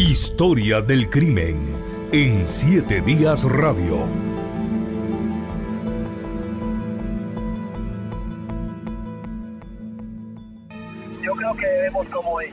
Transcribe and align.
Historia 0.00 0.80
del 0.80 1.10
crimen 1.10 2.08
en 2.10 2.46
Siete 2.46 3.02
Días 3.02 3.44
Radio. 3.44 4.08
Yo 11.22 11.32
creo 11.34 11.54
que 11.54 11.66
debemos 11.66 12.08
como 12.08 12.38
de, 12.38 12.46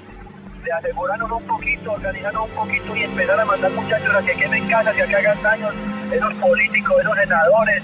de 0.65 0.71
asegurarnos 0.73 1.31
un 1.31 1.47
poquito, 1.47 1.93
organizarnos 1.93 2.49
un 2.49 2.55
poquito 2.55 2.97
y 2.97 3.03
empezar 3.03 3.39
a 3.39 3.45
mandar 3.45 3.71
muchachos 3.71 4.13
a 4.13 4.25
que 4.25 4.33
quemen 4.33 4.67
casas 4.67 4.97
y 4.97 4.99
a 4.99 5.07
que 5.07 5.15
hagan 5.15 5.41
daños, 5.41 5.73
esos 6.11 6.33
políticos, 6.33 6.97
esos 6.99 7.15
senadores, 7.15 7.81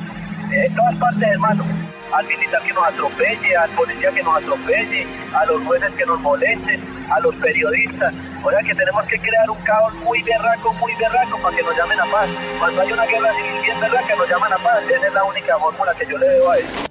en 0.52 0.75
todas 0.75 0.95
partes, 0.98 1.23
hermano. 1.23 1.64
Al 2.11 2.27
militar 2.27 2.61
que 2.64 2.73
nos 2.73 2.84
atropelle, 2.84 3.55
al 3.55 3.70
policía 3.71 4.11
que 4.11 4.23
nos 4.23 4.43
atropelle, 4.43 5.07
a 5.34 5.45
los 5.45 5.64
jueces 5.64 5.91
que 5.93 6.05
nos 6.05 6.20
molesten, 6.20 6.82
a 7.09 7.20
los 7.22 7.34
periodistas. 7.36 8.14
O 8.45 8.49
sea 8.49 8.59
que 8.61 8.75
tenemos 8.75 9.05
que 9.05 9.20
crear 9.20 9.49
un 9.49 9.57
caos 9.63 9.93
muy 10.03 10.21
berraco, 10.21 10.73
muy 10.73 10.93
berraco 10.95 11.41
para 11.41 11.55
que 11.55 11.63
nos 11.63 11.77
llamen 11.77 11.99
a 11.99 12.11
paz. 12.11 12.29
Cuando 12.59 12.81
hay 12.81 12.91
una 12.91 13.05
guerra 13.05 13.33
civil 13.35 13.61
bien 13.63 13.79
berraca, 13.79 14.16
nos 14.17 14.29
llaman 14.29 14.53
a 14.53 14.57
paz. 14.57 14.83
Esa 14.93 15.07
es 15.07 15.13
la 15.13 15.23
única 15.23 15.57
fórmula 15.59 15.93
que 15.97 16.05
yo 16.11 16.17
le 16.17 16.27
debo 16.27 16.52
a 16.52 16.57
eso. 16.57 16.85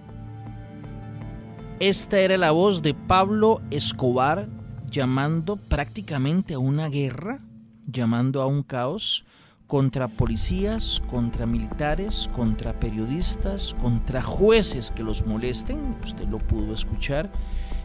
Esta 1.78 2.20
era 2.20 2.38
la 2.38 2.52
voz 2.52 2.80
de 2.80 2.94
Pablo 2.94 3.60
Escobar 3.70 4.46
llamando 4.90 5.56
prácticamente 5.56 6.54
a 6.54 6.58
una 6.58 6.88
guerra, 6.88 7.40
llamando 7.86 8.40
a 8.40 8.46
un 8.46 8.62
caos 8.62 9.26
contra 9.66 10.08
policías, 10.08 11.02
contra 11.10 11.44
militares, 11.44 12.30
contra 12.34 12.78
periodistas, 12.78 13.74
contra 13.74 14.22
jueces 14.22 14.90
que 14.90 15.02
los 15.02 15.26
molesten. 15.26 15.96
Usted 16.02 16.28
lo 16.28 16.38
pudo 16.38 16.72
escuchar. 16.72 17.30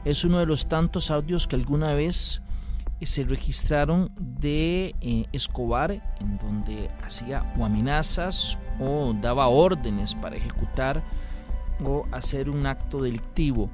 Es 0.06 0.24
uno 0.24 0.40
de 0.40 0.46
los 0.46 0.68
tantos 0.68 1.12
audios 1.12 1.48
que 1.48 1.58
alguna 1.58 1.94
vez 1.94 2.42
se 3.06 3.24
registraron 3.24 4.12
de 4.18 4.96
eh, 5.02 5.26
Escobar 5.32 5.92
en 6.20 6.38
donde 6.38 6.90
hacía 7.04 7.54
o 7.58 7.66
amenazas 7.66 8.58
o 8.80 9.14
daba 9.14 9.48
órdenes 9.48 10.16
para 10.16 10.36
ejecutar 10.36 11.04
o 11.84 12.06
hacer 12.12 12.50
un 12.50 12.66
acto 12.66 13.02
delictivo. 13.02 13.70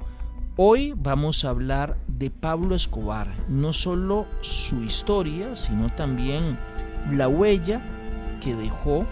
Hoy 0.56 0.94
vamos 0.96 1.44
a 1.44 1.50
hablar 1.50 1.96
de 2.06 2.30
Pablo 2.30 2.76
Escobar, 2.76 3.28
no 3.48 3.72
solo 3.72 4.26
su 4.40 4.82
historia, 4.82 5.56
sino 5.56 5.88
también 5.94 6.58
la 7.10 7.26
huella 7.26 7.82
que 8.40 8.54
dejó. 8.54 9.06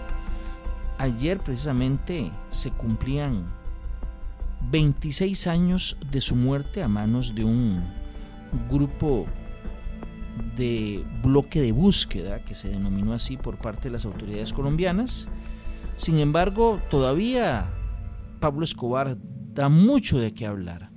Ayer 0.99 1.39
precisamente 1.39 2.31
se 2.49 2.71
cumplían 2.71 3.45
26 4.69 5.47
años 5.47 5.97
de 6.11 6.21
su 6.21 6.35
muerte 6.35 6.81
a 6.81 6.87
manos 6.87 7.35
de 7.35 7.43
un 7.43 7.83
grupo 8.69 9.25
de 10.55 11.03
bloque 11.23 11.61
de 11.61 11.71
búsqueda 11.71 12.43
que 12.43 12.55
se 12.55 12.69
denominó 12.69 13.13
así 13.13 13.37
por 13.37 13.57
parte 13.57 13.83
de 13.89 13.91
las 13.91 14.05
autoridades 14.05 14.53
colombianas. 14.53 15.27
Sin 15.95 16.19
embargo, 16.19 16.79
todavía 16.89 17.69
Pablo 18.39 18.63
Escobar 18.63 19.17
da 19.53 19.69
mucho 19.69 20.19
de 20.19 20.33
qué 20.33 20.45
hablar. 20.45 20.89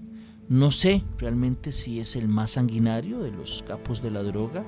No 0.48 0.70
sé 0.70 1.03
realmente 1.19 1.73
si 1.73 2.01
es 2.01 2.17
el 2.17 2.28
más 2.28 2.53
sanguinario 2.53 3.19
de 3.20 3.33
los 3.33 3.65
capos 3.67 4.03
de 4.03 4.11
la 4.11 4.23
droga, 4.23 4.65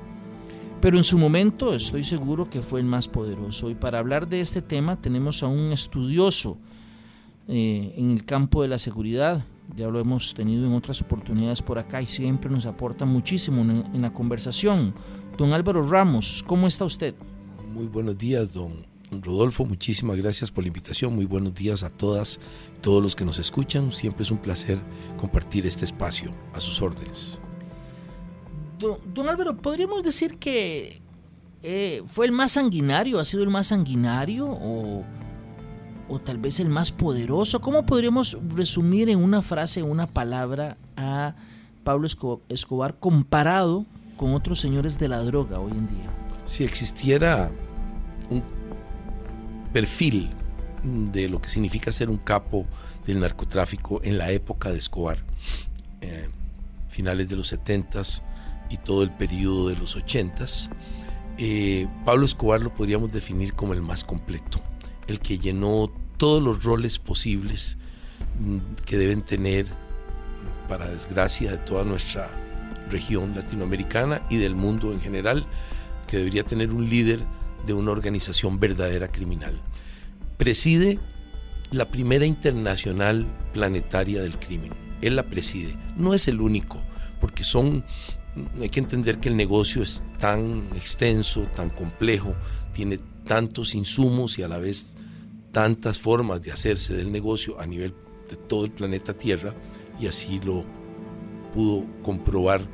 pero 0.80 0.96
en 0.96 1.04
su 1.04 1.18
momento 1.18 1.74
estoy 1.74 2.04
seguro 2.04 2.50
que 2.50 2.62
fue 2.62 2.80
el 2.80 2.86
más 2.86 3.08
poderoso. 3.08 3.70
Y 3.70 3.74
para 3.74 3.98
hablar 3.98 4.28
de 4.28 4.40
este 4.40 4.62
tema 4.62 5.00
tenemos 5.00 5.42
a 5.42 5.48
un 5.48 5.72
estudioso 5.72 6.58
eh, 7.46 7.94
en 7.96 8.10
el 8.10 8.24
campo 8.24 8.62
de 8.62 8.68
la 8.68 8.78
seguridad, 8.78 9.44
ya 9.76 9.88
lo 9.88 10.00
hemos 10.00 10.34
tenido 10.34 10.66
en 10.66 10.72
otras 10.74 11.00
oportunidades 11.02 11.62
por 11.62 11.78
acá 11.78 12.02
y 12.02 12.06
siempre 12.06 12.50
nos 12.50 12.66
aporta 12.66 13.04
muchísimo 13.04 13.62
en, 13.62 13.84
en 13.94 14.02
la 14.02 14.12
conversación. 14.12 14.94
Don 15.36 15.52
Álvaro 15.52 15.88
Ramos, 15.88 16.44
¿cómo 16.46 16.66
está 16.66 16.84
usted? 16.84 17.14
Muy 17.72 17.86
buenos 17.86 18.18
días, 18.18 18.52
don 18.52 18.86
Rodolfo, 19.10 19.64
muchísimas 19.64 20.16
gracias 20.16 20.50
por 20.50 20.64
la 20.64 20.68
invitación. 20.68 21.14
Muy 21.14 21.24
buenos 21.24 21.54
días 21.54 21.82
a 21.82 21.90
todas, 21.90 22.40
todos 22.80 23.02
los 23.02 23.16
que 23.16 23.24
nos 23.24 23.38
escuchan. 23.38 23.90
Siempre 23.92 24.22
es 24.22 24.30
un 24.30 24.38
placer 24.38 24.78
compartir 25.18 25.66
este 25.66 25.84
espacio 25.84 26.30
a 26.52 26.60
sus 26.60 26.82
órdenes. 26.82 27.40
Don, 28.78 28.98
don 29.12 29.28
Álvaro, 29.28 29.56
¿podríamos 29.56 30.02
decir 30.02 30.38
que 30.38 31.00
eh, 31.62 32.02
fue 32.06 32.26
el 32.26 32.32
más 32.32 32.52
sanguinario, 32.52 33.18
ha 33.18 33.24
sido 33.24 33.42
el 33.42 33.50
más 33.50 33.68
sanguinario 33.68 34.46
o, 34.48 35.04
o 36.08 36.18
tal 36.18 36.38
vez 36.38 36.60
el 36.60 36.68
más 36.68 36.92
poderoso? 36.92 37.60
¿Cómo 37.60 37.84
podríamos 37.84 38.38
resumir 38.54 39.08
en 39.08 39.22
una 39.22 39.42
frase, 39.42 39.82
una 39.82 40.06
palabra 40.06 40.76
a 40.96 41.34
Pablo 41.84 42.06
Escobar 42.48 42.96
comparado 42.98 43.84
con 44.16 44.34
otros 44.34 44.60
señores 44.60 44.98
de 44.98 45.08
la 45.08 45.18
droga 45.18 45.60
hoy 45.60 45.72
en 45.72 45.88
día? 45.88 46.10
Si 46.44 46.64
existiera 46.64 47.50
un 48.30 48.42
perfil 49.72 50.30
de 50.82 51.28
lo 51.28 51.40
que 51.40 51.50
significa 51.50 51.92
ser 51.92 52.10
un 52.10 52.18
capo 52.18 52.66
del 53.04 53.20
narcotráfico 53.20 54.00
en 54.02 54.18
la 54.18 54.30
época 54.30 54.70
de 54.70 54.78
Escobar, 54.78 55.18
eh, 56.00 56.28
finales 56.88 57.28
de 57.28 57.36
los 57.36 57.52
70s 57.52 58.22
y 58.70 58.76
todo 58.78 59.02
el 59.02 59.10
periodo 59.10 59.68
de 59.68 59.76
los 59.76 59.96
80s, 59.96 60.70
eh, 61.38 61.86
Pablo 62.04 62.24
Escobar 62.24 62.60
lo 62.60 62.74
podríamos 62.74 63.12
definir 63.12 63.54
como 63.54 63.72
el 63.72 63.82
más 63.82 64.04
completo, 64.04 64.60
el 65.08 65.20
que 65.20 65.38
llenó 65.38 65.90
todos 66.16 66.42
los 66.42 66.62
roles 66.64 66.98
posibles 66.98 67.78
mm, 68.40 68.58
que 68.84 68.96
deben 68.96 69.22
tener, 69.22 69.66
para 70.68 70.88
desgracia 70.88 71.52
de 71.52 71.58
toda 71.58 71.84
nuestra 71.84 72.28
región 72.90 73.34
latinoamericana 73.34 74.26
y 74.30 74.36
del 74.36 74.54
mundo 74.54 74.92
en 74.92 75.00
general, 75.00 75.46
que 76.06 76.18
debería 76.18 76.44
tener 76.44 76.72
un 76.72 76.88
líder 76.88 77.20
de 77.66 77.72
una 77.72 77.90
organización 77.90 78.60
verdadera 78.60 79.08
criminal. 79.08 79.60
Preside 80.36 80.98
la 81.70 81.90
primera 81.90 82.26
internacional 82.26 83.26
planetaria 83.52 84.22
del 84.22 84.38
crimen. 84.38 84.72
Él 85.00 85.16
la 85.16 85.24
preside. 85.24 85.76
No 85.96 86.14
es 86.14 86.28
el 86.28 86.40
único, 86.40 86.80
porque 87.20 87.44
son 87.44 87.84
hay 88.60 88.68
que 88.68 88.80
entender 88.80 89.18
que 89.18 89.28
el 89.28 89.36
negocio 89.36 89.82
es 89.82 90.04
tan 90.18 90.68
extenso, 90.76 91.42
tan 91.54 91.70
complejo, 91.70 92.34
tiene 92.72 92.98
tantos 93.28 93.76
insumos 93.76 94.38
y 94.38 94.42
a 94.42 94.48
la 94.48 94.58
vez 94.58 94.96
tantas 95.52 96.00
formas 96.00 96.42
de 96.42 96.50
hacerse 96.50 96.96
del 96.96 97.12
negocio 97.12 97.60
a 97.60 97.66
nivel 97.66 97.94
de 98.28 98.36
todo 98.36 98.64
el 98.64 98.72
planeta 98.72 99.14
Tierra 99.14 99.54
y 100.00 100.06
así 100.06 100.40
lo 100.40 100.64
pudo 101.54 101.86
comprobar 102.02 102.66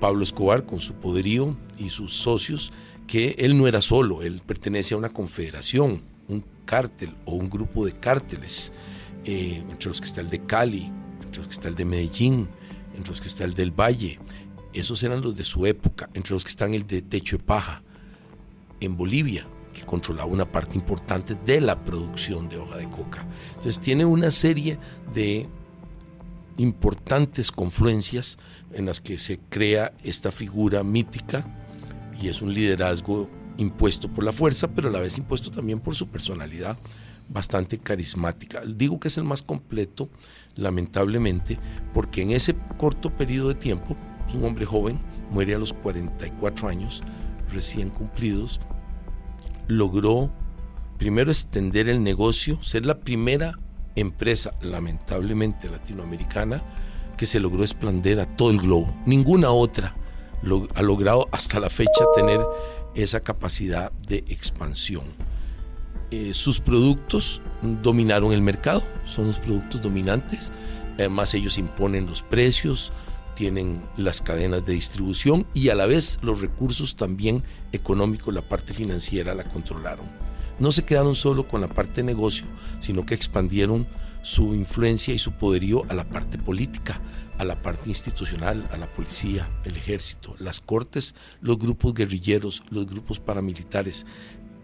Pablo 0.00 0.22
Escobar 0.24 0.66
con 0.66 0.80
su 0.80 0.94
poderío 0.94 1.56
y 1.78 1.90
sus 1.90 2.12
socios 2.14 2.72
que 3.06 3.36
él 3.38 3.56
no 3.56 3.68
era 3.68 3.82
solo, 3.82 4.22
él 4.22 4.40
pertenece 4.44 4.94
a 4.94 4.96
una 4.96 5.10
confederación, 5.10 6.02
un 6.28 6.42
cártel 6.64 7.14
o 7.26 7.34
un 7.34 7.50
grupo 7.50 7.84
de 7.84 7.92
cárteles, 7.92 8.72
eh, 9.24 9.62
entre 9.68 9.88
los 9.88 10.00
que 10.00 10.06
está 10.06 10.22
el 10.22 10.30
de 10.30 10.40
Cali, 10.46 10.90
entre 11.22 11.38
los 11.38 11.46
que 11.46 11.52
está 11.52 11.68
el 11.68 11.74
de 11.74 11.84
Medellín, 11.84 12.48
entre 12.96 13.10
los 13.10 13.20
que 13.20 13.28
está 13.28 13.44
el 13.44 13.52
del 13.54 13.70
Valle. 13.70 14.18
Esos 14.72 15.02
eran 15.02 15.20
los 15.20 15.36
de 15.36 15.44
su 15.44 15.66
época, 15.66 16.08
entre 16.14 16.32
los 16.32 16.44
que 16.44 16.50
están 16.50 16.72
el 16.72 16.86
de 16.86 17.02
Techo 17.02 17.36
de 17.36 17.44
Paja, 17.44 17.82
en 18.80 18.96
Bolivia, 18.96 19.46
que 19.72 19.82
controlaba 19.82 20.30
una 20.30 20.50
parte 20.50 20.76
importante 20.76 21.34
de 21.34 21.60
la 21.60 21.84
producción 21.84 22.48
de 22.48 22.58
hoja 22.58 22.76
de 22.76 22.88
coca. 22.88 23.26
Entonces 23.48 23.78
tiene 23.80 24.04
una 24.04 24.30
serie 24.30 24.78
de 25.14 25.48
importantes 26.58 27.50
confluencias 27.50 28.38
en 28.72 28.86
las 28.86 29.00
que 29.00 29.18
se 29.18 29.38
crea 29.38 29.92
esta 30.02 30.30
figura 30.30 30.82
mítica 30.84 31.46
y 32.20 32.28
es 32.28 32.42
un 32.42 32.52
liderazgo 32.52 33.28
impuesto 33.56 34.08
por 34.08 34.24
la 34.24 34.32
fuerza, 34.32 34.68
pero 34.68 34.88
a 34.88 34.92
la 34.92 35.00
vez 35.00 35.18
impuesto 35.18 35.50
también 35.50 35.80
por 35.80 35.94
su 35.94 36.08
personalidad 36.08 36.78
bastante 37.28 37.78
carismática. 37.78 38.62
Digo 38.66 39.00
que 39.00 39.08
es 39.08 39.16
el 39.16 39.24
más 39.24 39.42
completo, 39.42 40.10
lamentablemente, 40.56 41.58
porque 41.94 42.22
en 42.22 42.30
ese 42.30 42.54
corto 42.76 43.10
periodo 43.10 43.48
de 43.48 43.54
tiempo, 43.54 43.96
un 44.34 44.44
hombre 44.44 44.66
joven, 44.66 44.98
muere 45.30 45.54
a 45.54 45.58
los 45.58 45.72
44 45.72 46.68
años, 46.68 47.02
recién 47.50 47.90
cumplidos, 47.90 48.60
logró 49.76 50.32
primero 50.98 51.30
extender 51.30 51.88
el 51.88 52.02
negocio, 52.02 52.62
ser 52.62 52.86
la 52.86 53.00
primera 53.00 53.58
empresa, 53.96 54.52
lamentablemente 54.62 55.68
latinoamericana, 55.68 56.62
que 57.16 57.26
se 57.26 57.40
logró 57.40 57.62
expandir 57.62 58.20
a 58.20 58.36
todo 58.36 58.50
el 58.50 58.58
globo. 58.58 58.94
Ninguna 59.06 59.50
otra 59.50 59.96
ha 60.74 60.82
logrado 60.82 61.28
hasta 61.32 61.60
la 61.60 61.70
fecha 61.70 62.04
tener 62.14 62.40
esa 62.94 63.20
capacidad 63.20 63.92
de 63.92 64.18
expansión. 64.28 65.04
Eh, 66.10 66.34
sus 66.34 66.60
productos 66.60 67.40
dominaron 67.82 68.32
el 68.32 68.42
mercado, 68.42 68.82
son 69.04 69.28
los 69.28 69.38
productos 69.38 69.80
dominantes, 69.80 70.52
además 70.94 71.32
ellos 71.34 71.58
imponen 71.58 72.06
los 72.06 72.22
precios, 72.22 72.92
tienen 73.34 73.82
las 73.96 74.22
cadenas 74.22 74.64
de 74.64 74.74
distribución 74.74 75.46
y 75.54 75.68
a 75.68 75.74
la 75.74 75.86
vez 75.86 76.18
los 76.22 76.40
recursos 76.40 76.96
también 76.96 77.42
económicos, 77.72 78.34
la 78.34 78.42
parte 78.42 78.74
financiera 78.74 79.34
la 79.34 79.44
controlaron. 79.44 80.06
No 80.58 80.72
se 80.72 80.84
quedaron 80.84 81.14
solo 81.14 81.48
con 81.48 81.60
la 81.60 81.68
parte 81.68 82.02
de 82.02 82.04
negocio, 82.04 82.46
sino 82.80 83.04
que 83.06 83.14
expandieron 83.14 83.86
su 84.22 84.54
influencia 84.54 85.12
y 85.12 85.18
su 85.18 85.32
poderío 85.32 85.84
a 85.88 85.94
la 85.94 86.08
parte 86.08 86.38
política, 86.38 87.00
a 87.38 87.44
la 87.44 87.60
parte 87.60 87.88
institucional, 87.88 88.68
a 88.70 88.76
la 88.76 88.86
policía, 88.86 89.50
el 89.64 89.76
ejército, 89.76 90.36
las 90.38 90.60
cortes, 90.60 91.14
los 91.40 91.58
grupos 91.58 91.94
guerrilleros, 91.94 92.62
los 92.70 92.86
grupos 92.86 93.18
paramilitares. 93.18 94.06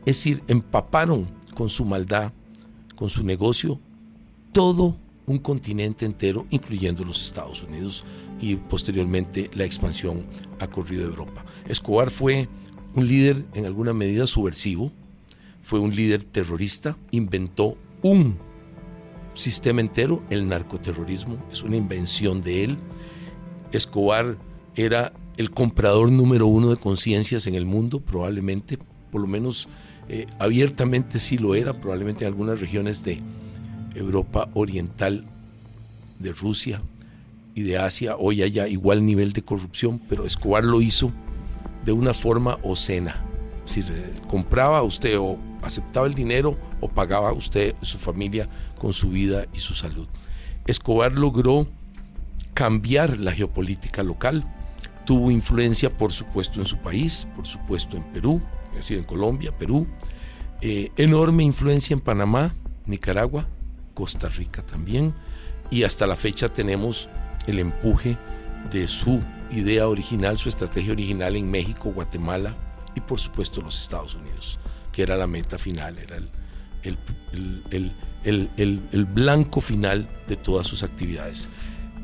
Es 0.06 0.17
decir, 0.19 0.43
empaparon 0.47 1.29
con 1.55 1.69
su 1.69 1.85
maldad, 1.85 2.32
con 2.94 3.09
su 3.09 3.25
negocio, 3.25 3.81
todo 4.53 4.97
un 5.28 5.38
continente 5.38 6.04
entero, 6.04 6.46
incluyendo 6.50 7.04
los 7.04 7.25
Estados 7.25 7.62
Unidos 7.62 8.04
y 8.40 8.56
posteriormente 8.56 9.50
la 9.54 9.64
expansión 9.64 10.25
a 10.58 10.66
corrido 10.66 11.02
de 11.02 11.10
Europa. 11.10 11.44
Escobar 11.69 12.10
fue 12.10 12.48
un 12.94 13.06
líder 13.06 13.44
en 13.54 13.66
alguna 13.66 13.92
medida 13.92 14.26
subversivo, 14.26 14.90
fue 15.62 15.78
un 15.78 15.94
líder 15.94 16.25
terrorista, 16.25 16.96
inventó 17.10 17.76
un 18.02 18.36
sistema 19.34 19.80
entero, 19.80 20.25
el 20.30 20.48
narcoterrorismo, 20.48 21.36
es 21.52 21.62
una 21.62 21.76
invención 21.76 22.40
de 22.40 22.64
él. 22.64 22.78
Escobar 23.70 24.38
era 24.75 25.12
el 25.36 25.50
comprador 25.50 26.10
número 26.10 26.46
uno 26.46 26.70
de 26.70 26.76
conciencias 26.76 27.46
en 27.46 27.54
el 27.54 27.66
mundo, 27.66 28.00
probablemente, 28.00 28.78
por 29.12 29.20
lo 29.20 29.26
menos 29.26 29.69
eh, 30.08 30.26
abiertamente 30.38 31.19
sí 31.19 31.36
lo 31.36 31.54
era, 31.54 31.80
probablemente 31.80 32.25
en 32.25 32.28
algunas 32.28 32.60
regiones 32.60 33.04
de 33.04 33.20
Europa 33.99 34.49
Oriental, 34.55 35.27
de 36.19 36.33
Rusia 36.33 36.83
y 37.55 37.62
de 37.62 37.79
Asia, 37.79 38.17
hoy 38.17 38.43
haya 38.43 38.69
igual 38.69 39.05
nivel 39.05 39.33
de 39.33 39.43
corrupción, 39.43 40.00
pero 40.09 40.25
Escobar 40.25 40.65
lo 40.65 40.81
hizo 40.81 41.12
de 41.85 41.93
una 41.93 42.15
forma 42.15 42.59
ocena. 42.62 43.25
Si 43.65 43.85
compraba 44.29 44.83
usted 44.83 45.19
o 45.19 45.39
aceptaba 45.62 46.06
el 46.06 46.15
dinero 46.15 46.56
o 46.81 46.89
pagaba 46.89 47.33
usted 47.33 47.75
su 47.83 47.99
familia 47.99 48.49
con 48.79 48.93
su 48.93 49.11
vida 49.11 49.47
y 49.53 49.59
su 49.59 49.75
salud. 49.75 50.06
Escobar 50.67 51.12
logró 51.12 51.67
cambiar 52.55 53.19
la 53.19 53.33
geopolítica 53.33 54.03
local, 54.03 54.45
tuvo 55.05 55.31
influencia 55.31 55.97
por 55.97 56.12
supuesto 56.12 56.61
en 56.61 56.67
su 56.67 56.79
país, 56.79 57.27
por 57.35 57.47
supuesto 57.47 57.97
en 57.97 58.05
Perú, 58.12 58.41
es 58.71 58.79
decir, 58.79 58.99
en 58.99 59.05
Colombia, 59.05 59.56
Perú, 59.56 59.87
eh, 60.61 60.91
enorme 60.97 61.45
influencia 61.45 61.95
en 61.95 62.00
Panamá, 62.00 62.55
Nicaragua, 62.87 63.49
Costa 63.99 64.29
Rica 64.29 64.62
también, 64.62 65.12
y 65.73 65.83
hasta 65.83 66.06
la 66.06 66.15
fecha 66.15 66.49
tenemos 66.49 67.09
el 67.49 67.59
empuje 67.59 68.17
de 68.71 68.87
su 68.87 69.21
idea 69.50 69.89
original, 69.89 70.39
su 70.39 70.49
estrategia 70.49 70.93
original 70.93 71.35
en 71.35 71.50
México, 71.50 71.91
Guatemala 71.91 72.55
y 72.95 73.00
por 73.00 73.19
supuesto 73.19 73.61
los 73.61 73.77
Estados 73.83 74.15
Unidos, 74.15 74.61
que 74.93 75.03
era 75.03 75.17
la 75.17 75.27
meta 75.27 75.59
final, 75.59 75.99
era 75.99 76.17
el, 76.85 76.97
el, 78.93 79.05
blanco 79.06 79.61
final 79.61 80.09
de 80.29 80.37
todas 80.37 80.69
sus 80.69 80.85
actividades. 80.85 81.49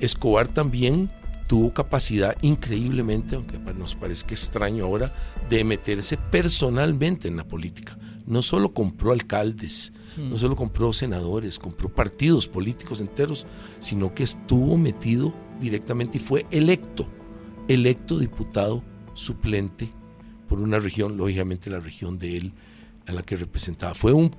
Escobar 0.01 0.49
también 0.49 1.13
tuvo 1.47 1.73
capacidad 1.73 2.37
increíblemente, 2.43 3.37
aunque 3.37 3.57
nos 3.73 3.95
parezca 3.95 4.35
extraño 4.35 4.87
ahora, 4.87 5.15
de 5.49 5.63
meterse 5.63 6.17
personalmente 6.17 7.29
en 7.29 7.37
la 7.37 7.45
política. 7.45 7.97
No 8.27 8.43
solo 8.43 8.73
compró 8.73 9.13
alcaldes, 9.13 9.93
mm. 10.17 10.31
no 10.31 10.39
solo 10.39 10.57
compró 10.57 10.93
senadores, 10.93 11.59
compró 11.59 11.89
partidos 11.89 12.49
políticos 12.49 13.01
enteros, 13.01 13.47
sino 13.81 14.15
que 14.15 14.23
estuvo 14.23 14.77
metido 14.79 15.35
directamente 15.61 16.19
y 16.19 16.21
fue 16.21 16.47
electo, 16.51 17.07
electo 17.69 18.19
diputado 18.19 18.83
suplente 19.15 19.91
por 20.49 20.61
una 20.61 20.79
región, 20.79 21.17
lógicamente 21.17 21.71
la 21.71 21.81
región 21.81 22.19
de 22.19 22.37
él 22.37 22.53
a 23.07 23.13
la 23.13 23.23
que 23.23 23.37
representaba. 23.37 23.95
Fue 23.95 24.13
un, 24.13 24.31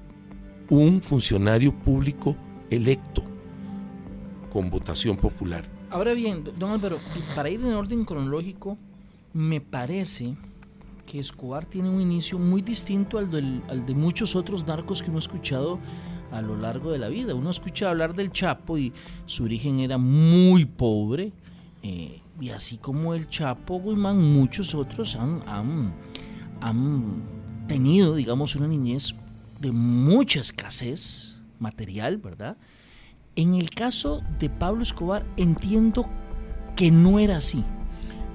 un 0.70 1.02
funcionario 1.02 1.74
público 1.74 2.36
electo 2.70 3.24
con 4.52 4.70
votación 4.70 5.18
popular. 5.18 5.66
Ahora 5.90 6.14
bien, 6.14 6.44
don 6.58 6.72
Álvaro, 6.72 6.98
para 7.36 7.50
ir 7.50 7.60
en 7.60 7.74
orden 7.74 8.06
cronológico, 8.06 8.78
me 9.34 9.62
parece 9.62 10.36
que 11.06 11.20
Escobar 11.20 11.66
tiene 11.66 11.90
un 11.90 12.02
inicio 12.02 12.40
muy 12.40 12.62
distinto 12.62 13.18
al, 13.18 13.64
al, 13.70 13.86
de 13.86 13.96
muchos 13.96 14.36
otros 14.36 14.66
narcos 14.66 15.02
que 15.02 15.10
uno 15.10 15.18
ha 15.18 15.20
escuchado 15.20 15.80
a 16.32 16.42
lo 16.42 16.58
largo 16.58 16.92
de 16.92 16.98
la 16.98 17.08
vida. 17.08 17.36
Uno 17.36 17.50
escucha 17.50 17.90
hablar 17.90 18.16
del 18.16 18.32
Chapo 18.32 18.78
y 18.78 18.92
su 19.26 19.44
origen 19.44 19.80
era 19.80 19.98
muy 19.98 20.66
pobre. 20.66 21.32
Eh, 21.84 22.20
y 22.42 22.50
así 22.50 22.78
como 22.78 23.14
el 23.14 23.30
Chapo 23.30 23.80
Guzmán, 23.80 24.22
muchos 24.34 24.76
otros 24.76 25.16
han, 25.16 25.44
han, 25.48 25.94
han 26.60 27.24
tenido, 27.68 28.16
digamos, 28.16 28.56
una 28.56 28.68
niñez 28.68 29.16
de 29.60 29.72
mucha 29.72 30.40
escasez 30.40 31.42
material, 31.60 32.18
¿verdad? 32.18 32.58
En 33.36 33.54
el 33.54 33.70
caso 33.70 34.22
de 34.40 34.50
Pablo 34.50 34.84
Escobar 34.84 35.26
entiendo 35.38 36.10
que 36.76 36.92
no 36.92 37.20
era 37.20 37.38
así. 37.38 37.64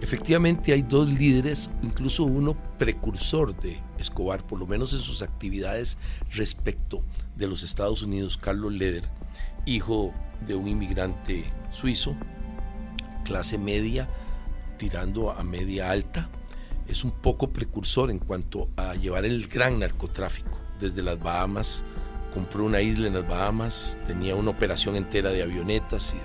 Efectivamente 0.01 0.73
hay 0.73 0.83
dos 0.83 1.09
líderes, 1.09 1.71
incluso 1.83 2.25
uno 2.25 2.57
precursor 2.79 3.55
de 3.61 3.79
Escobar, 3.99 4.47
por 4.47 4.59
lo 4.59 4.67
menos 4.67 4.93
en 4.95 5.01
sus 5.01 5.21
actividades 5.21 5.99
respecto 6.33 7.03
de 7.37 7.47
los 7.47 7.63
Estados 7.63 8.03
Unidos, 8.03 8.39
Carlos 8.39 8.73
Leder, 8.73 9.05
hijo 9.67 10.15
de 10.47 10.55
un 10.55 10.69
inmigrante 10.69 11.45
suizo, 11.71 12.17
clase 13.25 13.59
media, 13.59 14.09
tirando 14.79 15.31
a 15.31 15.45
media 15.45 15.91
alta, 15.91 16.31
es 16.89 17.05
un 17.05 17.13
poco 17.13 17.51
precursor 17.51 18.11
en 18.11 18.19
cuanto 18.19 18.69
a 18.77 18.95
llevar 18.95 19.25
el 19.25 19.47
gran 19.47 19.79
narcotráfico 19.79 20.59
desde 20.81 21.03
las 21.03 21.21
Bahamas. 21.21 21.85
Compró 22.35 22.65
una 22.65 22.81
isla 22.81 23.07
en 23.07 23.15
las 23.15 23.29
Bahamas, 23.29 23.99
tenía 24.07 24.35
una 24.35 24.51
operación 24.51 24.97
entera 24.97 25.31
de 25.31 25.43
avionetas 25.43 26.15
y 26.15 26.19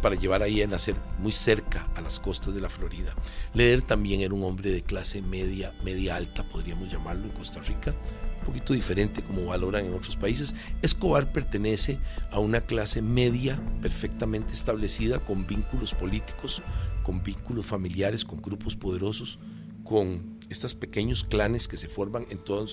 para 0.00 0.14
llevar 0.14 0.42
ahí 0.42 0.62
a 0.62 0.66
nacer 0.66 0.96
muy 1.18 1.32
cerca 1.32 1.88
a 1.94 2.00
las 2.00 2.18
costas 2.18 2.54
de 2.54 2.60
la 2.60 2.70
Florida. 2.70 3.14
Leder 3.52 3.82
también 3.82 4.22
era 4.22 4.32
un 4.32 4.42
hombre 4.42 4.70
de 4.70 4.82
clase 4.82 5.20
media, 5.20 5.74
media 5.84 6.16
alta, 6.16 6.48
podríamos 6.48 6.90
llamarlo 6.90 7.26
en 7.26 7.32
Costa 7.32 7.60
Rica, 7.60 7.94
un 8.40 8.46
poquito 8.46 8.72
diferente 8.72 9.22
como 9.22 9.44
valoran 9.44 9.84
en 9.84 9.94
otros 9.94 10.16
países. 10.16 10.54
Escobar 10.80 11.30
pertenece 11.30 11.98
a 12.30 12.40
una 12.40 12.62
clase 12.62 13.02
media 13.02 13.60
perfectamente 13.82 14.54
establecida 14.54 15.20
con 15.20 15.46
vínculos 15.46 15.94
políticos, 15.94 16.62
con 17.02 17.22
vínculos 17.22 17.66
familiares, 17.66 18.24
con 18.24 18.40
grupos 18.40 18.76
poderosos, 18.76 19.38
con 19.84 20.38
estos 20.48 20.74
pequeños 20.74 21.22
clanes 21.22 21.68
que 21.68 21.76
se 21.76 21.88
forman 21.88 22.26
en 22.30 22.38
toda 22.38 22.66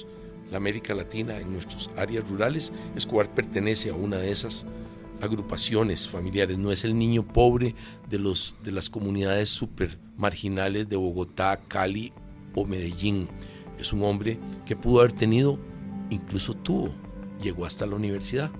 la 0.49 0.57
América 0.57 0.94
Latina, 0.94 1.38
en 1.38 1.51
nuestras 1.51 1.89
áreas 1.97 2.27
rurales. 2.29 2.71
Escobar 2.95 3.33
pertenece 3.33 3.89
a 3.89 3.94
una 3.94 4.17
de 4.17 4.31
esas 4.31 4.65
agrupaciones 5.23 6.09
familiares, 6.09 6.57
no 6.57 6.71
es 6.71 6.83
el 6.83 6.97
niño 6.97 7.25
pobre 7.25 7.75
de, 8.09 8.19
los, 8.19 8.55
de 8.63 8.71
las 8.71 8.89
comunidades 8.89 9.49
super 9.49 9.97
marginales 10.17 10.89
de 10.89 10.97
Bogotá, 10.97 11.59
Cali 11.68 12.11
o 12.56 12.65
Medellín. 12.65 13.27
Es 13.80 13.94
un 13.94 14.03
hombre 14.03 14.37
que 14.65 14.75
pudo 14.75 14.99
haber 14.99 15.13
tenido, 15.13 15.59
incluso 16.09 16.53
tuvo, 16.53 16.94
llegó 17.42 17.65
hasta 17.65 17.85
la 17.85 17.95
universidad. 17.95 18.51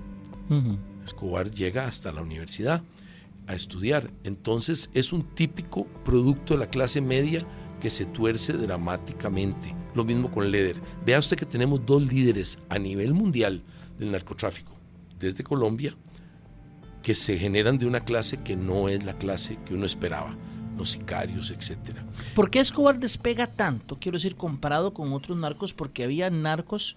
Escobar 1.04 1.50
llega 1.50 1.86
hasta 1.86 2.12
la 2.12 2.22
universidad 2.22 2.82
a 3.46 3.54
estudiar. 3.54 4.10
Entonces 4.24 4.90
es 4.94 5.12
un 5.12 5.22
típico 5.34 5.86
producto 6.04 6.54
de 6.54 6.60
la 6.60 6.70
clase 6.70 7.00
media 7.00 7.46
que 7.80 7.90
se 7.90 8.06
tuerce 8.06 8.54
dramáticamente. 8.54 9.74
Lo 9.94 10.04
mismo 10.04 10.30
con 10.30 10.50
Leder. 10.50 10.80
Vea 11.04 11.18
usted 11.18 11.36
que 11.36 11.46
tenemos 11.46 11.84
dos 11.84 12.02
líderes 12.02 12.58
a 12.68 12.78
nivel 12.78 13.14
mundial 13.14 13.62
del 13.98 14.10
narcotráfico, 14.10 14.72
desde 15.18 15.44
Colombia 15.44 15.94
que 17.04 17.14
se 17.14 17.38
generan 17.38 17.76
de 17.76 17.86
una 17.86 18.00
clase 18.00 18.38
que 18.38 18.56
no 18.56 18.88
es 18.88 19.04
la 19.04 19.12
clase 19.12 19.58
que 19.66 19.74
uno 19.74 19.84
esperaba, 19.84 20.34
los 20.78 20.92
sicarios, 20.92 21.50
etc. 21.50 21.98
¿Por 22.34 22.50
qué 22.50 22.60
Escobar 22.60 22.98
despega 22.98 23.46
tanto? 23.46 23.98
Quiero 24.00 24.16
decir, 24.16 24.36
comparado 24.36 24.94
con 24.94 25.12
otros 25.12 25.36
narcos, 25.36 25.74
porque 25.74 26.02
había 26.02 26.30
narcos 26.30 26.96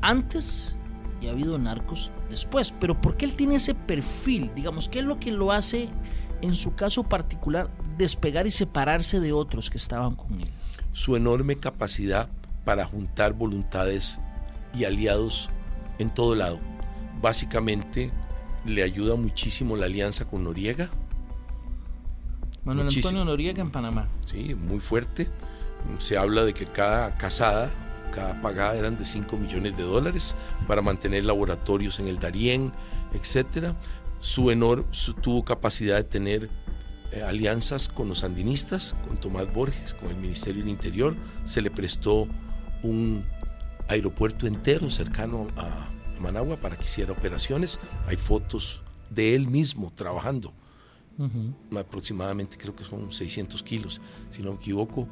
antes 0.00 0.76
y 1.20 1.26
ha 1.26 1.32
habido 1.32 1.58
narcos 1.58 2.12
después. 2.30 2.72
Pero 2.78 3.00
¿por 3.00 3.16
qué 3.16 3.24
él 3.24 3.34
tiene 3.34 3.56
ese 3.56 3.74
perfil? 3.74 4.52
Digamos, 4.54 4.88
¿qué 4.88 5.00
es 5.00 5.04
lo 5.04 5.18
que 5.18 5.32
lo 5.32 5.50
hace, 5.50 5.88
en 6.40 6.54
su 6.54 6.76
caso 6.76 7.02
particular, 7.02 7.68
despegar 7.98 8.46
y 8.46 8.52
separarse 8.52 9.18
de 9.18 9.32
otros 9.32 9.70
que 9.70 9.78
estaban 9.78 10.14
con 10.14 10.40
él? 10.40 10.50
Su 10.92 11.16
enorme 11.16 11.56
capacidad 11.56 12.28
para 12.64 12.84
juntar 12.84 13.32
voluntades 13.32 14.20
y 14.72 14.84
aliados 14.84 15.50
en 15.98 16.14
todo 16.14 16.36
lado. 16.36 16.60
Básicamente 17.20 18.12
le 18.66 18.82
ayuda 18.82 19.16
muchísimo 19.16 19.76
la 19.76 19.86
alianza 19.86 20.26
con 20.26 20.44
Noriega. 20.44 20.90
Manuel 22.64 22.88
Antonio 22.88 23.24
Noriega 23.24 23.62
en 23.62 23.70
Panamá. 23.70 24.08
Sí, 24.24 24.54
muy 24.54 24.80
fuerte. 24.80 25.28
Se 25.98 26.18
habla 26.18 26.44
de 26.44 26.52
que 26.52 26.66
cada 26.66 27.16
casada, 27.16 27.70
cada 28.12 28.40
pagada 28.40 28.76
eran 28.76 28.98
de 28.98 29.04
5 29.04 29.36
millones 29.36 29.76
de 29.76 29.84
dólares 29.84 30.34
para 30.66 30.82
mantener 30.82 31.24
laboratorios 31.24 32.00
en 32.00 32.08
el 32.08 32.18
Darién, 32.18 32.72
etc. 33.14 33.74
Su 34.18 34.50
enorme 34.50 34.84
tuvo 35.20 35.44
capacidad 35.44 35.96
de 35.96 36.04
tener 36.04 36.50
eh, 37.12 37.22
alianzas 37.22 37.88
con 37.88 38.08
los 38.08 38.18
sandinistas, 38.20 38.96
con 39.06 39.16
Tomás 39.18 39.52
Borges, 39.52 39.94
con 39.94 40.10
el 40.10 40.16
Ministerio 40.16 40.62
del 40.62 40.70
Interior. 40.70 41.14
Se 41.44 41.62
le 41.62 41.70
prestó 41.70 42.26
un 42.82 43.24
aeropuerto 43.88 44.48
entero 44.48 44.90
cercano 44.90 45.46
a 45.56 45.88
Managua 46.20 46.56
para 46.56 46.76
que 46.76 46.84
hiciera 46.84 47.12
operaciones. 47.12 47.80
Hay 48.06 48.16
fotos 48.16 48.82
de 49.10 49.34
él 49.34 49.46
mismo 49.46 49.92
trabajando 49.94 50.52
aproximadamente 51.76 52.56
creo 52.56 52.74
que 52.74 52.84
son 52.84 53.12
600 53.12 53.62
kilos, 53.62 54.00
si 54.30 54.42
no 54.42 54.52
me 54.52 54.56
equivoco. 54.56 55.08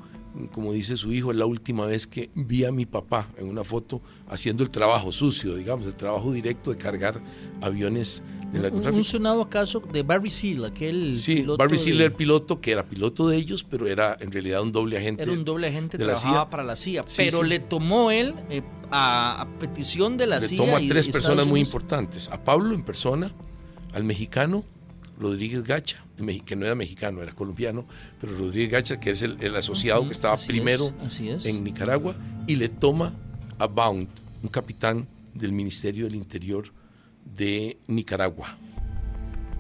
Como 0.53 0.73
dice 0.73 0.97
su 0.97 1.13
hijo, 1.13 1.31
es 1.31 1.37
la 1.37 1.47
última 1.47 1.87
vez 1.87 2.09
que 2.09 2.29
vi 2.35 2.65
a 2.65 2.73
mi 2.73 2.87
papá 2.87 3.29
en 3.39 3.47
una 3.47 3.63
foto 3.63 4.03
haciendo 4.27 4.65
el 4.65 4.71
trabajo 4.71 5.13
sucio, 5.13 5.55
digamos, 5.55 5.87
el 5.87 5.95
trabajo 5.95 6.33
directo 6.33 6.73
de 6.73 6.77
cargar 6.77 7.21
aviones 7.61 8.21
de 8.53 8.59
narcotráfico. 8.59 8.97
Un 8.97 9.05
sonado 9.05 9.49
caso 9.49 9.81
de 9.93 10.03
Barry 10.03 10.33
Seal, 10.33 10.65
aquel 10.65 11.17
Sí, 11.17 11.43
Barry 11.57 11.79
Seal 11.79 11.97
era 11.99 12.07
el 12.07 12.15
piloto 12.15 12.61
que 12.61 12.73
era 12.73 12.85
piloto 12.85 13.29
de 13.29 13.37
ellos, 13.37 13.63
pero 13.63 13.87
era 13.87 14.17
en 14.19 14.33
realidad 14.33 14.61
un 14.63 14.73
doble 14.73 14.99
agente. 14.99 15.23
Era 15.23 15.31
un 15.31 15.45
doble 15.45 15.69
agente, 15.69 15.99
de 15.99 16.05
trabajaba 16.05 16.39
la 16.39 16.51
para 16.51 16.65
la 16.65 16.75
CIA, 16.75 17.05
pero 17.17 17.45
le 17.45 17.61
tomó 17.61 18.11
él 18.11 18.35
eh, 18.51 18.63
a, 18.97 19.49
petición 19.59 20.17
de 20.17 20.27
la 20.27 20.39
le 20.39 20.49
CIA. 20.49 20.59
Le 20.59 20.65
tomó 20.65 20.77
a 20.77 20.81
tres 20.89 21.09
personas 21.09 21.47
muy 21.47 21.61
importantes, 21.61 22.29
a 22.31 22.43
Pablo 22.43 22.75
en 22.75 22.85
persona, 22.85 23.33
al 23.93 24.05
mexicano 24.05 24.65
Rodríguez 25.19 25.65
Gacha, 25.65 26.05
que 26.45 26.57
no 26.57 26.67
era 26.67 26.75
mexicano, 26.75 27.23
era 27.23 27.33
colombiano, 27.33 27.87
pero 28.21 28.37
Rodríguez 28.37 28.71
Gacha, 28.71 29.01
que 29.01 29.11
es 29.11 29.23
el, 29.23 29.57
asociado 29.57 30.05
que 30.07 30.13
estaba 30.13 30.37
primero 30.37 30.93
en 31.45 31.65
Nicaragua, 31.65 32.15
y 32.47 32.57
le 32.57 32.69
toma 32.69 33.15
a 33.59 33.67
Bound, 33.67 34.09
un 34.43 34.49
capitán 34.49 35.09
del 35.35 35.53
Ministerio 35.53 36.05
del 36.05 36.15
Interior 36.15 36.73
de 37.25 37.79
Nicaragua, 37.89 38.57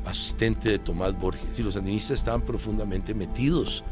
asistente 0.04 0.68
de 0.68 0.78
Tomás 0.78 1.18
Borges. 1.18 1.58
Y 1.58 1.62
los 1.62 1.74
sandinistas 1.74 2.18
estaban 2.18 2.42
profundamente 2.42 3.14
metidos. 3.14 3.84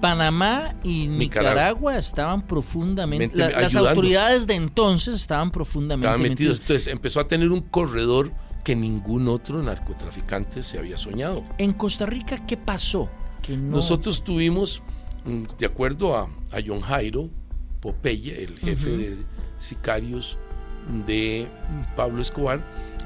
Panamá 0.00 0.74
y 0.82 1.06
Nicaragua, 1.06 1.96
estaban 1.96 2.46
profundamente. 2.46 3.36
las 3.36 3.76
autoridades 3.76 4.46
de 4.46 4.54
entonces 4.54 5.14
estaban 5.14 5.50
profundamente 5.50 6.06
estaban 6.06 6.22
metidos. 6.22 6.60
Entonces 6.60 6.86
empezó 6.86 7.20
a 7.20 7.28
tener 7.28 7.50
un 7.50 7.60
corredor 7.60 8.32
que 8.64 8.76
ningún 8.76 9.28
otro 9.28 9.62
narcotraficante 9.62 10.62
se 10.62 10.78
había 10.78 10.98
soñado. 10.98 11.44
En 11.58 11.72
Costa 11.72 12.06
Rica, 12.06 12.46
¿qué 12.46 12.56
pasó? 12.56 13.08
Nosotros 13.48 14.22
tuvimos, 14.22 14.82
mm, 15.24 15.44
de 15.58 15.66
acuerdo 15.66 16.16
a, 16.16 16.28
John 16.66 16.80
Jairo 16.80 17.30
Popeye, 17.80 18.44
el 18.44 18.58
jefe 18.58 18.90
de 18.90 19.16
sicarios 19.58 20.38
de 21.06 21.48
Pablo 21.96 22.20
Escobar, 22.20 22.62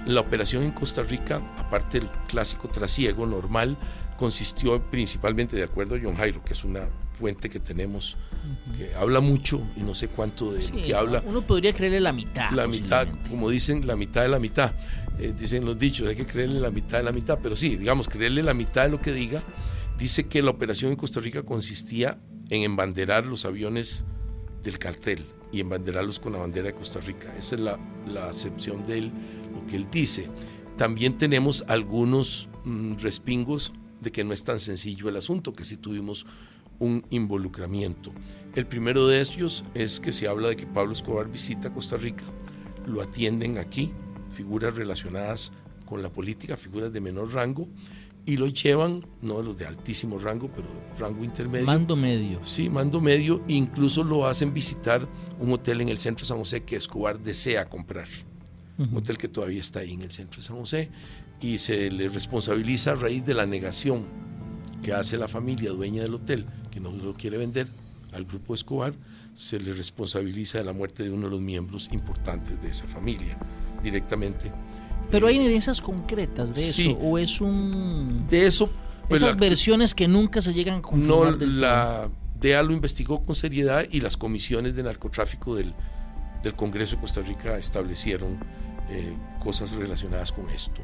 la 0.06 0.20
operación 0.20 0.62
en 0.62 0.72
Costa 0.72 1.02
Rica, 1.02 1.42
aparte 1.56 2.00
del 2.00 2.10
clásico 2.28 2.68
trasiego 2.68 3.26
normal, 3.26 3.78
consistió 4.18 4.80
principalmente, 4.90 5.56
de 5.56 5.64
acuerdo 5.64 5.96
a 5.96 5.98
John 6.02 6.16
Jairo, 6.16 6.42
que 6.44 6.52
es 6.52 6.64
una 6.64 6.88
fuente 7.12 7.48
que 7.48 7.60
tenemos, 7.60 8.16
que 8.76 8.94
habla 8.94 9.20
mucho 9.20 9.62
y 9.76 9.80
no 9.80 9.94
sé 9.94 10.08
cuánto 10.08 10.52
de 10.52 10.68
lo 10.68 10.76
que 10.76 10.94
habla. 10.94 11.22
Uno 11.26 11.42
podría 11.42 11.72
creerle 11.72 12.00
la 12.00 12.12
mitad. 12.12 12.50
La 12.50 12.66
mitad, 12.66 13.08
como 13.28 13.48
dicen, 13.50 13.86
la 13.86 13.96
mitad 13.96 14.22
de 14.22 14.28
la 14.28 14.38
mitad. 14.38 14.72
Eh, 15.18 15.32
dicen 15.38 15.64
los 15.64 15.78
dichos, 15.78 16.08
hay 16.08 16.16
que 16.16 16.26
creerle 16.26 16.60
la 16.60 16.70
mitad 16.70 16.98
de 16.98 17.04
la 17.04 17.12
mitad, 17.12 17.38
pero 17.42 17.54
sí, 17.54 17.76
digamos, 17.76 18.08
creerle 18.08 18.42
la 18.42 18.54
mitad 18.54 18.82
de 18.84 18.90
lo 18.90 19.00
que 19.00 19.12
diga. 19.12 19.42
Dice 19.98 20.26
que 20.26 20.42
la 20.42 20.50
operación 20.50 20.90
en 20.90 20.96
Costa 20.96 21.20
Rica 21.20 21.42
consistía 21.44 22.18
en 22.50 22.62
embanderar 22.62 23.26
los 23.26 23.44
aviones 23.44 24.04
del 24.62 24.78
cartel 24.78 25.24
y 25.52 25.60
embanderarlos 25.60 26.18
con 26.18 26.32
la 26.32 26.38
bandera 26.38 26.66
de 26.66 26.74
Costa 26.74 26.98
Rica. 27.00 27.32
Esa 27.38 27.54
es 27.54 27.60
la, 27.60 27.78
la 28.06 28.28
acepción 28.28 28.84
de 28.86 28.98
él, 28.98 29.12
lo 29.54 29.64
que 29.66 29.76
él 29.76 29.86
dice. 29.90 30.28
También 30.76 31.16
tenemos 31.16 31.64
algunos 31.68 32.48
mm, 32.64 32.94
respingos 32.96 33.72
de 34.04 34.12
que 34.12 34.22
no 34.22 34.32
es 34.32 34.44
tan 34.44 34.60
sencillo 34.60 35.08
el 35.08 35.16
asunto, 35.16 35.52
que 35.52 35.64
si 35.64 35.76
tuvimos 35.76 36.26
un 36.78 37.04
involucramiento. 37.10 38.12
El 38.54 38.66
primero 38.66 39.06
de 39.06 39.20
ellos 39.20 39.64
es 39.74 39.98
que 39.98 40.12
se 40.12 40.28
habla 40.28 40.48
de 40.48 40.56
que 40.56 40.66
Pablo 40.66 40.92
Escobar 40.92 41.28
visita 41.28 41.72
Costa 41.72 41.96
Rica, 41.96 42.24
lo 42.86 43.02
atienden 43.02 43.58
aquí, 43.58 43.92
figuras 44.30 44.76
relacionadas 44.76 45.52
con 45.86 46.02
la 46.02 46.12
política, 46.12 46.56
figuras 46.56 46.92
de 46.92 47.00
menor 47.00 47.32
rango, 47.32 47.68
y 48.26 48.36
lo 48.36 48.46
llevan, 48.48 49.06
no 49.20 49.42
los 49.42 49.56
de 49.56 49.66
altísimo 49.66 50.18
rango, 50.18 50.50
pero 50.54 50.66
rango 50.98 51.24
intermedio. 51.24 51.66
Mando 51.66 51.94
medio. 51.94 52.42
Sí, 52.42 52.70
mando 52.70 53.00
medio, 53.00 53.42
incluso 53.48 54.02
lo 54.02 54.26
hacen 54.26 54.54
visitar 54.54 55.06
un 55.38 55.52
hotel 55.52 55.82
en 55.82 55.90
el 55.90 55.98
centro 55.98 56.24
de 56.24 56.28
San 56.28 56.38
José 56.38 56.62
que 56.62 56.76
Escobar 56.76 57.20
desea 57.20 57.68
comprar. 57.68 58.08
Un 58.76 58.96
hotel 58.96 59.18
que 59.18 59.28
todavía 59.28 59.60
está 59.60 59.80
ahí 59.80 59.92
en 59.92 60.02
el 60.02 60.10
centro 60.10 60.40
de 60.40 60.46
San 60.46 60.56
José 60.56 60.90
y 61.44 61.58
se 61.58 61.90
le 61.90 62.08
responsabiliza 62.08 62.92
a 62.92 62.94
raíz 62.94 63.22
de 63.26 63.34
la 63.34 63.44
negación 63.44 64.06
que 64.82 64.94
hace 64.94 65.18
la 65.18 65.28
familia 65.28 65.72
dueña 65.72 66.02
del 66.02 66.14
hotel, 66.14 66.46
que 66.70 66.80
no 66.80 66.90
lo 66.90 67.12
quiere 67.12 67.36
vender 67.36 67.66
al 68.14 68.24
grupo 68.24 68.54
Escobar, 68.54 68.94
se 69.34 69.58
le 69.60 69.74
responsabiliza 69.74 70.56
de 70.56 70.64
la 70.64 70.72
muerte 70.72 71.02
de 71.02 71.10
uno 71.10 71.26
de 71.26 71.32
los 71.32 71.42
miembros 71.42 71.90
importantes 71.92 72.62
de 72.62 72.70
esa 72.70 72.86
familia 72.86 73.36
directamente. 73.82 74.50
Pero 75.10 75.26
hay 75.26 75.36
eh, 75.36 75.44
evidencias 75.44 75.82
concretas 75.82 76.54
de 76.54 76.66
eso, 76.66 76.90
o 76.92 77.18
es 77.18 77.40
un... 77.42 78.26
De 78.30 78.46
eso... 78.46 78.70
Pues 79.06 79.20
esas 79.20 79.36
versiones 79.36 79.94
que 79.94 80.08
nunca 80.08 80.40
se 80.40 80.54
llegan 80.54 80.76
a 80.76 80.82
confirmar. 80.82 81.36
No, 81.36 81.46
la 81.46 82.08
DEA 82.40 82.62
lo 82.62 82.72
investigó 82.72 83.22
con 83.22 83.34
seriedad 83.34 83.84
y 83.90 84.00
las 84.00 84.16
comisiones 84.16 84.74
de 84.74 84.82
narcotráfico 84.82 85.54
del, 85.54 85.74
del 86.42 86.54
Congreso 86.54 86.96
de 86.96 87.02
Costa 87.02 87.20
Rica 87.20 87.58
establecieron 87.58 88.38
eh, 88.88 89.12
cosas 89.40 89.72
relacionadas 89.72 90.32
con 90.32 90.48
esto 90.48 90.80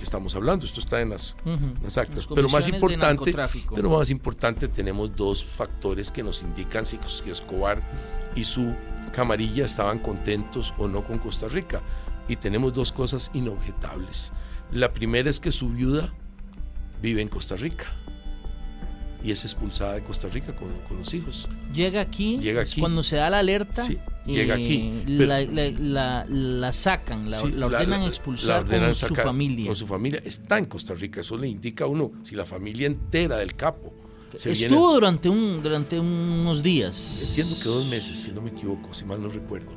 que 0.00 0.04
estamos 0.04 0.34
hablando. 0.34 0.64
Esto 0.64 0.80
está 0.80 1.02
en 1.02 1.10
las, 1.10 1.36
las 1.82 1.98
actas. 1.98 2.26
pero 2.26 2.48
más 2.48 2.66
importante, 2.68 3.34
pero 3.74 3.90
más 3.90 4.10
importante, 4.10 4.66
tenemos 4.66 5.14
dos 5.14 5.44
factores 5.44 6.10
que 6.10 6.22
nos 6.22 6.42
indican 6.42 6.86
si 6.86 6.98
Escobar 7.26 7.82
y 8.34 8.44
su 8.44 8.74
camarilla 9.12 9.66
estaban 9.66 9.98
contentos 9.98 10.72
o 10.78 10.88
no 10.88 11.06
con 11.06 11.18
Costa 11.18 11.48
Rica. 11.48 11.82
Y 12.28 12.36
tenemos 12.36 12.72
dos 12.72 12.92
cosas 12.92 13.30
inobjetables. 13.34 14.32
La 14.72 14.92
primera 14.94 15.28
es 15.28 15.38
que 15.38 15.52
su 15.52 15.68
viuda 15.68 16.14
vive 17.02 17.20
en 17.20 17.28
Costa 17.28 17.56
Rica 17.56 17.99
y 19.22 19.30
es 19.30 19.44
expulsada 19.44 19.94
de 19.94 20.02
Costa 20.02 20.28
Rica 20.28 20.54
con, 20.54 20.68
con 20.88 20.98
los 20.98 21.12
hijos. 21.14 21.48
Llega 21.74 22.00
aquí, 22.00 22.38
llega 22.38 22.62
aquí. 22.62 22.80
cuando 22.80 23.02
se 23.02 23.16
da 23.16 23.30
la 23.30 23.40
alerta, 23.40 23.84
sí, 23.84 23.98
llega 24.26 24.54
aquí. 24.54 25.02
La, 25.06 25.42
la, 25.42 26.24
la, 26.28 26.72
sacan, 26.72 27.30
la, 27.30 27.40
ordenan 27.40 28.02
expulsar 28.04 28.64
con 28.64 28.94
su 28.94 29.14
familia. 29.14 29.66
Con 29.66 29.76
su 29.76 29.86
familia. 29.86 30.22
Está 30.24 30.58
en 30.58 30.66
Costa 30.66 30.94
Rica, 30.94 31.20
eso 31.20 31.36
le 31.36 31.48
indica 31.48 31.84
a 31.84 31.86
uno 31.86 32.12
si 32.22 32.34
la 32.34 32.46
familia 32.46 32.86
entera 32.86 33.36
del 33.36 33.54
capo. 33.54 33.92
Estuvo 34.32 34.94
durante, 34.94 35.28
un, 35.28 35.60
durante 35.62 35.98
unos 35.98 36.62
días. 36.62 37.28
Entiendo 37.30 37.56
que 37.60 37.68
dos 37.68 37.86
meses, 37.86 38.16
si 38.16 38.30
no 38.30 38.40
me 38.40 38.50
equivoco, 38.50 38.94
si 38.94 39.04
mal 39.04 39.20
no 39.20 39.28
recuerdo. 39.28 39.72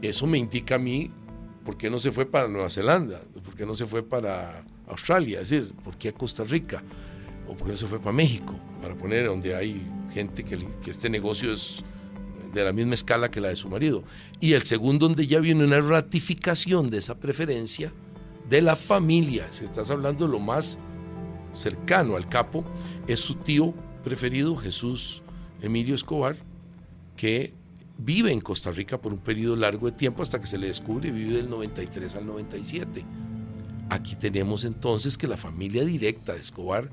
Eso 0.00 0.26
me 0.26 0.38
indica 0.38 0.76
a 0.76 0.78
mí 0.78 1.10
por 1.64 1.76
qué 1.76 1.90
no 1.90 1.98
se 1.98 2.12
fue 2.12 2.26
para 2.26 2.46
Nueva 2.46 2.70
Zelanda, 2.70 3.22
por 3.44 3.54
qué 3.56 3.66
no 3.66 3.74
se 3.74 3.86
fue 3.86 4.04
para 4.04 4.64
Australia, 4.86 5.40
es 5.40 5.50
decir, 5.50 5.74
por 5.82 5.96
qué 5.96 6.10
a 6.10 6.12
Costa 6.12 6.44
Rica 6.44 6.82
o 7.48 7.54
por 7.54 7.70
eso 7.70 7.86
fue 7.88 7.98
para 7.98 8.12
México, 8.12 8.58
para 8.80 8.94
poner 8.94 9.26
donde 9.26 9.54
hay 9.54 9.86
gente 10.12 10.44
que, 10.44 10.58
este 10.86 11.10
negocio 11.10 11.52
es 11.52 11.84
de 12.52 12.64
la 12.64 12.72
misma 12.72 12.94
escala 12.94 13.30
que 13.30 13.40
la 13.40 13.48
de 13.48 13.56
su 13.56 13.68
marido. 13.68 14.02
Y 14.40 14.54
el 14.54 14.62
segundo, 14.62 15.08
donde 15.08 15.26
ya 15.26 15.40
viene 15.40 15.64
una 15.64 15.80
ratificación 15.80 16.88
de 16.88 16.98
esa 16.98 17.18
preferencia 17.18 17.92
de 18.48 18.62
la 18.62 18.76
familia, 18.76 19.46
si 19.50 19.64
estás 19.64 19.90
hablando 19.90 20.26
de 20.26 20.32
lo 20.32 20.38
más 20.38 20.78
cercano 21.54 22.16
al 22.16 22.28
capo, 22.28 22.64
es 23.06 23.20
su 23.20 23.34
tío 23.34 23.74
preferido, 24.04 24.56
Jesús 24.56 25.22
Emilio 25.60 25.94
Escobar, 25.94 26.36
que 27.16 27.52
vive 27.98 28.32
en 28.32 28.40
Costa 28.40 28.70
Rica 28.70 29.00
por 29.00 29.12
un 29.12 29.18
periodo 29.18 29.56
largo 29.56 29.86
de 29.86 29.92
tiempo 29.92 30.22
hasta 30.22 30.38
que 30.38 30.46
se 30.46 30.58
le 30.58 30.68
descubre, 30.68 31.10
vive 31.10 31.36
del 31.36 31.50
93 31.50 32.14
al 32.16 32.26
97. 32.26 33.04
Aquí 33.88 34.16
tenemos 34.16 34.64
entonces 34.64 35.16
que 35.16 35.28
la 35.28 35.36
familia 35.36 35.84
directa 35.84 36.34
de 36.34 36.40
Escobar 36.40 36.90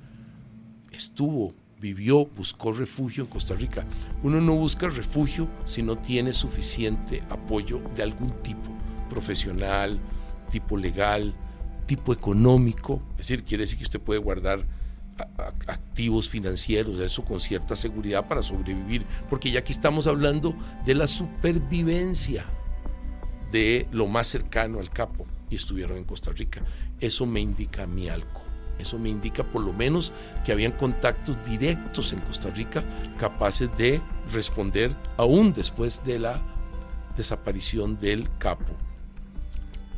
estuvo, 0.93 1.53
vivió, 1.79 2.25
buscó 2.25 2.71
refugio 2.71 3.23
en 3.23 3.29
Costa 3.29 3.55
Rica. 3.55 3.85
Uno 4.21 4.39
no 4.39 4.55
busca 4.55 4.87
refugio 4.87 5.49
si 5.65 5.83
no 5.83 5.97
tiene 5.97 6.31
suficiente 6.33 7.21
apoyo 7.29 7.81
de 7.95 8.03
algún 8.03 8.29
tipo, 8.41 8.71
profesional, 9.09 9.99
tipo 10.49 10.77
legal, 10.77 11.33
tipo 11.85 12.13
económico. 12.13 13.01
Es 13.11 13.27
decir, 13.27 13.43
quiere 13.43 13.63
decir 13.63 13.79
que 13.79 13.83
usted 13.83 13.99
puede 13.99 14.19
guardar 14.19 14.65
activos 15.67 16.29
financieros, 16.29 16.99
eso 16.99 17.23
con 17.23 17.39
cierta 17.39 17.75
seguridad 17.75 18.27
para 18.27 18.41
sobrevivir, 18.41 19.05
porque 19.29 19.51
ya 19.51 19.59
aquí 19.59 19.71
estamos 19.71 20.07
hablando 20.07 20.55
de 20.85 20.95
la 20.95 21.07
supervivencia 21.07 22.45
de 23.51 23.87
lo 23.91 24.07
más 24.07 24.27
cercano 24.27 24.79
al 24.79 24.89
capo 24.89 25.27
y 25.49 25.55
estuvieron 25.55 25.97
en 25.97 26.05
Costa 26.05 26.31
Rica. 26.31 26.63
Eso 26.99 27.25
me 27.25 27.39
indica 27.41 27.85
mí 27.85 28.09
algo. 28.09 28.52
Eso 28.79 28.99
me 28.99 29.09
indica 29.09 29.43
por 29.43 29.63
lo 29.63 29.73
menos 29.73 30.11
que 30.43 30.51
habían 30.51 30.73
contactos 30.73 31.37
directos 31.45 32.11
en 32.13 32.19
Costa 32.21 32.49
Rica 32.49 32.83
capaces 33.17 33.69
de 33.77 34.01
responder 34.33 34.95
aún 35.17 35.53
después 35.53 36.03
de 36.03 36.19
la 36.19 36.41
desaparición 37.15 37.99
del 37.99 38.29
capo. 38.37 38.73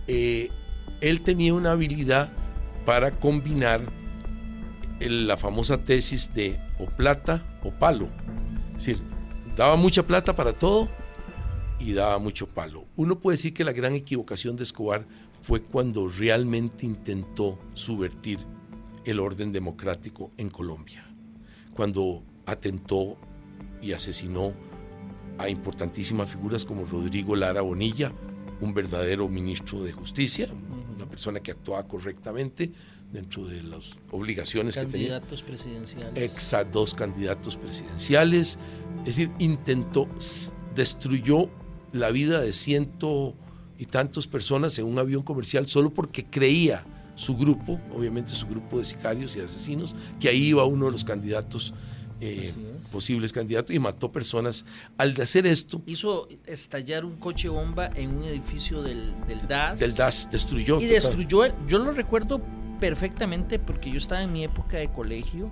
Eh, 0.08 0.50
él 1.02 1.22
tenía 1.22 1.54
una 1.54 1.72
habilidad 1.72 2.32
para 2.86 3.12
combinar 3.12 3.92
la 5.00 5.38
famosa 5.38 5.84
tesis 5.84 6.34
de 6.34 6.60
o 6.80 6.86
plata 6.86 7.60
o 7.64 7.72
palo. 7.72 8.10
Es 8.78 8.86
decir, 8.86 9.02
daba 9.56 9.76
mucha 9.76 10.06
plata 10.06 10.36
para 10.36 10.54
todo 10.54 10.90
y 11.80 11.94
daba 11.94 12.18
mucho 12.20 12.48
palo. 12.48 12.86
Uno 12.96 13.20
puede 13.20 13.38
decir 13.38 13.54
que 13.54 13.64
la 13.64 13.74
gran 13.74 13.94
equivocación 13.96 14.56
de 14.56 14.64
Escobar 14.64 15.06
fue 15.42 15.62
cuando 15.62 16.10
realmente 16.10 16.86
intentó 16.86 17.60
subvertir 17.74 18.40
el 19.06 19.20
orden 19.20 19.52
democrático 19.52 20.32
en 20.38 20.50
Colombia, 20.50 21.06
cuando 21.74 22.24
atentó 22.46 23.18
y 23.82 23.94
asesinó 23.94 24.54
a 25.38 25.50
importantísimas 25.50 26.30
figuras 26.30 26.66
como 26.66 26.86
Rodrigo 26.86 27.36
Lara 27.36 27.62
Bonilla, 27.62 28.12
un 28.62 28.74
verdadero 28.74 29.28
ministro 29.28 29.84
de 29.84 29.92
justicia, 29.92 30.50
una 30.96 31.08
persona 31.08 31.40
que 31.40 31.52
actuaba 31.52 31.88
correctamente 31.88 32.72
dentro 33.12 33.46
de 33.46 33.64
las 33.64 33.96
obligaciones 34.12 34.76
que 34.76 34.86
tenía. 34.86 35.10
Candidatos 35.10 35.44
presidenciales. 35.44 36.24
Exacto, 36.24 36.80
dos 36.80 36.94
candidatos 36.94 37.58
presidenciales. 37.58 38.58
Es 39.02 39.18
decir, 39.18 39.32
intentó, 39.40 40.08
destruyó 40.74 41.50
la 41.92 42.12
vida 42.12 42.42
de 42.42 42.52
ciento 42.54 43.36
y 43.78 43.86
tantas 43.86 44.28
personas 44.28 44.80
en 44.80 44.86
un 44.86 44.98
avión 44.98 45.24
comercial 45.24 45.68
solo 45.68 45.94
porque 45.94 46.26
creía 46.26 46.86
su 47.16 47.36
grupo, 47.36 47.80
obviamente 47.94 48.32
su 48.32 48.48
grupo 48.48 48.78
de 48.78 48.86
sicarios 48.86 49.36
y 49.36 49.40
asesinos, 49.40 49.96
que 50.20 50.30
ahí 50.30 50.48
iba 50.48 50.66
uno 50.66 50.86
de 50.86 50.92
los 50.92 51.04
candidatos 51.04 51.74
eh, 52.22 52.54
posibles 52.92 53.34
candidatos 53.34 53.76
y 53.76 53.80
mató 53.80 54.12
personas. 54.12 54.66
Al 54.98 55.20
hacer 55.20 55.46
esto... 55.46 55.82
Hizo 55.86 56.30
estallar 56.46 57.04
un 57.04 57.18
coche 57.18 57.50
bomba 57.50 57.88
en 57.94 58.16
un 58.16 58.24
edificio 58.24 58.82
del, 58.82 59.16
DAS. 59.48 59.80
Del 59.80 59.96
DAS, 59.96 60.30
destruyó. 60.32 60.80
Y 60.80 60.86
destruyó, 60.86 61.46
yo 61.68 61.80
lo 61.80 61.92
recuerdo 61.92 62.42
perfectamente 62.80 63.60
porque 63.60 63.92
yo 63.92 63.98
estaba 63.98 64.22
en 64.22 64.32
mi 64.32 64.44
época 64.44 64.78
de 64.78 64.92
colegio 64.92 65.52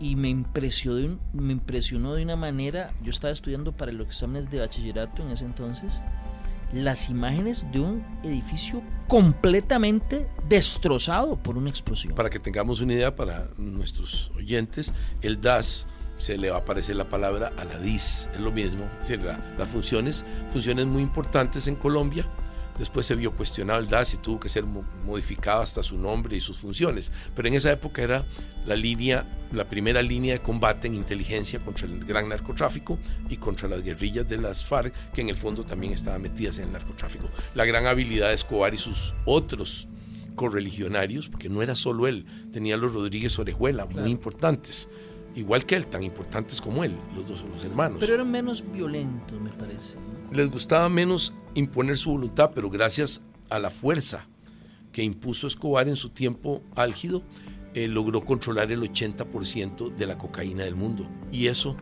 y 0.00 0.16
me 0.16 0.28
impresionó, 0.28 1.18
me 1.32 1.52
impresionó 1.52 2.14
de 2.14 2.22
una 2.22 2.36
manera, 2.36 2.92
yo 3.02 3.10
estaba 3.10 3.32
estudiando 3.32 3.76
para 3.76 3.92
los 3.92 4.06
exámenes 4.06 4.50
de 4.50 4.60
bachillerato 4.60 5.22
en 5.22 5.30
ese 5.30 5.44
entonces, 5.44 6.02
las 6.72 7.08
imágenes 7.08 7.66
de 7.72 7.80
un 7.80 8.04
edificio 8.22 8.82
completamente 9.06 10.28
destrozado 10.48 11.36
por 11.42 11.56
una 11.56 11.70
explosión. 11.70 12.14
Para 12.14 12.30
que 12.30 12.38
tengamos 12.38 12.80
una 12.80 12.92
idea 12.92 13.16
para 13.16 13.50
nuestros 13.56 14.30
oyentes, 14.36 14.92
el 15.22 15.40
DAS 15.40 15.86
se 16.18 16.36
le 16.36 16.50
va 16.50 16.56
a 16.56 16.60
aparecer 16.60 16.96
la 16.96 17.08
palabra 17.08 17.52
a 17.56 17.64
la 17.64 17.78
DIS, 17.78 18.28
es 18.34 18.40
lo 18.40 18.52
mismo, 18.52 18.84
es 19.00 19.18
las 19.22 19.68
funciones, 19.68 20.26
funciones 20.50 20.86
muy 20.86 21.02
importantes 21.02 21.68
en 21.68 21.76
Colombia, 21.76 22.24
Después 22.78 23.06
se 23.06 23.14
vio 23.14 23.32
cuestionado 23.32 23.80
el 23.80 23.88
DAS 23.88 24.14
y 24.14 24.16
tuvo 24.18 24.38
que 24.38 24.48
ser 24.48 24.64
modificado 24.64 25.62
hasta 25.62 25.82
su 25.82 25.98
nombre 25.98 26.36
y 26.36 26.40
sus 26.40 26.58
funciones. 26.58 27.12
Pero 27.34 27.48
en 27.48 27.54
esa 27.54 27.72
época 27.72 28.02
era 28.02 28.24
la 28.66 28.76
línea, 28.76 29.26
la 29.52 29.68
primera 29.68 30.02
línea 30.02 30.34
de 30.34 30.42
combate 30.42 30.86
en 30.86 30.94
inteligencia 30.94 31.58
contra 31.60 31.86
el 31.86 32.04
gran 32.04 32.28
narcotráfico 32.28 32.98
y 33.28 33.36
contra 33.36 33.68
las 33.68 33.82
guerrillas 33.82 34.28
de 34.28 34.38
las 34.38 34.64
FARC, 34.64 34.92
que 35.12 35.20
en 35.20 35.28
el 35.28 35.36
fondo 35.36 35.64
también 35.64 35.92
estaban 35.92 36.22
metidas 36.22 36.58
en 36.58 36.64
el 36.64 36.72
narcotráfico. 36.72 37.28
La 37.54 37.64
gran 37.64 37.86
habilidad 37.86 38.28
de 38.28 38.34
Escobar 38.34 38.74
y 38.74 38.78
sus 38.78 39.14
otros 39.24 39.88
correligionarios, 40.34 41.28
porque 41.28 41.48
no 41.48 41.62
era 41.62 41.74
solo 41.74 42.06
él, 42.06 42.24
tenía 42.52 42.76
los 42.76 42.92
Rodríguez 42.92 43.36
Orejuela, 43.38 43.86
muy 43.86 44.10
importantes 44.10 44.88
igual 45.34 45.64
que 45.66 45.76
él, 45.76 45.86
tan 45.86 46.02
importantes 46.02 46.60
como 46.60 46.84
él, 46.84 46.96
los 47.14 47.26
dos 47.26 47.44
los 47.44 47.64
hermanos. 47.64 47.98
Pero 48.00 48.14
eran 48.14 48.30
menos 48.30 48.64
violentos, 48.72 49.40
me 49.40 49.50
parece 49.50 49.96
les 50.32 50.50
gustaba 50.50 50.88
menos 50.88 51.32
imponer 51.54 51.96
su 51.96 52.10
voluntad, 52.10 52.52
pero 52.54 52.70
gracias 52.70 53.22
a 53.50 53.58
la 53.58 53.70
fuerza 53.70 54.26
que 54.92 55.02
impuso 55.02 55.46
Escobar 55.46 55.88
en 55.88 55.96
su 55.96 56.10
tiempo 56.10 56.62
álgido, 56.74 57.22
eh, 57.74 57.88
logró 57.88 58.24
controlar 58.24 58.72
el 58.72 58.82
80% 58.82 59.94
de 59.94 60.06
la 60.06 60.18
cocaína 60.18 60.64
del 60.64 60.74
mundo. 60.74 61.08
Y 61.30 61.46
eso 61.46 61.76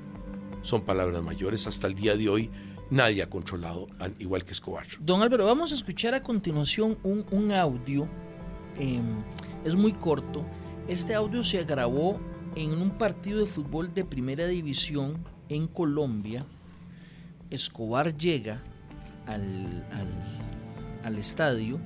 son 0.62 0.84
palabras 0.84 1.22
mayores. 1.22 1.66
Hasta 1.66 1.86
el 1.86 1.94
día 1.94 2.16
de 2.16 2.28
hoy 2.28 2.50
nadie 2.90 3.22
ha 3.22 3.30
controlado 3.30 3.88
igual 4.18 4.44
que 4.44 4.52
Escobar. 4.52 4.86
Don 5.00 5.22
Álvaro, 5.22 5.46
vamos 5.46 5.72
a 5.72 5.74
escuchar 5.74 6.14
a 6.14 6.22
continuación 6.22 6.98
un, 7.02 7.52
audio. 7.52 8.08
Em, 8.78 9.22
es 9.64 9.76
muy 9.76 9.92
corto. 9.92 10.44
Este 10.88 11.14
audio 11.14 11.42
se 11.42 11.64
grabó 11.64 12.20
en 12.54 12.72
un 12.80 12.90
partido 12.90 13.40
de 13.40 13.46
fútbol 13.46 13.92
de 13.94 14.04
primera 14.04 14.46
división 14.46 15.24
en 15.48 15.66
Colombia 15.66 16.44
Escobar 17.50 18.16
llega 18.16 18.60
al, 19.26 19.84
al, 21.04 21.18
estadio 21.18 21.78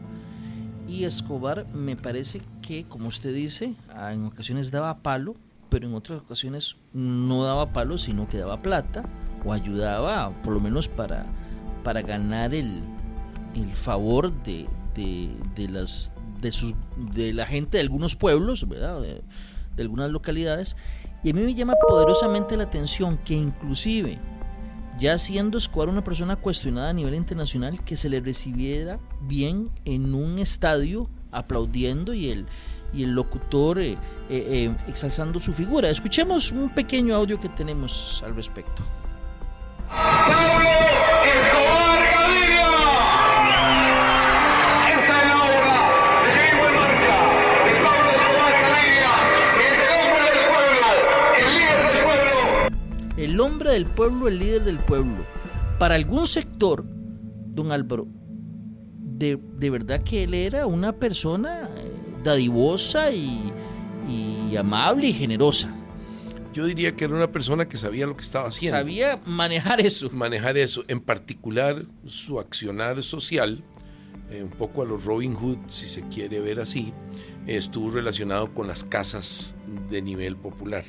y 0.88 1.04
Escobar 1.04 1.66
me 1.72 1.96
parece 1.96 2.42
que, 2.62 2.84
como 2.84 3.08
usted 3.08 3.34
dice, 3.34 3.74
en 4.10 4.26
ocasiones 4.26 4.70
daba 4.70 4.98
palo, 4.98 5.36
pero 5.68 5.86
en 5.86 5.94
otras 5.94 6.20
ocasiones 6.20 6.76
no 6.92 7.44
daba 7.44 7.72
palo, 7.72 7.98
sino 7.98 8.28
que 8.28 8.38
daba 8.38 8.60
plata 8.62 9.04
o 9.44 9.52
ayudaba, 9.52 10.30
por 10.42 10.54
lo 10.54 10.60
menos 10.60 10.88
para, 10.88 11.26
para 11.84 12.02
ganar 12.02 12.54
el, 12.54 12.82
el 13.54 13.70
favor 13.76 14.32
de, 14.42 14.66
de, 14.94 15.68
las, 15.68 16.12
de, 16.40 16.52
sus, 16.52 16.74
de 17.14 17.32
la 17.32 17.46
gente 17.46 17.78
de 17.78 17.82
algunos 17.82 18.16
pueblos, 18.16 18.68
¿verdad? 18.68 19.00
De, 19.00 19.22
de 19.76 19.82
algunas 19.82 20.10
localidades. 20.10 20.76
Y 21.22 21.30
a 21.30 21.34
mí 21.34 21.42
me 21.42 21.54
llama 21.54 21.74
poderosamente 21.86 22.56
la 22.56 22.64
atención 22.64 23.18
que 23.18 23.34
inclusive 23.34 24.18
ya 25.00 25.16
siendo 25.16 25.56
Escobar 25.58 25.88
una 25.88 26.04
persona 26.04 26.36
cuestionada 26.36 26.90
a 26.90 26.92
nivel 26.92 27.14
internacional, 27.14 27.82
que 27.82 27.96
se 27.96 28.10
le 28.10 28.20
recibiera 28.20 29.00
bien 29.22 29.70
en 29.86 30.14
un 30.14 30.38
estadio 30.38 31.08
aplaudiendo 31.32 32.12
y 32.12 32.28
el, 32.28 32.46
y 32.92 33.04
el 33.04 33.12
locutor 33.12 33.78
eh, 33.78 33.92
eh, 33.92 33.98
eh, 34.28 34.76
exalzando 34.88 35.40
su 35.40 35.54
figura. 35.54 35.88
Escuchemos 35.88 36.52
un 36.52 36.68
pequeño 36.74 37.14
audio 37.14 37.40
que 37.40 37.48
tenemos 37.48 38.22
al 38.24 38.36
respecto. 38.36 38.82
el 39.90 41.59
del 53.70 53.86
pueblo, 53.86 54.28
el 54.28 54.38
líder 54.38 54.64
del 54.64 54.78
pueblo. 54.78 55.24
Para 55.78 55.94
algún 55.94 56.26
sector, 56.26 56.84
don 56.84 57.72
Álvaro, 57.72 58.06
de, 58.98 59.36
verdad 59.70 60.02
que 60.02 60.24
él 60.24 60.34
era 60.34 60.66
una 60.66 60.92
persona 60.92 61.68
eh, 61.76 61.92
dadivosa 62.24 63.10
y, 63.12 63.52
y 64.08 64.56
amable 64.56 65.08
y 65.08 65.12
generosa. 65.12 65.74
Yo 66.52 66.66
diría 66.66 66.96
que 66.96 67.04
era 67.04 67.14
una 67.14 67.30
persona 67.30 67.68
que 67.68 67.76
sabía 67.76 68.06
lo 68.06 68.16
que 68.16 68.22
estaba 68.22 68.48
haciendo. 68.48 68.78
Sabía 68.78 69.20
manejar 69.24 69.80
eso. 69.80 70.10
Manejar 70.10 70.56
eso. 70.56 70.84
En 70.88 71.00
particular, 71.00 71.84
su 72.06 72.40
accionar 72.40 73.02
social, 73.02 73.62
eh, 74.30 74.42
un 74.42 74.50
poco 74.50 74.82
a 74.82 74.84
los 74.84 75.04
Robin 75.04 75.34
Hood, 75.34 75.58
si 75.68 75.86
se 75.86 76.02
quiere 76.08 76.40
ver 76.40 76.58
así, 76.58 76.92
estuvo 77.46 77.90
relacionado 77.90 78.52
con 78.52 78.66
las 78.66 78.82
casas 78.82 79.54
de 79.90 80.02
nivel 80.02 80.36
popular. 80.36 80.84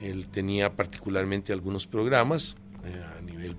Él 0.00 0.28
tenía 0.28 0.76
particularmente 0.76 1.52
algunos 1.52 1.86
programas 1.86 2.56
eh, 2.84 3.02
a 3.18 3.22
nivel 3.22 3.56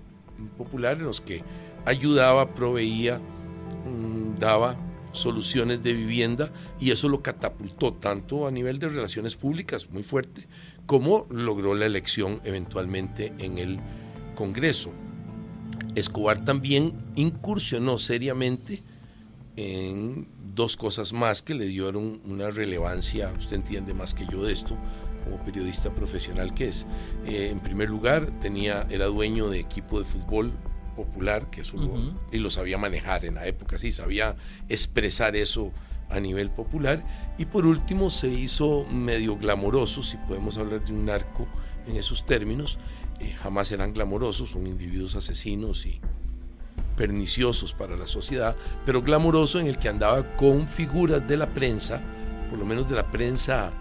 popular 0.58 0.98
en 0.98 1.04
los 1.04 1.22
que 1.22 1.44
ayudaba, 1.86 2.54
proveía, 2.54 3.20
mm, 3.86 4.40
daba 4.40 4.78
soluciones 5.12 5.82
de 5.84 5.94
vivienda 5.94 6.52
y 6.80 6.92
eso 6.92 7.10
lo 7.10 7.22
catapultó 7.22 7.94
tanto 7.94 8.48
a 8.48 8.52
nivel 8.52 8.80
de 8.80 8.90
relaciones 8.90 9.36
públicas 9.36 9.90
muy 9.90 10.04
fuerte 10.04 10.48
como 10.86 11.28
logró 11.30 11.76
la 11.76 11.86
elección 11.86 12.42
eventualmente 12.44 13.34
en 13.38 13.58
el 13.60 13.80
Congreso. 14.36 14.92
Escobar 15.96 16.46
también 16.46 16.94
incursionó 17.16 17.98
seriamente 17.98 18.82
en 19.56 20.28
dos 20.56 20.78
cosas 20.78 21.14
más 21.14 21.42
que 21.42 21.54
le 21.54 21.66
dieron 21.66 22.22
una 22.26 22.50
relevancia, 22.50 23.32
usted 23.38 23.58
entiende 23.58 23.94
más 23.94 24.14
que 24.16 24.26
yo 24.32 24.44
de 24.44 24.54
esto, 24.54 24.78
como 25.30 25.44
periodista 25.44 25.94
profesional 25.94 26.54
que 26.54 26.70
es. 26.70 26.88
Eh, 27.26 27.50
en 27.52 27.60
primer 27.60 27.90
lugar, 27.90 28.32
tenía, 28.40 28.88
era 28.90 29.06
dueño 29.06 29.50
de 29.50 29.60
equipo 29.60 30.00
de 30.00 30.06
fútbol 30.06 30.54
popular, 30.96 31.50
que 31.50 31.62
eso 31.62 31.78
y 32.32 32.40
lo 32.40 32.50
sabía 32.50 32.78
manejar 32.78 33.24
en 33.24 33.36
la 33.36 33.48
época, 33.48 33.78
sí, 33.78 33.92
sabía 33.92 34.36
expresar 34.68 35.36
eso 35.36 35.72
a 36.10 36.20
nivel 36.20 36.50
popular. 36.50 37.04
Y 37.38 37.46
por 37.46 37.66
último, 37.66 38.10
se 38.10 38.28
hizo 38.28 38.86
medio 38.86 39.38
glamoroso, 39.38 40.04
si 40.04 40.18
podemos 40.18 40.58
hablar 40.58 40.84
de 40.84 40.92
un 40.92 41.06
narco 41.06 41.48
en 41.88 41.96
esos 41.96 42.26
términos. 42.26 42.80
Eh, 43.20 43.34
jamás 43.34 43.72
eran 43.72 43.94
glamorosos, 43.94 44.50
son 44.52 44.66
individuos 44.66 45.16
asesinos 45.16 45.86
y 45.86 46.02
perniciosos 46.98 47.74
para 47.74 47.96
la 47.96 48.08
sociedad, 48.08 48.58
pero 48.86 49.02
glamoroso 49.02 49.60
en 49.60 49.68
el 49.68 49.78
que 49.78 49.88
andaba 49.88 50.36
con 50.36 50.68
figuras 50.68 51.26
de 51.26 51.38
la 51.38 51.54
prensa, 51.54 52.02
por 52.50 52.60
lo 52.60 52.66
menos 52.66 52.90
de 52.90 52.96
la 52.96 53.10
prensa 53.10 53.72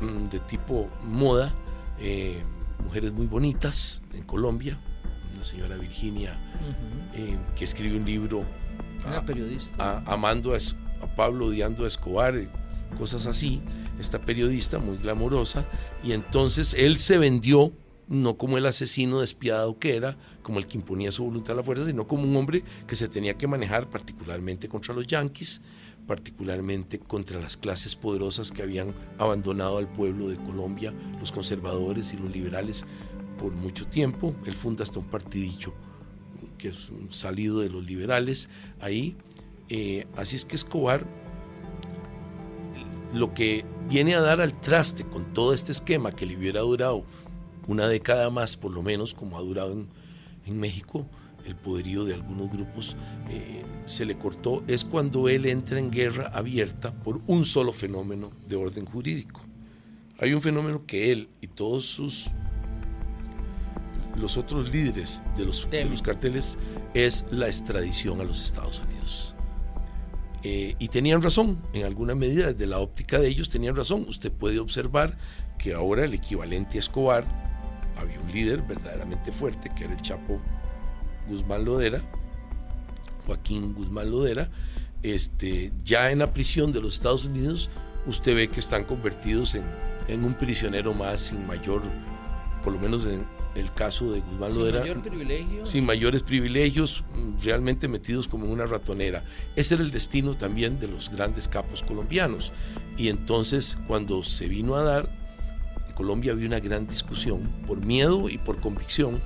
de 0.00 0.40
tipo 0.40 0.88
moda, 1.02 1.54
eh, 1.98 2.42
mujeres 2.82 3.12
muy 3.12 3.26
bonitas 3.26 4.02
en 4.14 4.22
Colombia, 4.24 4.78
una 5.34 5.44
señora 5.44 5.76
Virginia 5.76 6.38
eh, 7.14 7.36
que 7.54 7.64
escribe 7.64 7.96
un 7.96 8.04
libro 8.04 8.44
una 9.06 9.24
periodista. 9.24 10.02
amando 10.06 10.54
a, 10.54 10.58
Pablo, 11.16 11.46
odiando 11.46 11.84
a 11.84 11.88
Escobar, 11.88 12.36
eh, 12.36 12.48
cosas 12.98 13.26
así, 13.26 13.62
esta 13.98 14.20
periodista 14.20 14.78
muy 14.78 14.98
glamorosa, 14.98 15.66
y 16.02 16.12
entonces 16.12 16.74
él 16.74 16.98
se 16.98 17.18
vendió 17.18 17.72
no 18.08 18.36
como 18.36 18.58
el 18.58 18.66
asesino 18.66 19.20
despiadado 19.20 19.78
que 19.78 19.96
era, 19.96 20.16
como 20.42 20.58
el 20.58 20.66
que 20.66 20.76
imponía 20.76 21.12
su 21.12 21.24
voluntad 21.24 21.52
a 21.52 21.56
la 21.58 21.62
fuerza, 21.62 21.86
sino 21.86 22.08
como 22.08 22.24
un 22.24 22.34
hombre 22.36 22.64
que 22.86 22.96
se 22.96 23.08
tenía 23.08 23.34
que 23.34 23.46
manejar 23.46 23.88
particularmente 23.88 24.68
contra 24.68 24.92
los 24.92 25.06
yanquis, 25.06 25.62
particularmente 26.06 26.98
contra 26.98 27.40
las 27.40 27.56
clases 27.56 27.94
poderosas 27.94 28.50
que 28.50 28.62
habían 28.62 28.94
abandonado 29.18 29.78
al 29.78 29.88
pueblo 29.88 30.28
de 30.28 30.36
Colombia, 30.36 30.92
los 31.20 31.32
conservadores 31.32 32.12
y 32.12 32.16
los 32.16 32.30
liberales 32.30 32.84
por 33.38 33.52
mucho 33.52 33.86
tiempo. 33.86 34.34
Él 34.44 34.54
funda 34.54 34.82
hasta 34.82 34.98
un 34.98 35.06
partidillo 35.06 35.72
que 36.58 36.68
es 36.68 36.90
salido 37.08 37.60
de 37.60 37.70
los 37.70 37.84
liberales 37.84 38.48
ahí. 38.80 39.16
Eh, 39.68 40.06
así 40.16 40.36
es 40.36 40.44
que 40.44 40.56
Escobar 40.56 41.06
lo 43.12 43.34
que 43.34 43.64
viene 43.88 44.14
a 44.14 44.20
dar 44.20 44.40
al 44.40 44.60
traste 44.60 45.04
con 45.04 45.32
todo 45.32 45.52
este 45.52 45.72
esquema 45.72 46.12
que 46.12 46.26
le 46.26 46.36
hubiera 46.36 46.60
durado 46.60 47.04
una 47.66 47.88
década 47.88 48.30
más, 48.30 48.56
por 48.56 48.72
lo 48.72 48.82
menos, 48.82 49.14
como 49.14 49.36
ha 49.38 49.40
durado 49.40 49.72
en, 49.72 49.88
México, 50.58 51.06
el 51.50 51.56
poderío 51.56 52.04
de 52.04 52.14
algunos 52.14 52.50
grupos 52.50 52.96
eh, 53.28 53.62
se 53.86 54.04
le 54.04 54.16
cortó, 54.16 54.62
es 54.66 54.84
cuando 54.84 55.28
él 55.28 55.46
entra 55.46 55.78
en 55.78 55.90
guerra 55.90 56.28
abierta 56.32 56.92
por 56.92 57.20
un 57.26 57.44
solo 57.44 57.72
fenómeno 57.72 58.30
de 58.48 58.56
orden 58.56 58.86
jurídico. 58.86 59.42
Hay 60.18 60.32
un 60.32 60.40
fenómeno 60.40 60.84
que 60.86 61.12
él 61.12 61.28
y 61.40 61.48
todos 61.48 61.86
sus 61.86 62.30
los 64.16 64.36
otros 64.36 64.70
líderes 64.70 65.22
de 65.36 65.46
los, 65.46 65.68
de 65.70 65.84
los 65.86 66.02
carteles 66.02 66.58
es 66.94 67.24
la 67.30 67.46
extradición 67.46 68.20
a 68.20 68.24
los 68.24 68.42
Estados 68.42 68.82
Unidos. 68.86 69.34
Eh, 70.42 70.74
y 70.78 70.88
tenían 70.88 71.22
razón, 71.22 71.62
en 71.72 71.84
alguna 71.84 72.14
medida, 72.14 72.52
desde 72.52 72.66
la 72.66 72.78
óptica 72.78 73.18
de 73.18 73.28
ellos 73.28 73.48
tenían 73.48 73.76
razón. 73.76 74.04
Usted 74.08 74.32
puede 74.32 74.58
observar 74.58 75.16
que 75.58 75.74
ahora 75.74 76.04
el 76.04 76.14
equivalente 76.14 76.76
a 76.76 76.80
Escobar, 76.80 77.24
había 77.96 78.20
un 78.20 78.32
líder 78.32 78.62
verdaderamente 78.62 79.32
fuerte, 79.32 79.70
que 79.76 79.84
era 79.84 79.92
el 79.92 80.00
Chapo 80.00 80.40
Guzmán 81.28 81.64
Lodera, 81.64 82.02
Joaquín 83.26 83.74
Guzmán 83.74 84.10
Lodera, 84.10 84.50
este, 85.02 85.72
ya 85.84 86.10
en 86.10 86.18
la 86.18 86.32
prisión 86.32 86.72
de 86.72 86.80
los 86.80 86.94
Estados 86.94 87.24
Unidos, 87.24 87.70
usted 88.06 88.34
ve 88.34 88.48
que 88.48 88.60
están 88.60 88.84
convertidos 88.84 89.54
en, 89.54 89.64
en 90.08 90.24
un 90.24 90.34
prisionero 90.34 90.94
más 90.94 91.20
sin 91.20 91.46
mayor, 91.46 91.82
por 92.62 92.72
lo 92.72 92.78
menos 92.78 93.06
en, 93.06 93.24
el 93.54 93.72
caso 93.72 94.12
de 94.12 94.20
Guzmán 94.20 94.52
sin 94.52 94.60
Lodera. 94.60 94.84
Sin 95.64 95.84
mayores 95.84 96.22
privilegios, 96.22 97.04
realmente 97.42 97.88
metidos 97.88 98.28
como 98.28 98.46
en 98.46 98.52
una 98.52 98.66
ratonera. 98.66 99.24
Ese 99.56 99.74
era 99.74 99.82
el 99.82 99.90
destino 99.90 100.34
también 100.34 100.78
de 100.78 100.88
los 100.88 101.10
grandes 101.10 101.48
capos 101.48 101.82
colombianos. 101.82 102.52
Y 102.96 103.08
entonces, 103.08 103.76
cuando 103.86 104.22
se 104.22 104.48
vino 104.48 104.76
a 104.76 104.82
dar, 104.82 105.10
en 105.88 105.94
Colombia 105.94 106.32
había 106.32 106.46
una 106.46 106.60
gran 106.60 106.86
discusión 106.86 107.42
por 107.66 107.84
miedo 107.84 108.28
y 108.28 108.38
por 108.38 108.60
convicción. 108.60 109.20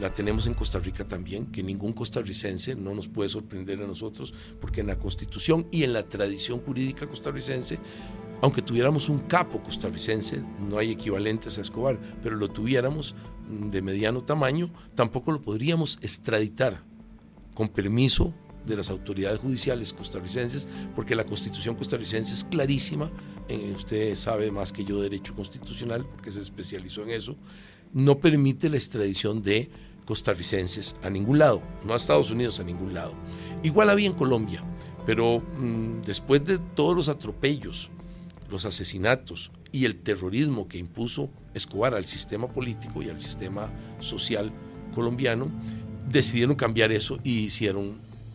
La 0.00 0.12
tenemos 0.12 0.46
en 0.46 0.54
Costa 0.54 0.78
Rica 0.78 1.06
también, 1.06 1.46
que 1.46 1.62
ningún 1.62 1.92
costarricense 1.92 2.74
no 2.74 2.94
nos 2.94 3.08
puede 3.08 3.28
sorprender 3.28 3.80
a 3.80 3.86
nosotros, 3.86 4.34
porque 4.60 4.80
en 4.80 4.88
la 4.88 4.98
constitución 4.98 5.66
y 5.70 5.84
en 5.84 5.92
la 5.92 6.02
tradición 6.02 6.60
jurídica 6.60 7.06
costarricense 7.06 7.78
aunque 8.42 8.60
tuviéramos 8.60 9.08
un 9.08 9.20
capo 9.20 9.62
costarricense, 9.62 10.42
no 10.58 10.76
hay 10.76 10.90
equivalentes 10.90 11.58
a 11.58 11.60
Escobar, 11.60 11.98
pero 12.24 12.36
lo 12.36 12.48
tuviéramos, 12.48 13.14
de 13.48 13.80
mediano 13.82 14.22
tamaño, 14.24 14.70
tampoco 14.96 15.30
lo 15.30 15.40
podríamos 15.40 15.96
extraditar 16.02 16.82
con 17.54 17.68
permiso 17.68 18.34
de 18.66 18.76
las 18.76 18.90
autoridades 18.90 19.38
judiciales 19.38 19.92
costarricenses, 19.92 20.66
porque 20.96 21.14
la 21.14 21.24
constitución 21.24 21.76
costarricense 21.76 22.34
es 22.34 22.42
clarísima, 22.42 23.12
eh, 23.48 23.72
usted 23.76 24.16
sabe 24.16 24.50
más 24.50 24.72
que 24.72 24.84
yo 24.84 25.00
derecho 25.00 25.36
constitucional, 25.36 26.04
porque 26.04 26.32
se 26.32 26.40
especializó 26.40 27.04
en 27.04 27.10
eso, 27.10 27.36
no 27.92 28.18
permite 28.18 28.68
la 28.68 28.76
extradición 28.76 29.42
de 29.42 29.70
costarricenses 30.04 30.96
a 31.02 31.10
ningún 31.10 31.38
lado, 31.38 31.62
no 31.84 31.92
a 31.92 31.96
Estados 31.96 32.30
Unidos, 32.30 32.60
a 32.60 32.64
ningún 32.64 32.94
lado. 32.94 33.14
Igual 33.62 33.90
había 33.90 34.06
en 34.06 34.14
Colombia, 34.14 34.62
pero 35.06 35.40
mm, 35.40 36.02
después 36.02 36.44
de 36.44 36.58
todos 36.58 36.96
los 36.96 37.08
atropellos, 37.08 37.90
los 38.50 38.64
asesinatos 38.64 39.50
y 39.70 39.84
el 39.84 39.96
terrorismo 39.96 40.68
que 40.68 40.78
impuso 40.78 41.30
Escobar 41.54 41.94
al 41.94 42.06
sistema 42.06 42.48
político 42.48 43.02
y 43.02 43.10
al 43.10 43.20
sistema 43.20 43.70
social 44.00 44.50
colombiano, 44.94 45.50
decidieron 46.08 46.56
cambiar 46.56 46.92
eso 46.92 47.18
y 47.22 47.40
hicieron, 47.40 47.90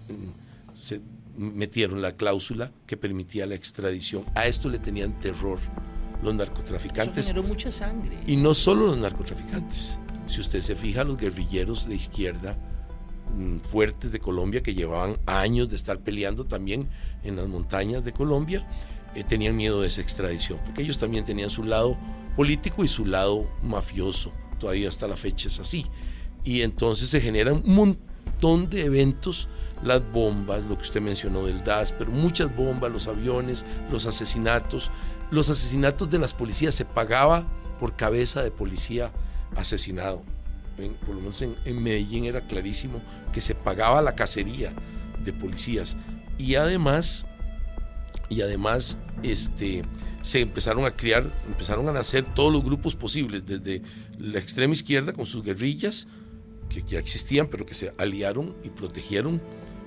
mm, 0.08 0.76
se 0.76 1.02
metieron 1.36 2.02
la 2.02 2.13
cláusula 2.13 2.72
que 2.86 2.98
permitía 2.98 3.46
la 3.46 3.56
extradición. 3.56 4.24
A 4.36 4.48
esto 4.48 4.70
le 4.70 4.80
tenían 4.80 5.20
terror 5.20 5.60
los 6.21 6.34
narcotraficantes. 6.34 7.17
Eso 7.17 7.27
generó 7.27 7.47
mucha 7.47 7.71
sangre. 7.71 8.19
Y 8.25 8.36
no 8.36 8.53
solo 8.53 8.88
los 8.88 8.97
narcotraficantes. 8.97 9.99
Si 10.25 10.41
usted 10.41 10.62
se 10.62 10.75
fija, 10.75 11.03
los 11.03 11.17
guerrilleros 11.17 11.88
de 11.88 11.95
izquierda 11.95 12.58
mm, 13.36 13.60
fuertes 13.60 14.12
de 14.12 14.19
Colombia 14.19 14.62
que 14.62 14.73
llevaban 14.73 15.17
años 15.25 15.69
de 15.69 15.75
estar 15.75 15.99
peleando 15.99 16.45
también 16.45 16.89
en 17.23 17.36
las 17.38 17.47
montañas 17.47 18.03
de 18.03 18.12
Colombia, 18.13 18.67
eh, 19.15 19.23
tenían 19.23 19.56
miedo 19.56 19.82
de 19.82 19.88
esa 19.88 20.01
extradición, 20.01 20.60
porque 20.65 20.84
ellos 20.84 20.97
también 20.97 21.25
tenían 21.25 21.49
su 21.49 21.63
lado 21.63 21.97
político 22.36 22.84
y 22.84 22.88
su 22.88 23.06
lado 23.06 23.49
mafioso. 23.63 24.32
Todavía 24.60 24.89
hasta 24.89 25.08
la 25.08 25.15
fecha 25.15 25.47
es 25.47 25.60
así. 25.60 25.86
Y 26.43 26.62
entonces 26.62 27.10
se 27.10 27.19
generan 27.19 27.63
un 27.65 27.75
montón 27.75 28.69
de 28.69 28.86
eventos, 28.86 29.47
las 29.84 30.01
bombas, 30.12 30.63
lo 30.65 30.75
que 30.75 30.84
usted 30.84 31.01
mencionó 31.01 31.45
del 31.45 31.63
DAS, 31.63 31.93
pero 31.93 32.12
muchas 32.12 32.56
bombas, 32.56 32.91
los 32.91 33.08
aviones, 33.08 33.65
los 33.91 34.06
asesinatos. 34.06 34.91
Los 35.31 35.49
asesinatos 35.49 36.09
de 36.09 36.19
las 36.19 36.33
policías 36.33 36.75
se 36.75 36.85
pagaba 36.85 37.47
por 37.79 37.95
cabeza 37.95 38.43
de 38.43 38.51
policía 38.51 39.11
asesinado. 39.55 40.23
por 41.05 41.15
lo 41.15 41.21
menos 41.21 41.41
en, 41.41 41.55
en 41.65 41.81
Medellín 41.81 42.25
era 42.25 42.47
clarísimo 42.47 43.01
que 43.33 43.41
se 43.41 43.55
pagaba 43.55 44.01
la 44.01 44.15
cacería 44.15 44.73
de 45.23 45.33
policías. 45.33 45.97
Y 46.37 46.55
además 46.55 47.25
y 48.29 48.41
además 48.41 48.97
este, 49.23 49.83
se 50.21 50.41
empezaron 50.41 50.85
a 50.85 50.91
crear, 50.95 51.31
empezaron 51.47 51.87
a 51.89 51.93
nacer 51.93 52.25
todos 52.33 52.51
los 52.51 52.63
grupos 52.63 52.95
posibles, 52.95 53.45
desde 53.45 53.81
la 54.19 54.39
extrema 54.39 54.73
izquierda 54.73 55.13
con 55.13 55.25
sus 55.25 55.43
guerrillas, 55.43 56.07
que 56.69 56.83
ya 56.83 56.99
existían, 56.99 57.47
pero 57.47 57.65
que 57.65 57.73
se 57.73 57.93
aliaron 57.97 58.55
y 58.63 58.69
protegieron 58.69 59.41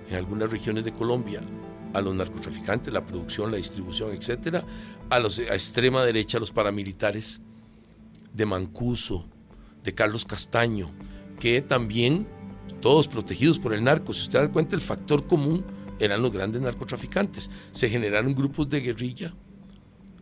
en 0.08 0.16
algunas 0.16 0.50
regiones 0.50 0.84
de 0.84 0.92
Colombia 0.92 1.40
a 1.92 2.00
los 2.00 2.14
narcotraficantes, 2.14 2.92
la 2.92 3.04
producción, 3.04 3.50
la 3.50 3.56
distribución, 3.56 4.12
etcétera, 4.12 4.64
a 5.08 5.18
los 5.18 5.38
a 5.38 5.54
extrema 5.54 6.04
derecha, 6.04 6.38
a 6.38 6.40
los 6.40 6.52
paramilitares 6.52 7.40
de 8.32 8.46
Mancuso, 8.46 9.26
de 9.82 9.94
Carlos 9.94 10.24
Castaño, 10.24 10.90
que 11.38 11.62
también 11.62 12.26
todos 12.80 13.08
protegidos 13.08 13.58
por 13.58 13.74
el 13.74 13.84
narco. 13.84 14.12
Si 14.12 14.22
usted 14.22 14.40
da 14.40 14.52
cuenta, 14.52 14.76
el 14.76 14.82
factor 14.82 15.26
común 15.26 15.64
eran 15.98 16.22
los 16.22 16.32
grandes 16.32 16.60
narcotraficantes. 16.60 17.50
Se 17.72 17.88
generaron 17.88 18.34
grupos 18.34 18.68
de 18.68 18.80
guerrilla, 18.80 19.34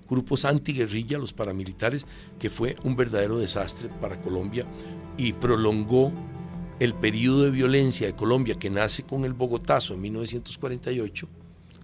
grupos 0.09 0.45
antiguerrilla, 0.45 1.19
los 1.19 1.33
paramilitares, 1.33 2.07
que 2.39 2.51
fue 2.51 2.77
un 2.83 2.97
verdadero 2.97 3.39
desastre 3.39 3.89
para 4.01 4.21
Colombia 4.21 4.67
y 5.17 5.33
prolongó 5.33 6.13
el 6.81 6.95
periodo 6.95 7.45
de 7.45 7.51
violencia 7.51 8.07
de 8.07 8.15
Colombia 8.15 8.55
que 8.55 8.71
nace 8.71 9.03
con 9.03 9.25
el 9.25 9.33
Bogotazo 9.33 9.95
en 9.95 10.01
1948, 10.03 11.29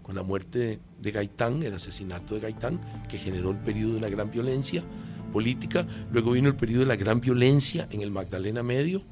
con 0.05 0.15
la 0.15 0.23
muerte 0.23 0.79
de 1.01 1.11
Gaitán, 1.11 1.65
el 1.65 1.75
asesinato 1.75 2.35
de 2.35 2.41
Gaitán, 2.43 2.81
que 3.09 3.19
generó 3.19 3.51
el 3.51 3.57
periodo 3.57 3.95
de 3.95 4.01
la 4.01 4.09
gran 4.09 4.31
violencia 4.31 4.85
política. 5.33 5.89
Luego 6.13 6.33
vino 6.33 6.49
el 6.49 6.55
periodo 6.55 6.83
de 6.83 6.87
la 6.87 6.97
gran 6.97 7.21
violencia 7.21 7.89
en 7.91 8.03
el 8.03 8.13
Magdalena 8.13 8.63
Medio, 8.63 9.03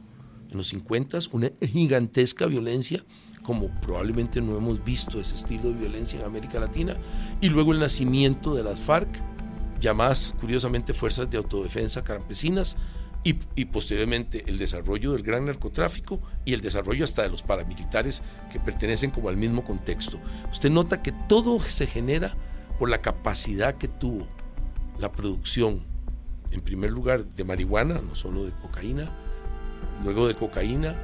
en 0.51 0.57
los 0.59 0.69
50, 0.69 1.19
una 1.33 1.51
gigantesca 1.61 2.47
violencia 2.47 3.05
como 3.43 3.69
probablemente 3.81 4.41
no 4.41 4.57
hemos 4.57 4.85
visto 4.85 5.21
ese 5.21 5.35
estilo 5.35 5.65
de 5.65 5.75
violencia 5.75 6.21
en 6.21 6.27
América 6.27 6.61
Latina, 6.61 6.97
y 7.41 7.49
luego 7.49 7.73
el 7.73 7.81
nacimiento 7.81 8.55
de 8.55 8.63
las 8.63 8.81
FARC, 8.81 9.09
llamadas 9.81 10.35
curiosamente 10.41 10.95
Fuerzas 10.95 11.29
de 11.29 11.39
Autodefensa 11.39 12.05
Campesinas, 12.05 12.77
y, 13.25 13.65
posteriormente 13.67 14.45
el 14.49 14.59
desarrollo 14.59 15.13
del 15.13 15.23
gran 15.23 15.47
narcotráfico 15.47 16.21
y 16.45 16.55
el 16.55 16.61
desarrollo 16.61 17.05
hasta 17.05 17.23
de 17.23 17.29
los 17.31 17.43
paramilitares 17.43 18.23
que 18.53 18.59
pertenecen 18.59 19.13
como 19.13 19.29
al 19.29 19.37
mismo 19.37 19.65
contexto. 19.65 20.19
Usted 20.51 20.71
nota 20.71 21.03
que 21.03 21.13
todo 21.29 21.61
se 21.61 21.87
genera 21.87 22.35
por 22.79 22.91
la 22.91 23.01
capacidad 23.01 23.75
que 23.75 23.87
tuvo 23.87 24.27
la 24.99 25.13
producción, 25.13 25.85
en 26.51 26.61
primer 26.63 26.91
lugar, 26.91 27.25
de 27.25 27.45
marihuana, 27.45 28.01
no 28.01 28.15
solo 28.15 28.45
de 28.45 28.53
cocaína, 28.53 29.17
luego 30.03 30.27
de 30.27 30.35
cocaína, 30.35 30.97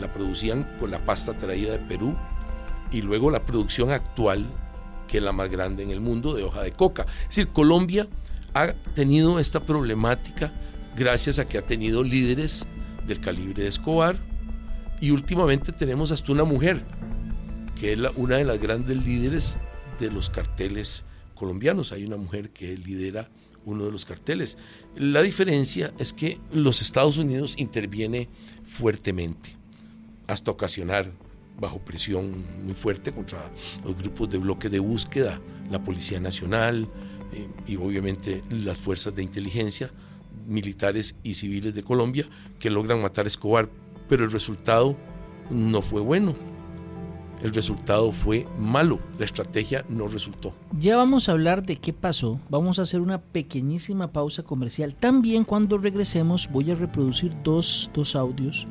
la 0.00 0.12
producían 0.12 0.76
con 0.78 0.90
la 0.90 1.04
pasta 1.04 1.36
traída 1.36 1.72
de 1.72 1.78
Perú 1.78 2.16
y 2.90 3.02
luego 3.02 3.30
la 3.30 3.44
producción 3.44 3.90
actual, 3.90 4.46
que 5.08 5.18
es 5.18 5.22
la 5.22 5.32
más 5.32 5.50
grande 5.50 5.82
en 5.82 5.90
el 5.90 6.00
mundo, 6.00 6.34
de 6.34 6.42
hoja 6.42 6.62
de 6.62 6.72
coca. 6.72 7.06
Es 7.22 7.36
decir, 7.36 7.48
Colombia 7.48 8.08
ha 8.54 8.72
tenido 8.94 9.38
esta 9.38 9.60
problemática 9.60 10.52
gracias 10.96 11.38
a 11.38 11.46
que 11.46 11.58
ha 11.58 11.62
tenido 11.62 12.02
líderes 12.02 12.64
del 13.06 13.20
calibre 13.20 13.62
de 13.62 13.68
Escobar 13.68 14.16
y 15.00 15.10
últimamente 15.10 15.72
tenemos 15.72 16.10
hasta 16.10 16.32
una 16.32 16.44
mujer, 16.44 16.82
que 17.78 17.92
es 17.92 17.98
una 18.16 18.36
de 18.36 18.44
las 18.44 18.58
grandes 18.58 19.04
líderes 19.04 19.60
de 20.00 20.10
los 20.10 20.30
carteles 20.30 21.04
colombianos. 21.34 21.92
Hay 21.92 22.04
una 22.04 22.16
mujer 22.16 22.50
que 22.50 22.76
lidera 22.78 23.28
uno 23.66 23.84
de 23.84 23.92
los 23.92 24.06
carteles. 24.06 24.56
La 24.94 25.20
diferencia 25.20 25.92
es 25.98 26.14
que 26.14 26.40
los 26.50 26.80
Estados 26.80 27.18
Unidos 27.18 27.56
interviene 27.58 28.30
fuertemente 28.64 29.50
hasta 30.26 30.50
ocasionar 30.50 31.12
bajo 31.60 31.78
presión 31.78 32.44
muy 32.64 32.74
fuerte 32.74 33.12
contra 33.12 33.50
los 33.84 33.96
grupos 33.96 34.30
de 34.30 34.38
bloque 34.38 34.70
de 34.70 34.78
búsqueda, 34.78 35.40
la 35.70 35.82
Policía 35.82 36.20
Nacional 36.20 36.88
eh, 37.32 37.48
y 37.66 37.76
obviamente 37.76 38.42
las 38.50 38.78
fuerzas 38.78 39.14
de 39.14 39.22
inteligencia 39.22 39.92
militares 40.46 41.16
y 41.22 41.34
civiles 41.34 41.74
de 41.74 41.82
Colombia 41.82 42.26
que 42.58 42.70
logran 42.70 43.02
matar 43.02 43.26
a 43.26 43.28
Escobar, 43.28 43.68
pero 44.08 44.24
el 44.24 44.30
resultado 44.30 44.96
no 45.50 45.82
fue 45.82 46.00
bueno. 46.00 46.34
El 47.42 47.52
resultado 47.52 48.12
fue 48.12 48.46
malo, 48.58 48.98
la 49.18 49.26
estrategia 49.26 49.84
no 49.90 50.08
resultó. 50.08 50.54
Ya 50.80 50.96
vamos 50.96 51.28
a 51.28 51.32
hablar 51.32 51.64
de 51.66 51.76
qué 51.76 51.92
pasó, 51.92 52.40
vamos 52.48 52.78
a 52.78 52.82
hacer 52.82 53.00
una 53.00 53.20
pequeñísima 53.20 54.10
pausa 54.10 54.42
comercial. 54.42 54.94
También 54.94 55.44
cuando 55.44 55.76
regresemos 55.76 56.48
voy 56.50 56.70
a 56.70 56.74
reproducir 56.74 57.36
dos, 57.44 57.90
dos 57.92 58.16
audios 58.16 58.66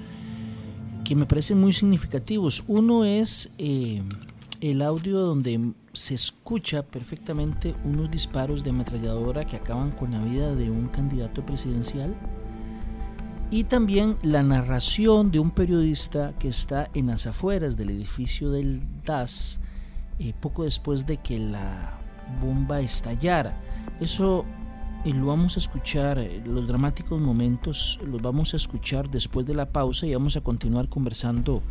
que 1.04 1.16
me 1.16 1.28
parecen 1.28 1.62
muy 1.62 1.74
significativos. 1.74 2.64
Uno 2.68 3.06
es 3.06 3.52
eh, 3.60 4.02
el 4.62 4.82
audio 4.82 5.20
donde 5.20 5.74
se 5.94 6.16
escucha 6.16 6.84
perfectamente 6.84 7.76
unos 7.84 8.12
disparos 8.12 8.64
de 8.64 8.72
ametralladora 8.72 9.46
que 9.46 9.56
acaban 9.56 9.92
con 9.92 10.12
la 10.12 10.24
vida 10.24 10.56
de 10.56 10.70
un 10.70 10.88
candidato 10.88 11.46
presidencial 11.46 12.16
y 13.52 13.66
también 13.66 14.18
la 14.24 14.44
narración 14.44 15.32
de 15.32 15.40
un 15.40 15.52
periodista 15.52 16.34
que 16.40 16.48
está 16.48 16.90
en 16.94 17.08
las 17.08 17.28
afueras 17.28 17.78
del 17.78 17.92
edificio 17.92 18.50
del 18.52 18.82
DAS 19.04 19.60
eh, 20.20 20.34
poco 20.40 20.64
después 20.64 21.06
de 21.06 21.18
que 21.18 21.38
la 21.38 22.00
bomba 22.42 22.80
estallara. 22.80 23.62
Eso 24.00 24.46
eh, 25.06 25.14
lo 25.14 25.28
vamos 25.28 25.58
a 25.58 25.60
escuchar, 25.60 26.18
eh, 26.18 26.42
los 26.46 26.68
dramáticos 26.68 27.22
momentos 27.22 28.00
los 28.06 28.22
vamos 28.22 28.54
a 28.54 28.58
escuchar 28.58 29.10
después 29.10 29.46
de 29.46 29.54
la 29.54 29.68
pausa 29.68 30.08
y 30.08 30.14
vamos 30.14 30.36
a 30.38 30.42
continuar 30.42 30.90
conversando 30.90 31.62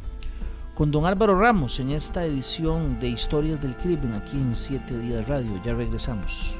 con 0.74 0.90
don 0.90 1.06
Álvaro 1.06 1.38
Ramos 1.38 1.78
en 1.78 1.90
esta 1.90 2.24
edición 2.24 2.98
de 2.98 3.08
Historias 3.08 3.60
del 3.60 3.76
Crimen 3.76 4.12
aquí 4.14 4.36
en 4.36 4.54
7 4.54 4.98
Días 4.98 5.28
Radio. 5.28 5.50
Ya 5.64 5.72
regresamos. 5.72 6.58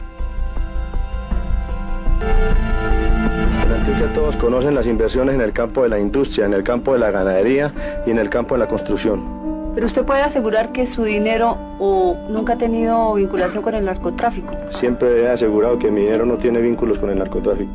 En 3.65 3.73
Antioquia 3.73 4.13
todos 4.13 4.37
conocen 4.37 4.75
las 4.75 4.87
inversiones 4.87 5.35
en 5.35 5.41
el 5.41 5.53
campo 5.53 5.83
de 5.83 5.89
la 5.89 5.99
industria, 5.99 6.47
en 6.47 6.55
el 6.55 6.63
campo 6.63 6.93
de 6.93 7.01
la 7.01 7.11
ganadería 7.11 7.73
y 8.07 8.11
en 8.11 8.19
el 8.19 8.31
campo 8.31 8.55
de 8.55 8.61
la 8.61 8.69
construcción. 8.69 9.73
Pero 9.75 9.87
usted 9.87 10.05
puede 10.05 10.23
asegurar 10.23 10.71
que 10.71 10.87
su 10.87 11.03
dinero 11.03 11.59
o 11.81 12.17
nunca 12.31 12.53
ha 12.53 12.59
tenido 12.59 13.15
vinculación 13.15 13.65
con 13.65 13.75
el 13.75 13.85
narcotráfico. 13.85 14.55
Siempre 14.71 15.25
he 15.25 15.29
asegurado 15.29 15.81
que 15.81 15.91
mi 15.91 16.03
dinero 16.03 16.25
no 16.25 16.37
tiene 16.37 16.61
vínculos 16.61 17.01
con 17.01 17.11
el 17.11 17.19
narcotráfico. 17.19 17.73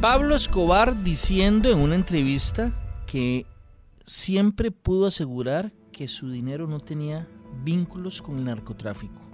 Pablo 0.00 0.36
Escobar 0.36 1.02
diciendo 1.02 1.72
en 1.72 1.80
una 1.80 1.96
entrevista 1.96 2.70
que 3.06 3.46
siempre 4.04 4.70
pudo 4.70 5.06
asegurar 5.06 5.72
que 5.92 6.08
su 6.08 6.30
dinero 6.30 6.66
no 6.66 6.80
tenía 6.80 7.28
vínculos 7.64 8.22
con 8.22 8.38
el 8.38 8.44
narcotráfico 8.44 9.24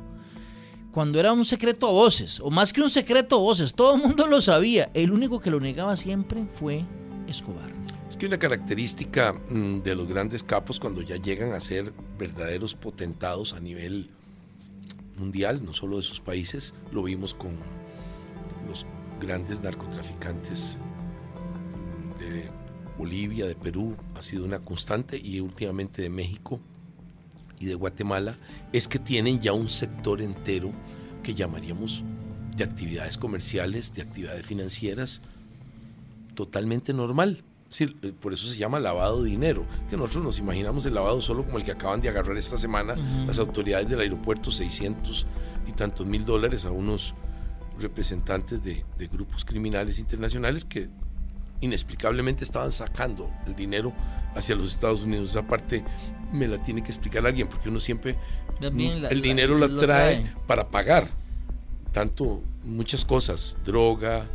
cuando 0.91 1.21
era 1.21 1.33
un 1.33 1.45
secreto 1.45 1.87
a 1.87 1.93
voces, 1.93 2.41
o 2.41 2.51
más 2.51 2.73
que 2.73 2.81
un 2.81 2.91
secreto 2.91 3.37
a 3.37 3.39
voces, 3.39 3.75
todo 3.75 3.95
el 3.95 4.03
mundo 4.03 4.27
lo 4.27 4.41
sabía. 4.41 4.91
El 4.95 5.13
único 5.13 5.41
que 5.41 5.51
lo 5.51 5.61
negaba 5.61 5.97
siempre 5.97 6.47
fue 6.55 6.85
Escobar. 7.29 7.71
Es 8.09 8.17
que 8.17 8.27
una 8.27 8.39
característica 8.39 9.33
mm, 9.33 9.83
de 9.83 9.95
los 9.95 10.09
grandes 10.09 10.43
capos 10.43 10.81
cuando 10.81 11.03
ya 11.03 11.17
llegan 11.17 11.53
a 11.53 11.61
ser 11.61 11.93
verdaderos 12.19 12.75
potentados 12.75 13.53
a 13.53 13.61
nivel 13.61 14.11
mundial, 15.17 15.65
no 15.65 15.73
solo 15.73 15.99
de 15.99 16.03
sus 16.03 16.21
países, 16.21 16.75
lo 16.91 17.05
vimos 17.05 17.35
con 17.35 17.53
los 18.69 18.85
grandes 19.21 19.61
narcotraficantes 19.61 20.79
mm, 22.17 22.19
de 22.19 22.51
Bolivia, 23.01 23.47
de 23.47 23.55
Perú, 23.55 23.97
ha 24.15 24.21
sido 24.21 24.45
una 24.45 24.59
constante 24.59 25.19
y 25.19 25.41
últimamente 25.41 26.03
de 26.03 26.11
México 26.11 26.61
y 27.59 27.65
de 27.65 27.75
Guatemala 27.75 28.37
es 28.75 28.89
que 28.89 28.99
tienen 28.99 29.41
ya 29.41 29.55
un 29.55 29.71
sector 29.71 30.21
entero 30.21 30.71
que 31.23 31.33
llamaríamos 31.33 32.05
de 32.55 32.63
actividades 32.63 33.17
comerciales, 33.17 33.95
de 33.95 34.03
actividades 34.03 34.45
financieras, 34.45 35.23
totalmente 36.35 36.93
normal. 36.93 37.43
Eh, 37.79 38.13
por 38.21 38.35
eso 38.35 38.47
se 38.47 38.59
llama 38.59 38.79
lavado 38.79 39.23
de 39.23 39.31
dinero, 39.31 39.65
que 39.89 39.97
nosotros 39.97 40.23
nos 40.23 40.39
imaginamos 40.39 40.85
el 40.85 40.93
lavado 40.93 41.23
solo 41.23 41.47
como 41.47 41.57
el 41.57 41.65
que 41.65 41.73
acaban 41.73 42.03
de 42.03 42.11
agarrar 42.11 42.37
esta 42.37 42.59
semana 42.59 42.97
las 43.27 43.39
autoridades 43.39 43.89
del 43.89 44.01
aeropuerto, 44.01 44.51
600 44.51 45.27
y 45.67 45.73
tantos 45.73 46.07
mil 46.07 46.27
dólares 46.27 46.67
a 46.67 46.71
unos 46.71 47.15
representantes 47.79 48.63
de, 48.63 48.85
de 48.99 49.07
grupos 49.07 49.47
criminales 49.47 49.99
internacionales 49.99 50.67
que 50.67 50.91
inexplicablemente 51.61 52.45
estaban 52.45 52.73
sacando 52.73 53.31
el 53.47 53.55
dinero 53.55 53.93
hacia 54.35 54.55
los 54.55 54.73
Estados 54.73 55.03
Unidos. 55.03 55.31
Esa 55.31 55.47
parte 55.47 55.85
me 56.33 56.49
la 56.49 56.59
tiene 56.63 56.83
que 56.83 56.89
explicar 56.89 57.27
alguien, 57.27 57.49
porque 57.49 57.69
uno 57.69 57.81
siempre 57.81 58.17
el 58.61 59.23
dinero 59.23 59.57
la, 59.57 59.69
trae, 59.79 60.35
para 60.47 60.69
pagar 60.69 61.09
tanto 61.93 62.43
muchas 62.65 63.05
cosas, 63.05 63.57
droga, 63.65 64.29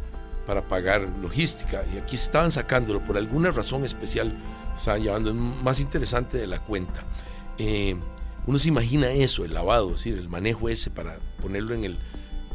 para 0.46 0.68
pagar 0.68 1.08
logística, 1.22 1.84
y 1.94 1.98
aquí 1.98 2.16
estaban 2.16 2.52
sacándolo 2.52 3.04
por 3.04 3.18
alguna 3.18 3.52
razón 3.52 3.86
especial, 3.86 4.36
estaban 4.76 5.02
llevando, 5.02 5.34
más 5.34 5.80
interesante 5.80 6.38
de 6.38 6.48
la 6.48 6.60
cuenta. 6.60 7.06
Eh, 7.58 7.96
uno 8.46 8.60
se 8.60 8.68
imagina 8.68 9.10
eso, 9.12 9.46
el 9.46 9.54
lavado, 9.54 9.90
es 9.90 9.96
decir, 9.98 10.18
el 10.18 10.30
manejo 10.30 10.70
ese 10.70 10.92
para 10.92 11.20
ponerlo 11.42 11.74
en, 11.74 11.86
el, 11.86 11.98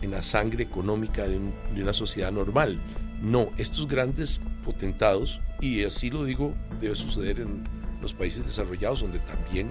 en 0.02 0.10
la 0.10 0.22
sangre 0.22 0.62
económica 0.62 1.26
de, 1.26 1.40
de 1.74 1.82
una 1.82 1.92
sociedad 1.92 2.30
normal. 2.30 2.80
No, 3.20 3.50
estos 3.58 3.86
grandes 3.86 4.40
potentados, 4.64 5.40
y 5.60 5.84
así 5.84 6.10
lo 6.10 6.24
digo, 6.24 6.54
debe 6.80 6.94
suceder 6.94 7.40
en 7.40 7.64
los 8.00 8.14
países 8.14 8.44
desarrollados 8.44 9.00
donde 9.00 9.18
también 9.20 9.70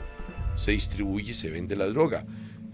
se 0.55 0.71
distribuye 0.71 1.31
y 1.31 1.33
se 1.33 1.49
vende 1.49 1.75
la 1.75 1.87
droga. 1.87 2.25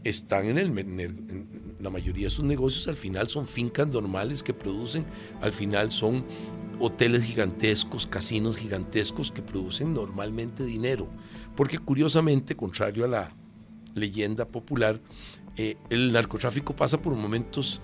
Están 0.03 0.45
en, 0.45 0.57
el, 0.57 1.45
la 1.79 1.89
mayoría 1.89 2.25
de 2.25 2.29
sus 2.29 2.45
negocios, 2.45 2.87
al 2.87 2.95
final 2.95 3.27
son 3.29 3.47
fincas 3.47 3.87
normales 3.87 4.43
que 4.43 4.53
producen, 4.53 5.05
al 5.41 5.53
final 5.53 5.91
son 5.91 6.25
hoteles 6.79 7.23
gigantescos, 7.23 8.05
casinos 8.05 8.57
gigantescos 8.57 9.31
que 9.31 9.41
producen 9.41 9.93
normalmente 9.93 10.65
dinero. 10.65 11.07
Porque 11.55 11.79
curiosamente, 11.79 12.55
contrario 12.55 13.05
a 13.05 13.07
la 13.07 13.35
leyenda 13.93 14.45
popular, 14.45 14.99
eh, 15.55 15.77
el 15.89 16.11
narcotráfico 16.11 16.75
pasa 16.75 17.01
por 17.01 17.15
momentos 17.15 17.81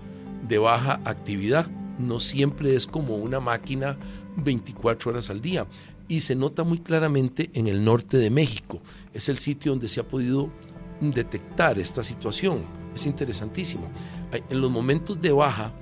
de 0.48 0.58
baja 0.58 1.02
actividad. 1.06 1.68
No 2.02 2.20
siempre 2.20 2.76
es 2.76 2.88
como 2.88 3.16
una 3.16 3.40
máquina 3.40 3.98
24 4.38 5.12
horas 5.12 5.30
al 5.30 5.42
día. 5.42 5.68
Y 6.08 6.22
se 6.22 6.36
nota 6.36 6.64
muy 6.64 6.80
claramente 6.80 7.50
en 7.54 7.68
el 7.68 7.84
norte 7.84 8.18
de 8.18 8.30
México. 8.30 8.82
Es 9.14 9.30
el 9.30 9.40
sitio 9.40 9.72
donde 9.72 9.88
se 9.88 10.00
ha 10.00 10.08
podido 10.08 10.50
detectar 11.00 11.80
esta 11.80 12.04
situación. 12.04 12.64
Es 12.96 13.06
interesantísimo. 13.06 13.90
En 14.50 14.62
los 14.62 14.70
momentos 14.70 15.22
de 15.22 15.32
baja 15.32 15.74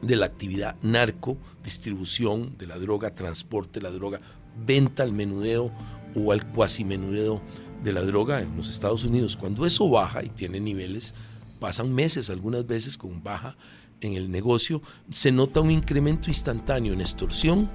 de 0.00 0.16
la 0.16 0.26
actividad 0.26 0.76
narco, 0.82 1.36
distribución 1.62 2.56
de 2.58 2.66
la 2.66 2.78
droga, 2.78 3.14
transporte 3.14 3.80
de 3.80 3.84
la 3.84 3.90
droga, 3.90 4.20
venta 4.66 5.02
al 5.02 5.12
menudeo 5.12 5.70
o 6.14 6.32
al 6.32 6.46
cuasi 6.52 6.84
menudeo 6.84 7.40
de 7.82 7.92
la 7.92 8.02
droga 8.02 8.40
en 8.40 8.56
los 8.56 8.68
Estados 8.68 9.04
Unidos, 9.04 9.36
cuando 9.36 9.66
eso 9.66 9.88
baja 9.88 10.22
y 10.22 10.28
tiene 10.28 10.60
niveles, 10.60 11.14
pasan 11.58 11.92
meses 11.94 12.30
algunas 12.30 12.66
veces 12.66 12.96
con 12.96 13.22
baja 13.22 13.56
en 14.02 14.14
el 14.14 14.30
negocio, 14.30 14.82
se 15.10 15.32
nota 15.32 15.60
un 15.60 15.70
incremento 15.70 16.28
instantáneo 16.28 16.92
en 16.92 17.00
extorsión, 17.00 17.70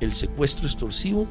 el 0.00 0.14
secuestro 0.14 0.66
extorsivo 0.66 1.28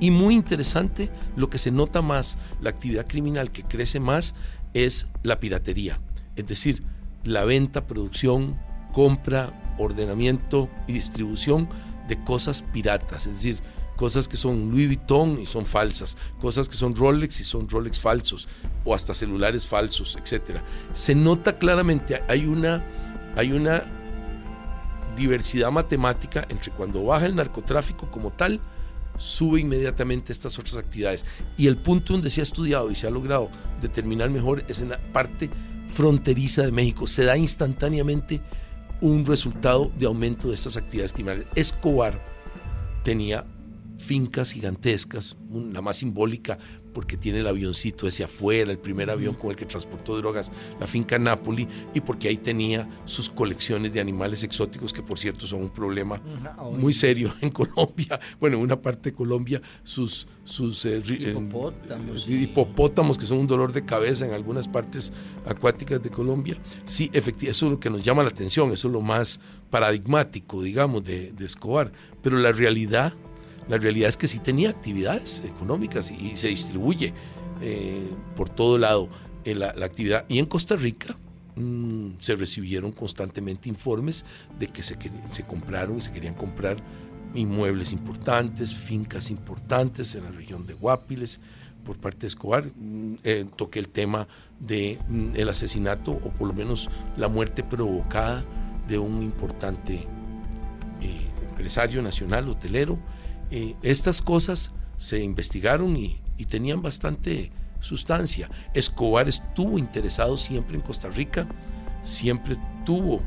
y 0.00 0.10
muy 0.10 0.34
interesante, 0.34 1.10
lo 1.36 1.48
que 1.48 1.58
se 1.58 1.70
nota 1.70 2.02
más, 2.02 2.38
la 2.60 2.70
actividad 2.70 3.06
criminal 3.06 3.52
que 3.52 3.62
crece 3.62 4.00
más 4.00 4.34
es 4.74 5.06
la 5.22 5.38
piratería, 5.38 6.00
es 6.34 6.46
decir, 6.46 6.82
la 7.22 7.44
venta, 7.44 7.86
producción, 7.86 8.58
compra, 8.92 9.76
ordenamiento 9.78 10.68
y 10.88 10.94
distribución 10.94 11.68
de 12.08 12.22
cosas 12.24 12.62
piratas, 12.62 13.26
es 13.26 13.34
decir, 13.34 13.60
cosas 13.96 14.26
que 14.26 14.36
son 14.36 14.70
Louis 14.70 14.88
Vuitton 14.88 15.40
y 15.40 15.46
son 15.46 15.66
falsas, 15.66 16.16
cosas 16.40 16.68
que 16.68 16.74
son 16.74 16.96
Rolex 16.96 17.40
y 17.40 17.44
son 17.44 17.68
Rolex 17.68 18.00
falsos, 18.00 18.48
o 18.84 18.94
hasta 18.94 19.14
celulares 19.14 19.66
falsos, 19.66 20.16
etc. 20.16 20.58
Se 20.92 21.14
nota 21.14 21.58
claramente, 21.58 22.20
hay 22.28 22.46
una, 22.46 22.84
hay 23.36 23.52
una 23.52 23.84
diversidad 25.16 25.70
matemática 25.70 26.46
entre 26.48 26.72
cuando 26.72 27.04
baja 27.04 27.26
el 27.26 27.36
narcotráfico 27.36 28.10
como 28.10 28.30
tal, 28.32 28.60
sube 29.16 29.60
inmediatamente 29.60 30.32
estas 30.32 30.58
otras 30.58 30.76
actividades. 30.76 31.24
Y 31.56 31.66
el 31.66 31.76
punto 31.76 32.14
donde 32.14 32.30
se 32.30 32.40
ha 32.40 32.44
estudiado 32.44 32.90
y 32.90 32.94
se 32.94 33.06
ha 33.06 33.10
logrado 33.10 33.50
determinar 33.80 34.30
mejor 34.30 34.64
es 34.68 34.80
en 34.80 34.90
la 34.90 34.98
parte 35.12 35.50
fronteriza 35.88 36.62
de 36.62 36.72
México. 36.72 37.06
Se 37.06 37.24
da 37.24 37.36
instantáneamente 37.36 38.40
un 39.00 39.26
resultado 39.26 39.90
de 39.98 40.06
aumento 40.06 40.48
de 40.48 40.54
estas 40.54 40.76
actividades 40.76 41.12
criminales. 41.12 41.46
Escobar 41.54 42.18
tenía 43.04 43.44
fincas 43.98 44.52
gigantescas, 44.52 45.36
la 45.50 45.82
más 45.82 45.98
simbólica, 45.98 46.58
porque 46.92 47.16
tiene 47.16 47.40
el 47.40 47.46
avioncito 47.46 48.06
ese 48.06 48.24
afuera, 48.24 48.70
el 48.70 48.78
primer 48.78 49.10
avión 49.10 49.34
con 49.34 49.50
el 49.50 49.56
que 49.56 49.66
transportó 49.66 50.16
drogas, 50.16 50.52
la 50.80 50.86
finca 50.86 51.18
Napoli, 51.18 51.66
y 51.94 52.00
porque 52.00 52.28
ahí 52.28 52.36
tenía 52.36 52.88
sus 53.04 53.30
colecciones 53.30 53.92
de 53.92 54.00
animales 54.00 54.42
exóticos, 54.42 54.92
que 54.92 55.02
por 55.02 55.18
cierto 55.18 55.46
son 55.46 55.62
un 55.62 55.70
problema 55.70 56.20
muy 56.72 56.92
serio 56.92 57.32
en 57.40 57.50
Colombia. 57.50 58.20
Bueno, 58.40 58.56
en 58.56 58.62
una 58.62 58.80
parte 58.80 59.10
de 59.10 59.16
Colombia, 59.16 59.60
sus, 59.82 60.26
sus 60.44 60.84
eh, 60.84 61.02
hipopótamos, 61.06 62.28
hipopótamos, 62.28 63.18
que 63.18 63.26
son 63.26 63.38
un 63.38 63.46
dolor 63.46 63.72
de 63.72 63.84
cabeza 63.84 64.26
en 64.26 64.32
algunas 64.32 64.68
partes 64.68 65.12
acuáticas 65.46 66.02
de 66.02 66.10
Colombia. 66.10 66.56
Sí, 66.84 67.10
efectivamente, 67.12 67.50
eso 67.50 67.66
es 67.66 67.72
lo 67.72 67.80
que 67.80 67.90
nos 67.90 68.02
llama 68.02 68.22
la 68.22 68.28
atención, 68.28 68.72
eso 68.72 68.88
es 68.88 68.92
lo 68.92 69.00
más 69.00 69.40
paradigmático, 69.70 70.62
digamos, 70.62 71.02
de, 71.04 71.32
de 71.32 71.46
Escobar. 71.46 71.92
Pero 72.22 72.36
la 72.36 72.52
realidad 72.52 73.14
la 73.68 73.78
realidad 73.78 74.08
es 74.08 74.16
que 74.16 74.28
sí 74.28 74.38
tenía 74.38 74.70
actividades 74.70 75.42
económicas 75.46 76.10
y, 76.10 76.36
se 76.36 76.48
distribuye 76.48 77.12
eh, 77.60 78.10
por 78.36 78.48
todo 78.48 78.78
lado 78.78 79.08
en 79.44 79.60
la, 79.60 79.68
actividad. 79.68 80.24
Y 80.28 80.38
en 80.38 80.46
Costa 80.46 80.76
Rica 80.76 81.16
mm, 81.56 82.12
se 82.18 82.36
recibieron 82.36 82.92
constantemente 82.92 83.68
informes 83.68 84.24
de 84.58 84.68
que 84.68 84.82
se, 84.82 84.96
compraron 85.46 85.98
y 85.98 86.00
se 86.00 86.12
querían 86.12 86.34
comprar 86.34 86.76
inmuebles 87.34 87.92
importantes, 87.92 88.74
fincas 88.74 89.30
importantes 89.30 90.14
en 90.14 90.24
la 90.24 90.30
región 90.30 90.66
de 90.66 90.74
Guapiles 90.74 91.40
por 91.84 91.98
parte 91.98 92.20
de 92.20 92.26
Escobar. 92.28 92.64
Mm, 92.64 93.14
eh, 93.24 93.46
toqué 93.56 93.78
el 93.78 93.88
tema 93.88 94.26
del 94.58 94.98
de, 95.32 95.44
mm, 95.44 95.48
asesinato 95.48 96.12
o 96.12 96.30
por 96.30 96.48
lo 96.48 96.54
menos 96.54 96.88
la 97.16 97.28
muerte 97.28 97.62
provocada 97.62 98.44
de 98.88 98.98
un 98.98 99.22
importante 99.22 100.06
eh, 101.00 101.26
empresario 101.48 102.02
nacional 102.02 102.48
hotelero 102.48 102.98
eh, 103.54 103.76
estas 103.82 104.22
cosas 104.22 104.72
se 104.96 105.22
investigaron 105.22 105.94
y, 105.96 106.18
tenían 106.48 106.82
bastante 106.82 107.52
sustancia. 107.78 108.50
Escobar 108.74 109.28
estuvo 109.28 109.78
interesado 109.78 110.36
siempre 110.36 110.74
en 110.74 110.80
Costa 110.80 111.08
Rica, 111.08 111.46
siempre 112.02 112.56
tuvo 112.84 113.22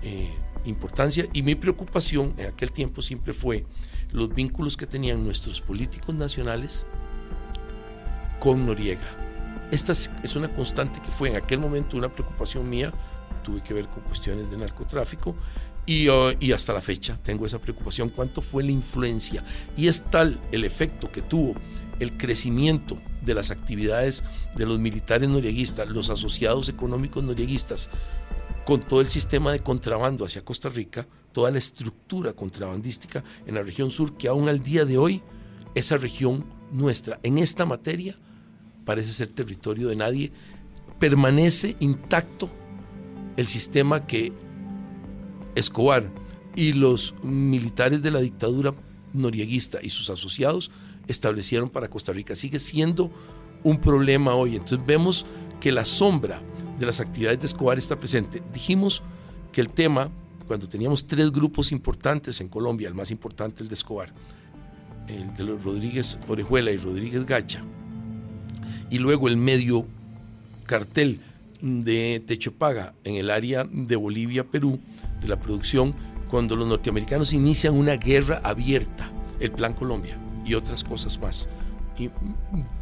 eh, 0.00 0.34
importancia 0.64 1.26
y 1.34 1.42
mi 1.42 1.54
preocupación 1.56 2.32
en 2.38 2.46
aquel 2.46 2.72
tiempo 2.72 3.02
siempre 3.02 3.34
fue 3.34 3.66
los 4.10 4.34
vínculos 4.34 4.78
que 4.78 4.86
tenían 4.86 5.22
nuestros 5.22 5.60
políticos 5.60 6.14
nacionales 6.14 6.86
con 8.40 8.64
Noriega. 8.64 9.10
Esta 9.70 9.92
es 9.92 10.36
una 10.36 10.50
constante 10.54 11.02
que 11.02 11.10
fue 11.10 11.28
en 11.28 11.36
aquel 11.36 11.58
momento 11.58 11.98
una 11.98 12.10
preocupación 12.10 12.66
mía, 12.66 12.94
tuve 13.42 13.62
que 13.62 13.74
ver 13.74 13.88
con 13.88 14.02
cuestiones 14.04 14.50
de 14.50 14.56
narcotráfico 14.56 15.34
Uh, 15.88 16.36
y, 16.38 16.52
hasta 16.52 16.74
la 16.74 16.82
fecha 16.82 17.18
tengo 17.22 17.46
esa 17.46 17.58
preocupación, 17.58 18.10
cuánto 18.10 18.42
fue 18.42 18.62
la 18.62 18.72
influencia. 18.72 19.42
Y 19.74 19.88
es 19.88 20.02
tal 20.10 20.38
el 20.52 20.64
efecto 20.64 21.10
que 21.10 21.22
tuvo 21.22 21.54
el 21.98 22.18
crecimiento 22.18 22.98
de 23.24 23.32
las 23.32 23.50
actividades 23.50 24.22
de 24.54 24.66
los 24.66 24.78
militares 24.78 25.30
norieguistas, 25.30 25.88
los 25.88 26.10
asociados 26.10 26.68
económicos 26.68 27.24
norieguistas, 27.24 27.88
con 28.66 28.82
todo 28.82 29.00
el 29.00 29.08
sistema 29.08 29.50
de 29.50 29.60
contrabando 29.60 30.26
hacia 30.26 30.44
Costa 30.44 30.68
Rica, 30.68 31.06
toda 31.32 31.50
la 31.50 31.56
estructura 31.56 32.34
contrabandística 32.34 33.24
en 33.46 33.54
la 33.54 33.62
región 33.62 33.90
sur, 33.90 34.14
que 34.18 34.28
aún 34.28 34.46
al 34.50 34.62
día 34.62 34.84
de 34.84 34.98
hoy, 34.98 35.22
esa 35.74 35.96
región 35.96 36.44
nuestra, 36.70 37.18
en 37.22 37.38
esta 37.38 37.64
materia, 37.64 38.14
parece 38.84 39.10
ser 39.12 39.28
territorio 39.28 39.88
de 39.88 39.96
nadie, 39.96 40.32
permanece 40.98 41.76
intacto 41.80 42.50
el 43.38 43.46
sistema 43.46 44.06
que 44.06 44.34
Escobar 45.58 46.10
y 46.54 46.72
los 46.72 47.14
militares 47.22 48.02
de 48.02 48.10
la 48.10 48.20
dictadura 48.20 48.74
norieguista 49.12 49.78
y 49.82 49.90
sus 49.90 50.10
asociados 50.10 50.70
establecieron 51.06 51.70
para 51.70 51.88
Costa 51.88 52.12
Rica. 52.12 52.34
Sigue 52.34 52.58
siendo 52.58 53.10
un 53.64 53.80
problema 53.80 54.34
hoy. 54.34 54.56
Entonces 54.56 54.84
vemos 54.86 55.26
que 55.60 55.72
la 55.72 55.84
sombra 55.84 56.42
de 56.78 56.86
las 56.86 57.00
actividades 57.00 57.40
de 57.40 57.46
Escobar 57.46 57.78
está 57.78 57.98
presente. 57.98 58.42
Dijimos 58.52 59.02
que 59.52 59.60
el 59.60 59.68
tema, 59.68 60.10
cuando 60.46 60.68
teníamos 60.68 61.06
tres 61.06 61.32
grupos 61.32 61.72
importantes 61.72 62.40
en 62.40 62.48
Colombia, 62.48 62.88
el 62.88 62.94
más 62.94 63.10
importante 63.10 63.62
el 63.62 63.68
de 63.68 63.74
Escobar, 63.74 64.12
el 65.08 65.34
de 65.34 65.44
los 65.44 65.62
Rodríguez 65.62 66.18
Orejuela 66.28 66.70
y 66.70 66.76
Rodríguez 66.76 67.24
Gacha, 67.26 67.62
y 68.90 68.98
luego 68.98 69.28
el 69.28 69.36
medio 69.36 69.86
cartel 70.64 71.20
de 71.60 72.22
Techo 72.26 72.52
Paga 72.52 72.94
en 73.04 73.16
el 73.16 73.30
área 73.30 73.64
de 73.64 73.96
Bolivia-Perú, 73.96 74.78
de 75.20 75.28
la 75.28 75.38
producción 75.38 75.94
cuando 76.28 76.56
los 76.56 76.66
norteamericanos 76.68 77.32
inician 77.32 77.74
una 77.74 77.96
guerra 77.96 78.40
abierta, 78.44 79.10
el 79.40 79.50
Plan 79.50 79.74
Colombia 79.74 80.18
y 80.44 80.54
otras 80.54 80.84
cosas 80.84 81.18
más. 81.20 81.48
Y 81.98 82.10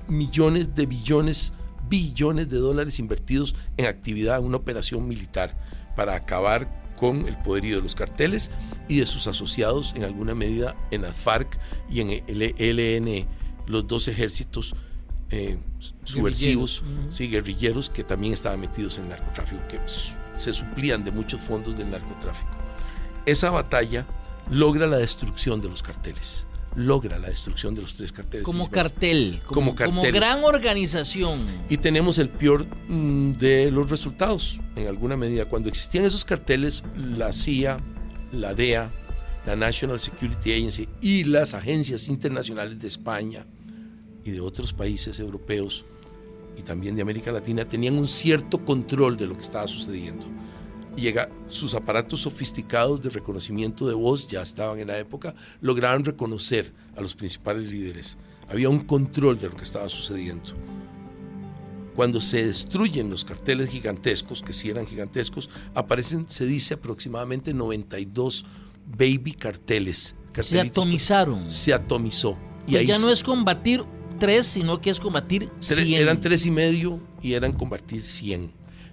millones 0.08 0.74
de 0.74 0.86
billones, 0.86 1.52
billones 1.88 2.48
de 2.48 2.58
dólares 2.58 2.98
invertidos 2.98 3.54
en 3.76 3.86
actividad, 3.86 4.38
en 4.38 4.44
una 4.44 4.56
operación 4.56 5.06
militar 5.08 5.56
para 5.94 6.14
acabar 6.14 6.86
con 6.96 7.28
el 7.28 7.36
poderío 7.38 7.76
de 7.76 7.82
los 7.82 7.94
carteles 7.94 8.50
y 8.88 8.98
de 8.98 9.06
sus 9.06 9.26
asociados 9.26 9.94
en 9.96 10.04
alguna 10.04 10.34
medida 10.34 10.76
en 10.90 11.02
la 11.02 11.12
FARC 11.12 11.58
y 11.90 12.00
en 12.00 12.10
el 12.26 12.54
ELN, 12.58 13.26
los 13.66 13.86
dos 13.86 14.08
ejércitos 14.08 14.74
eh, 15.30 15.58
subversivos, 16.04 16.82
sí, 17.10 17.28
guerrilleros 17.28 17.90
que 17.90 18.04
también 18.04 18.32
estaban 18.32 18.60
metidos 18.60 18.98
en 18.98 19.04
el 19.04 19.10
narcotráfico, 19.10 19.60
que 19.68 19.78
se 20.36 20.52
suplían 20.52 21.04
de 21.04 21.10
muchos 21.10 21.40
fondos 21.40 21.76
del 21.76 21.90
narcotráfico. 21.90 22.50
Esa 23.24 23.50
batalla 23.50 24.06
logra 24.50 24.86
la 24.86 24.98
destrucción 24.98 25.60
de 25.60 25.68
los 25.68 25.82
carteles, 25.82 26.46
logra 26.76 27.18
la 27.18 27.28
destrucción 27.28 27.74
de 27.74 27.80
los 27.80 27.94
tres 27.94 28.12
carteles. 28.12 28.44
Como 28.44 28.70
cartel, 28.70 29.42
como, 29.46 29.74
como, 29.74 30.02
gran 30.02 30.44
organización. 30.44 31.40
Y 31.68 31.78
tenemos 31.78 32.18
el 32.18 32.28
peor 32.28 32.66
mm, 32.88 33.32
de 33.32 33.70
los 33.70 33.90
resultados, 33.90 34.60
en 34.76 34.86
alguna 34.86 35.16
medida. 35.16 35.46
Cuando 35.46 35.68
existían 35.68 36.04
esos 36.04 36.24
carteles, 36.24 36.84
la 36.96 37.32
CIA, 37.32 37.80
la 38.30 38.54
DEA, 38.54 38.92
la 39.44 39.56
National 39.56 39.98
Security 39.98 40.52
Agency 40.52 40.88
y 41.00 41.24
las 41.24 41.54
agencias 41.54 42.08
internacionales 42.08 42.78
de 42.78 42.88
España, 42.88 43.46
y 44.26 44.32
de 44.32 44.40
otros 44.40 44.72
países 44.72 45.20
europeos 45.20 45.84
y 46.56 46.62
también 46.62 46.96
de 46.96 47.02
América 47.02 47.30
Latina 47.32 47.66
tenían 47.66 47.98
un 47.98 48.08
cierto 48.08 48.64
control 48.64 49.16
de 49.16 49.26
lo 49.26 49.36
que 49.36 49.42
estaba 49.42 49.66
sucediendo. 49.66 50.26
Llega, 50.96 51.28
sus 51.48 51.74
aparatos 51.74 52.22
sofisticados 52.22 53.02
de 53.02 53.10
reconocimiento 53.10 53.86
de 53.86 53.94
voz 53.94 54.26
ya 54.26 54.40
estaban 54.40 54.78
en 54.78 54.88
la 54.88 54.98
época, 54.98 55.34
lograron 55.60 56.04
reconocer 56.04 56.72
a 56.96 57.02
los 57.02 57.14
principales 57.14 57.70
líderes. 57.70 58.16
Había 58.48 58.70
un 58.70 58.80
control 58.80 59.38
de 59.38 59.50
lo 59.50 59.56
que 59.56 59.64
estaba 59.64 59.88
sucediendo. 59.90 60.54
Cuando 61.94 62.20
se 62.20 62.46
destruyen 62.46 63.10
los 63.10 63.24
carteles 63.24 63.70
gigantescos, 63.70 64.42
que 64.42 64.52
sí 64.52 64.70
eran 64.70 64.86
gigantescos, 64.86 65.50
aparecen, 65.74 66.28
se 66.28 66.46
dice, 66.46 66.74
aproximadamente 66.74 67.52
92 67.52 68.44
baby 68.86 69.32
carteles. 69.32 70.14
Se 70.42 70.60
atomizaron. 70.60 71.50
Se 71.50 71.72
atomizó. 71.72 72.38
Y 72.66 72.72
pues 72.72 72.80
ahí 72.80 72.86
ya 72.86 72.98
no 72.98 73.10
es 73.10 73.22
combatir 73.22 73.84
tres, 74.18 74.46
sino 74.46 74.80
que 74.80 74.90
es 74.90 75.00
combatir 75.00 75.50
100. 75.60 76.00
Eran 76.00 76.20
tres 76.20 76.46
y 76.46 76.50
medio 76.50 77.00
y 77.22 77.34
eran 77.34 77.52
combatir 77.52 78.02
100. 78.02 78.52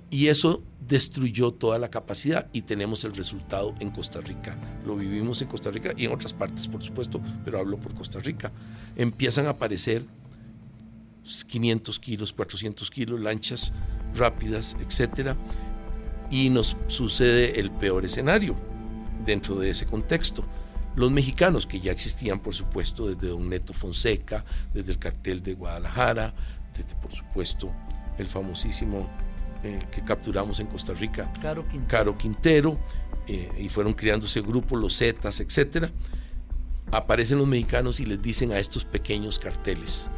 Y 0.10 0.28
eso 0.28 0.64
destruyó 0.88 1.52
toda 1.52 1.80
la 1.80 1.90
capacidad 1.90 2.50
y 2.54 2.64
tenemos 2.64 3.04
el 3.04 3.16
resultado 3.16 3.74
en 3.80 3.90
Costa 3.90 4.22
Rica. 4.22 4.58
Lo 4.86 4.96
vivimos 4.96 5.42
en 5.42 5.48
Costa 5.48 5.72
Rica 5.72 5.94
y 5.98 6.06
en 6.06 6.12
otras 6.12 6.34
partes, 6.34 6.68
por 6.68 6.84
supuesto, 6.84 7.22
pero 7.46 7.60
hablo 7.60 7.78
por 7.78 7.96
Costa 7.96 8.20
Rica. 8.20 8.52
Empiezan 8.96 9.48
a 9.48 9.52
aparecer 9.52 10.06
500 11.48 12.00
kilos, 12.00 12.34
400 12.34 12.92
kilos, 12.92 13.20
lanchas 13.20 13.74
rápidas, 14.14 14.76
etcétera, 14.80 15.38
y 16.30 16.50
nos 16.50 16.78
sucede 16.88 17.60
el 17.60 17.72
peor 17.72 18.06
escenario 18.06 18.56
dentro 19.26 19.56
de 19.56 19.70
ese 19.70 19.86
contexto 19.86 20.44
los 20.96 21.12
mexicanos, 21.12 21.66
que 21.66 21.80
ya 21.80 21.92
existían, 21.92 22.40
por 22.40 22.54
supuesto, 22.54 23.08
desde 23.08 23.28
Don 23.28 23.50
Neto 23.50 23.74
Fonseca, 23.74 24.46
desde 24.74 24.92
el 24.92 25.00
cartel 25.00 25.42
de 25.42 25.54
Guadalajara, 25.54 26.34
desde, 26.76 26.96
por 26.96 27.12
supuesto, 27.12 27.72
el 28.18 28.28
famosísimo 28.28 29.10
eh, 29.64 29.80
que 29.92 30.04
capturamos 30.04 30.60
en 30.60 30.68
Costa 30.68 30.94
Rica, 30.94 31.32
Caro 31.88 32.18
Quintero, 32.18 32.80
eh, 33.28 33.50
y 33.58 33.70
fueron 33.70 33.94
creándose 33.94 34.42
grupos, 34.42 34.80
los 34.80 34.98
Zetas, 34.98 35.40
etc. 35.40 35.88
Aparecen 36.92 37.38
los 37.38 37.48
mexicanos 37.48 38.00
y 38.00 38.06
les 38.06 38.22
dicen 38.22 38.52
a 38.52 38.60
estos 38.60 38.86
pequeños 38.86 39.40
carteles, 39.40 40.10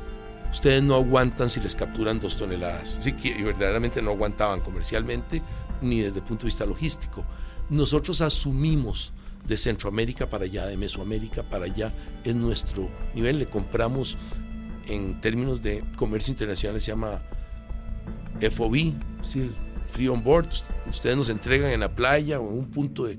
ustedes 0.52 0.82
no 0.82 0.96
aguantan 0.96 1.50
si 1.50 1.60
les 1.60 1.76
capturan 1.76 2.20
dos 2.20 2.36
toneladas. 2.36 2.98
Así 2.98 3.14
que 3.14 3.34
verdaderamente 3.44 4.02
no 4.02 4.12
aguantaban 4.12 4.62
comercialmente 4.62 5.42
ni 5.82 6.02
desde 6.02 6.20
el 6.20 6.24
punto 6.24 6.42
de 6.42 6.48
vista 6.48 6.66
logístico. 6.66 7.24
Nosotros 7.70 8.22
asumimos 8.22 9.14
de 9.48 9.58
Centroamérica 9.58 10.30
para 10.30 10.46
allá, 10.46 10.66
de 10.66 10.78
Mesoamérica 10.78 11.44
para 11.44 11.66
allá, 11.66 11.94
es 12.24 12.36
nuestro 12.36 12.90
nivel. 13.14 13.40
Le 13.40 13.46
compramos 13.46 14.18
en 14.88 15.20
términos 15.22 15.62
de 15.62 15.84
comercio 15.96 16.32
internacional, 16.32 16.80
se 16.80 16.92
llama 16.92 17.22
FOB, 18.40 18.94
¿sí? 19.22 19.52
Free 19.92 20.08
on 20.08 20.24
Board. 20.24 20.50
Ustedes 20.90 21.16
nos 21.16 21.30
entregan 21.30 21.72
en 21.72 21.80
la 21.80 21.96
playa 21.96 22.40
o 22.40 22.50
en 22.50 22.60
un 22.60 22.72
punto 22.72 23.06
de 23.06 23.18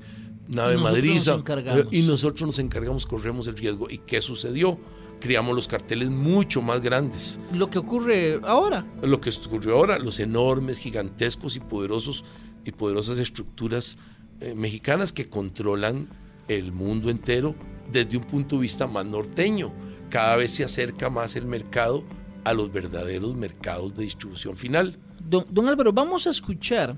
nave 0.49 0.77
madriza 0.77 1.43
y 1.91 2.03
nosotros 2.03 2.43
nos 2.43 2.59
encargamos, 2.59 3.07
corremos 3.07 3.47
el 3.49 3.57
riesgo. 3.57 3.89
¿Y 3.91 3.99
qué 3.99 4.21
sucedió? 4.21 4.79
creamos 5.21 5.55
los 5.55 5.69
carteles 5.69 6.11
mucho 6.11 6.63
más 6.63 6.81
grandes. 6.81 7.41
Lo 7.53 7.71
que 7.71 7.79
ocurre 7.79 8.41
ahora. 8.45 8.87
Lo 9.03 9.21
que 9.21 9.31
ocurrió 9.31 9.77
ahora, 9.77 9.99
los 9.99 10.21
enormes, 10.21 10.79
gigantescos 10.79 11.57
y 11.57 11.61
poderosos 11.61 12.25
y 12.65 12.73
poderosas 12.73 13.19
estructuras 13.19 13.97
eh, 14.41 14.55
mexicanas 14.55 15.13
que 15.13 15.29
controlan 15.29 16.09
el 16.49 16.73
mundo 16.73 17.11
entero 17.11 17.55
desde 17.91 18.17
un 18.17 18.25
punto 18.25 18.57
de 18.57 18.63
vista 18.63 18.87
más 18.87 19.07
norteño. 19.07 19.73
Cada 20.11 20.37
vez 20.37 20.53
se 20.53 20.65
acerca 20.65 21.11
más 21.11 21.37
el 21.37 21.47
mercado 21.47 22.05
a 22.45 22.55
los 22.55 22.73
verdaderos 22.73 23.35
mercados 23.35 23.97
de 23.97 24.05
distribución 24.05 24.57
final. 24.57 24.99
Don, 25.21 25.69
Álvaro, 25.69 25.93
vamos 25.93 26.27
a 26.27 26.31
escuchar, 26.31 26.97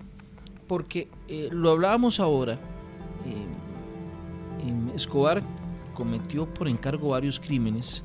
porque 0.66 1.08
eh, 1.28 1.48
lo 1.50 1.70
hablábamos 1.70 2.20
ahora, 2.20 2.54
eh, 3.24 3.46
Escobar 4.94 5.42
cometió 5.94 6.52
por 6.52 6.68
encargo 6.68 7.10
varios 7.10 7.40
crímenes. 7.40 8.02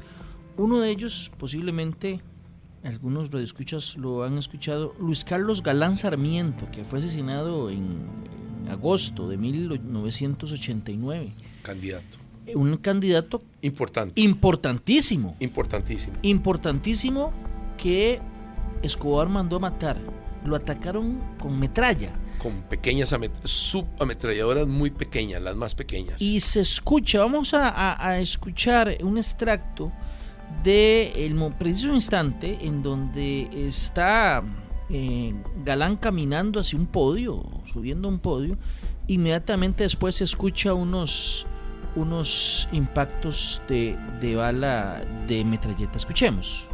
Uno 0.57 0.79
de 0.79 0.89
ellos, 0.89 1.31
posiblemente, 1.38 2.21
algunos 2.84 3.31
radioescuchas 3.31 3.97
lo 3.97 4.23
han 4.23 4.38
escuchado, 4.38 4.95
Luis 4.99 5.25
Carlos 5.25 5.63
Galán 5.63 5.95
Sarmiento, 5.95 6.69
que 6.71 6.84
fue 6.84 6.99
asesinado 6.99 7.69
en, 7.69 8.05
agosto 8.70 9.28
de 9.28 9.38
1989. 9.38 11.32
Candidato. 11.61 12.18
Un 12.55 12.78
candidato 12.78 13.41
importante. 13.61 14.20
Importantísimo. 14.22 15.36
Importantísimo. 15.39 16.18
Importantísimo 16.22 17.32
que 17.78 18.20
Escobar 18.82 19.30
mandó 19.30 19.57
a 19.57 19.59
matar. 19.59 19.99
Lo 20.45 20.55
atacaron 20.55 21.20
con 21.39 21.57
metralla 21.57 22.14
con 22.43 22.64
pequeñas 22.64 23.16
subametralladoras 23.45 24.68
muy 24.68 24.91
pequeñas, 24.91 25.41
las 25.41 25.55
más 25.55 25.74
pequeñas. 25.76 26.22
Y 26.22 26.41
se 26.41 26.59
escucha, 26.59 27.20
vamos 27.20 27.53
a, 27.53 28.20
escuchar 28.20 28.97
un 29.01 29.18
extracto 29.18 29.93
de 30.61 31.26
el 31.26 31.36
preciso 31.53 31.93
instante 31.93 32.57
en 32.61 32.84
donde 32.84 33.49
está 33.53 34.43
eh, 34.94 35.34
Galán 35.66 35.98
caminando 35.98 36.60
hacia 36.60 36.78
un 36.78 36.86
podio, 36.86 37.44
subiendo 37.66 38.08
un 38.08 38.20
podio. 38.20 38.58
Inmediatamente 39.08 39.84
después 39.84 40.16
se 40.16 40.24
escucha 40.24 40.76
unos, 40.76 41.48
unos 41.96 42.70
impactos 42.72 43.60
de, 43.68 43.98
de 44.22 44.36
bala 44.36 45.02
de 45.28 45.44
metralleta. 45.44 45.98
Escuchemos. 45.98 46.68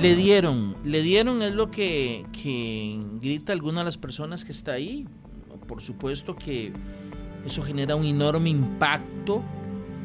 Le 0.00 0.14
dieron, 0.14 0.76
le 0.84 1.02
dieron 1.02 1.42
es 1.42 1.52
lo 1.52 1.70
que, 1.70 2.24
que 2.32 3.00
grita 3.20 3.52
alguna 3.52 3.80
de 3.80 3.86
las 3.86 3.98
personas 3.98 4.44
que 4.44 4.52
está 4.52 4.72
ahí. 4.72 5.06
Por 5.66 5.82
supuesto 5.82 6.36
que 6.36 6.72
eso 7.44 7.62
genera 7.62 7.96
un 7.96 8.04
enorme 8.04 8.50
impacto, 8.50 9.42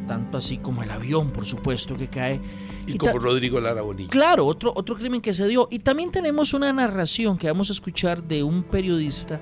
tanto 0.08 0.38
así 0.38 0.58
como 0.58 0.84
el 0.84 0.92
avión, 0.92 1.32
por 1.32 1.46
supuesto, 1.46 1.96
que 1.96 2.08
cae. 2.08 2.42
Y, 2.88 2.98
como 2.98 3.20
Rodrigo 3.20 3.60
Lara 3.60 3.82
Bonilla. 3.82 4.10
Claro, 4.10 4.46
otro, 4.46 4.74
otro 4.76 4.96
crimen 4.96 5.22
que 5.22 5.34
se 5.34 5.48
dio. 5.48 5.68
Y 5.72 5.80
también 5.80 6.12
tenemos 6.12 6.54
una 6.54 6.74
narración 6.74 7.38
que 7.38 7.48
vamos 7.48 7.70
a 7.70 7.74
escuchar 7.74 8.24
de 8.24 8.44
un 8.44 8.64
periodista 8.64 9.40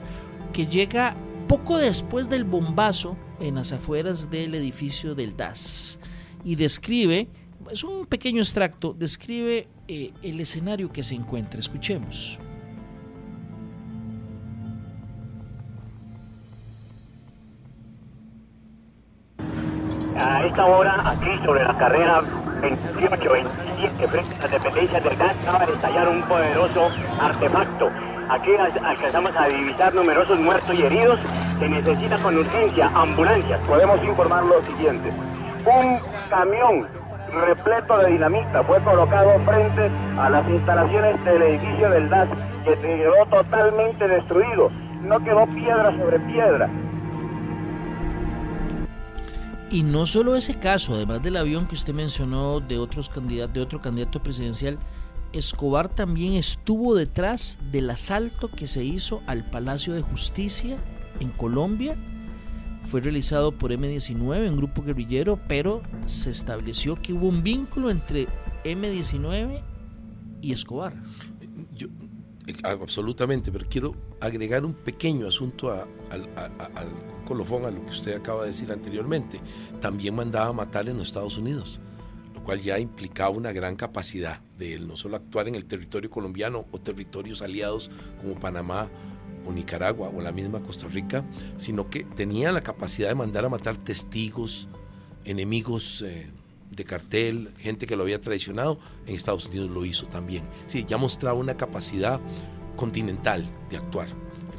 que 0.52 0.68
llega 0.68 1.16
poco 1.48 1.78
después 1.78 2.30
del 2.30 2.44
bombazo 2.44 3.18
en 3.40 3.56
las 3.56 3.72
afueras 3.72 4.30
del 4.30 4.54
edificio 4.56 5.16
del 5.16 5.36
DAS 5.36 6.00
y 6.44 6.56
describe, 6.56 7.28
es 7.70 7.84
un 7.84 8.06
pequeño 8.06 8.42
extracto, 8.42 8.94
describe 8.94 9.68
eh, 9.88 10.12
el 10.24 10.40
escenario 10.40 10.92
que 10.92 11.04
se 11.04 11.16
encuentra. 11.16 11.60
Escuchemos. 11.60 12.40
A 20.18 20.46
esta 20.46 20.66
hora, 20.66 21.10
aquí 21.10 21.30
sobre 21.46 21.64
la 21.64 21.78
carrera 21.78 22.22
28-27, 22.62 24.08
frente 24.08 24.36
a 24.36 24.42
las 24.42 24.52
dependencias 24.52 25.04
del 25.04 25.16
gas, 25.18 25.36
acaba 25.42 25.66
de 25.66 25.74
estallar 25.74 26.08
un 26.10 26.22
poderoso 26.24 26.90
artefacto. 27.20 27.90
Aquí 28.30 28.52
alcanzamos 28.56 29.36
a 29.36 29.48
divisar 29.48 29.94
numerosos 29.94 30.40
muertos 30.40 30.78
y 30.78 30.84
heridos. 30.84 31.20
Se 31.60 31.68
necesita 31.68 32.18
con 32.20 32.38
urgencia 32.38 32.92
ambulancias. 32.94 33.60
Podemos 33.68 34.02
informar 34.04 34.46
lo 34.46 34.64
siguiente. 34.64 35.12
Un 35.66 36.00
camión 36.30 37.01
repleto 37.32 37.98
de 38.00 38.12
dinamita 38.12 38.64
fue 38.64 38.82
colocado 38.84 39.40
frente 39.46 39.90
a 40.18 40.30
las 40.30 40.48
instalaciones 40.50 41.24
del 41.26 41.42
edificio 41.42 41.90
del 41.90 42.10
DAS 42.10 42.30
que 42.66 42.78
quedó 42.78 43.26
totalmente 43.30 44.08
destruido. 44.08 44.70
No 45.02 45.20
quedó 45.24 45.48
piedra 45.48 45.98
sobre 45.98 46.20
piedra. 46.20 46.70
Y 49.72 49.84
no 49.84 50.06
solo 50.06 50.36
ese 50.36 50.60
caso, 50.60 50.96
además 50.96 51.22
del 51.22 51.38
avión 51.38 51.66
que 51.66 51.76
usted 51.76 51.94
mencionó 51.94 52.60
de, 52.60 52.78
otros 52.78 53.10
candidatos, 53.10 53.54
de 53.54 53.62
otro 53.62 53.82
candidato 53.82 54.22
presidencial, 54.22 54.78
Escobar 55.32 55.88
también 55.88 56.34
estuvo 56.34 56.94
detrás 56.94 57.58
del 57.72 57.90
asalto 57.90 58.52
que 58.52 58.68
se 58.68 58.84
hizo 58.84 59.22
al 59.28 59.50
Palacio 59.50 59.94
de 59.94 60.02
Justicia 60.02 60.78
en 61.22 61.30
Colombia. 61.30 61.96
Fue 62.84 63.00
realizado 63.02 63.58
por 63.58 63.72
M19, 63.72 64.50
un 64.50 64.58
grupo 64.58 64.84
guerrillero, 64.84 65.40
pero 65.48 65.82
se 66.06 66.30
estableció 66.30 66.96
que 67.02 67.14
hubo 67.14 67.28
un 67.28 67.44
vínculo 67.44 67.90
entre 67.90 68.28
M19 68.64 69.62
y 70.42 70.52
Escobar. 70.52 70.94
Yo, 71.76 71.88
absolutamente, 72.64 73.52
pero 73.52 73.66
quiero 73.70 73.96
agregar 74.20 74.66
un 74.66 74.74
pequeño 74.74 75.28
asunto 75.28 75.72
al 75.72 75.88
colofón 77.26 77.66
a 77.66 77.72
lo 77.72 77.82
que 77.86 77.92
usted 77.92 78.16
acaba 78.16 78.42
de 78.42 78.48
decir 78.48 78.72
anteriormente. 78.72 79.40
También 79.80 80.16
mandaba 80.16 80.52
matar 80.52 80.90
en 80.90 80.98
los 80.98 81.08
Estados 81.08 81.38
Unidos, 81.38 81.80
lo 82.34 82.44
cual 82.44 82.60
ya 82.60 82.78
implicaba 82.80 83.30
una 83.30 83.52
gran 83.52 83.76
capacidad 83.76 84.42
de 84.58 84.74
él 84.74 84.88
no 84.88 84.98
solo 84.98 85.16
actuar 85.16 85.48
en 85.48 85.56
el 85.56 85.66
territorio 85.66 86.10
colombiano 86.10 86.66
o 86.72 86.80
territorios 86.80 87.42
aliados 87.42 87.90
como 88.22 88.40
Panamá 88.40 88.90
o 89.46 89.52
Nicaragua 89.52 90.12
o 90.16 90.22
la 90.22 90.32
misma 90.32 90.62
Costa 90.62 90.88
Rica, 90.88 91.26
sino 91.58 91.90
que 91.90 92.04
tenía 92.04 92.52
la 92.52 92.62
capacidad 92.62 93.10
de 93.10 93.16
mandar 93.16 93.46
a 93.46 93.50
matar 93.50 93.78
testigos, 93.78 94.68
enemigos 95.26 96.04
eh, 96.06 96.30
de 96.72 96.86
cartel, 96.86 97.52
gente 97.58 97.86
que 97.86 97.96
lo 97.96 98.04
había 98.04 98.22
traicionado, 98.22 98.80
en 99.06 99.16
Estados 99.16 99.46
Unidos 99.48 99.70
lo 99.70 99.86
hizo 99.86 100.08
también. 100.08 100.44
Sí, 100.68 100.86
ya 100.88 100.98
mostraba 100.98 101.38
una 101.38 101.58
capacidad 101.58 102.22
continental 102.76 103.46
de 103.70 103.78
actuar. 103.78 104.08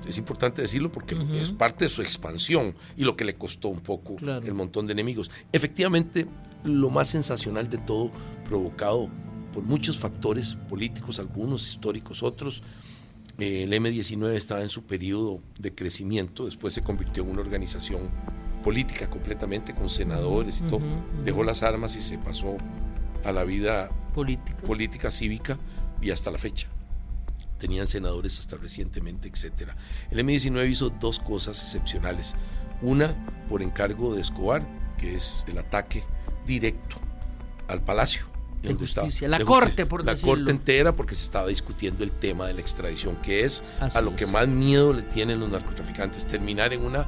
Es 0.07 0.19
importante 0.19 0.63
decirlo 0.63 0.91
porque 0.91 1.17
es 1.41 1.51
parte 1.53 1.85
de 1.85 1.89
su 1.89 2.03
expansión 2.03 2.75
y 2.97 3.05
lo 3.05 3.17
que 3.17 3.25
le 3.25 3.35
costó 3.35 3.69
un 3.69 3.81
poco 3.81 4.17
el 4.21 4.55
montón 4.55 4.87
de 4.87 4.93
enemigos. 4.93 5.31
Efectivamente, 5.53 6.27
lo 6.65 6.91
más 6.91 7.09
sensacional 7.09 7.71
de 7.71 7.79
todo, 7.79 8.11
provocado 8.45 9.09
por 9.53 9.63
muchos 9.63 9.99
factores 9.99 10.57
políticos, 10.69 11.19
algunos 11.19 11.67
históricos, 11.69 12.23
otros, 12.23 12.63
el 13.39 13.73
M-19 13.73 14.33
estaba 14.35 14.63
en 14.63 14.69
su 14.69 14.85
periodo 14.85 15.41
de 15.59 15.75
crecimiento, 15.75 16.45
después 16.45 16.75
se 16.75 16.83
convirtió 16.83 17.23
en 17.23 17.31
una 17.31 17.41
organización 17.41 18.11
política 18.63 19.11
completamente 19.11 19.75
con 19.75 19.89
senadores 19.89 20.61
y 20.61 20.65
todo, 20.65 20.83
dejó 21.25 21.43
las 21.43 21.63
armas 21.63 21.97
y 21.97 22.01
se 22.01 22.19
pasó 22.19 22.57
a 23.25 23.33
la 23.33 23.45
vida 23.45 23.91
política 24.63 25.11
cívica 25.11 25.59
y 26.01 26.11
hasta 26.11 26.31
la 26.31 26.39
fecha 26.39 26.69
tenían 27.63 27.87
senadores 27.87 28.41
hasta 28.41 28.57
recientemente, 28.57 29.29
etc. 29.29 29.71
El 30.11 30.19
M-19 30.19 30.69
hizo 30.69 30.91
dos 30.91 31.21
cosas 31.21 31.63
excepcionales. 31.63 32.35
Una, 32.81 33.15
por 33.49 33.63
encargo 33.63 34.17
de 34.17 34.21
Escobar, 34.21 34.67
que 34.99 35.15
es 35.15 35.45
el 35.47 35.59
ataque 35.59 36.03
directo 36.45 36.97
al 37.69 37.81
palacio. 37.81 38.32
La 38.63 39.41
corte, 39.45 39.87
por 39.87 40.05
La 40.05 40.17
corte 40.17 40.51
entera, 40.51 40.95
porque 40.95 41.15
se 41.15 41.25
estaba 41.25 41.49
discutiendo 41.49 42.05
el 42.05 42.13
tema 42.13 42.47
de 42.47 42.55
la 42.55 42.61
extradición, 42.61 43.17
que 43.17 43.45
es 43.45 43.63
a 43.81 44.01
lo 44.01 44.15
que 44.15 44.27
más 44.27 44.49
miedo 44.49 44.93
le 44.93 45.03
tienen 45.03 45.41
los 45.41 45.51
narcotraficantes, 45.51 46.27
terminar 46.27 46.73
en 46.73 46.83
una 46.83 47.07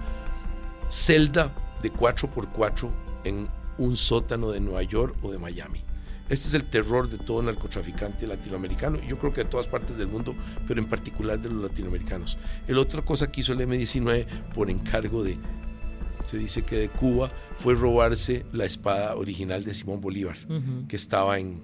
celda 0.89 1.55
de 1.83 1.93
4x4 1.93 2.91
en 3.25 3.49
un 3.79 3.97
sótano 3.97 4.51
de 4.51 4.61
Nueva 4.61 4.83
York 4.83 5.17
o 5.23 5.31
de 5.31 5.39
Miami. 5.39 5.83
Este 6.29 6.49
es 6.49 6.55
el 6.55 6.65
terror 6.65 7.09
de 7.11 7.19
todo 7.19 7.43
narcotraficante 7.43 8.27
latinoamericano, 8.27 8.99
yo 9.07 9.19
creo 9.19 9.33
que 9.33 9.45
de 9.45 9.51
todas 9.51 9.67
partes 9.67 9.97
del 9.99 10.09
mundo, 10.09 10.35
pero 10.67 10.81
en 10.81 10.87
particular 10.87 11.39
de 11.39 11.51
los 11.51 11.63
latinoamericanos. 11.63 12.39
El 12.67 12.79
otra 12.79 13.03
cosa 13.03 13.31
que 13.31 13.43
hizo 13.43 13.53
el 13.53 13.61
M-19 13.61 14.27
por 14.55 14.71
encargo 14.71 15.23
de, 15.23 15.39
se 16.25 16.39
dice 16.39 16.63
que 16.63 16.77
de 16.77 16.89
Cuba, 16.89 17.31
fue 17.59 17.75
robarse 17.75 18.45
la 18.53 18.65
espada 18.65 19.15
original 19.17 19.65
de 19.65 19.75
Simón 19.75 20.01
Bolívar, 20.01 20.37
que 20.89 20.97
estaba 20.97 21.39
en 21.39 21.63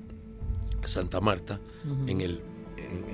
Santa 0.84 1.20
Marta, 1.20 1.60
en 2.06 2.20
el 2.20 2.40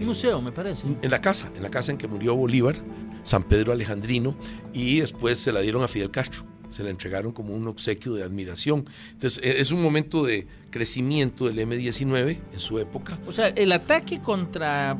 museo, 0.00 0.40
me 0.40 0.52
parece. 0.52 0.86
En 0.86 1.10
la 1.10 1.20
casa, 1.20 1.50
en 1.54 1.62
la 1.62 1.70
casa 1.70 1.92
en 1.92 1.98
que 1.98 2.08
murió 2.08 2.36
Bolívar, 2.36 2.76
San 3.22 3.42
Pedro 3.42 3.72
Alejandrino 3.72 4.36
y 4.72 5.00
después 5.00 5.38
se 5.38 5.52
la 5.52 5.60
dieron 5.60 5.82
a 5.82 5.88
Fidel 5.88 6.10
Castro. 6.10 6.44
Se 6.68 6.82
la 6.82 6.90
entregaron 6.90 7.32
como 7.32 7.54
un 7.54 7.66
obsequio 7.68 8.14
de 8.14 8.22
admiración. 8.22 8.84
Entonces 9.12 9.40
e, 9.42 9.60
es 9.60 9.72
un 9.72 9.82
momento 9.82 10.24
de 10.24 10.46
crecimiento 10.70 11.46
del 11.46 11.58
M-19 11.60 12.38
en 12.52 12.60
su 12.60 12.78
época. 12.78 13.18
O 13.26 13.32
sea, 13.32 13.48
el 13.48 13.72
ataque 13.72 14.20
contra 14.20 14.98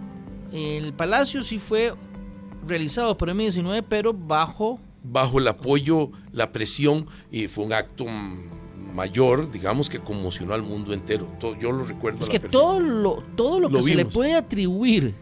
el 0.53 0.93
Palacio 0.93 1.43
sí 1.43 1.59
fue 1.59 1.95
realizado 2.67 3.17
por 3.17 3.31
M-19, 3.31 3.85
pero 3.89 4.13
bajo... 4.13 4.81
Bajo 5.09 5.39
el 5.39 5.49
apoyo, 5.49 6.11
la 6.33 6.53
presión, 6.53 7.07
y 7.31 7.49
fue 7.49 7.65
un 7.65 7.73
acto 7.73 8.07
mayor, 8.97 9.51
digamos, 9.51 9.91
que 9.91 10.01
conmocionó 10.01 10.55
al 10.55 10.63
mundo 10.63 10.93
entero. 10.93 11.29
yo 11.61 11.71
lo 11.71 11.85
recuerdo. 11.85 12.23
Es 12.23 12.29
que 12.29 12.41
todo 12.41 12.81
lo, 12.81 13.23
todo 13.37 13.61
lo, 13.61 13.69
que 13.69 13.83
se 13.83 13.95
le 13.95 14.07
puede 14.07 14.35
atribuir 14.35 15.15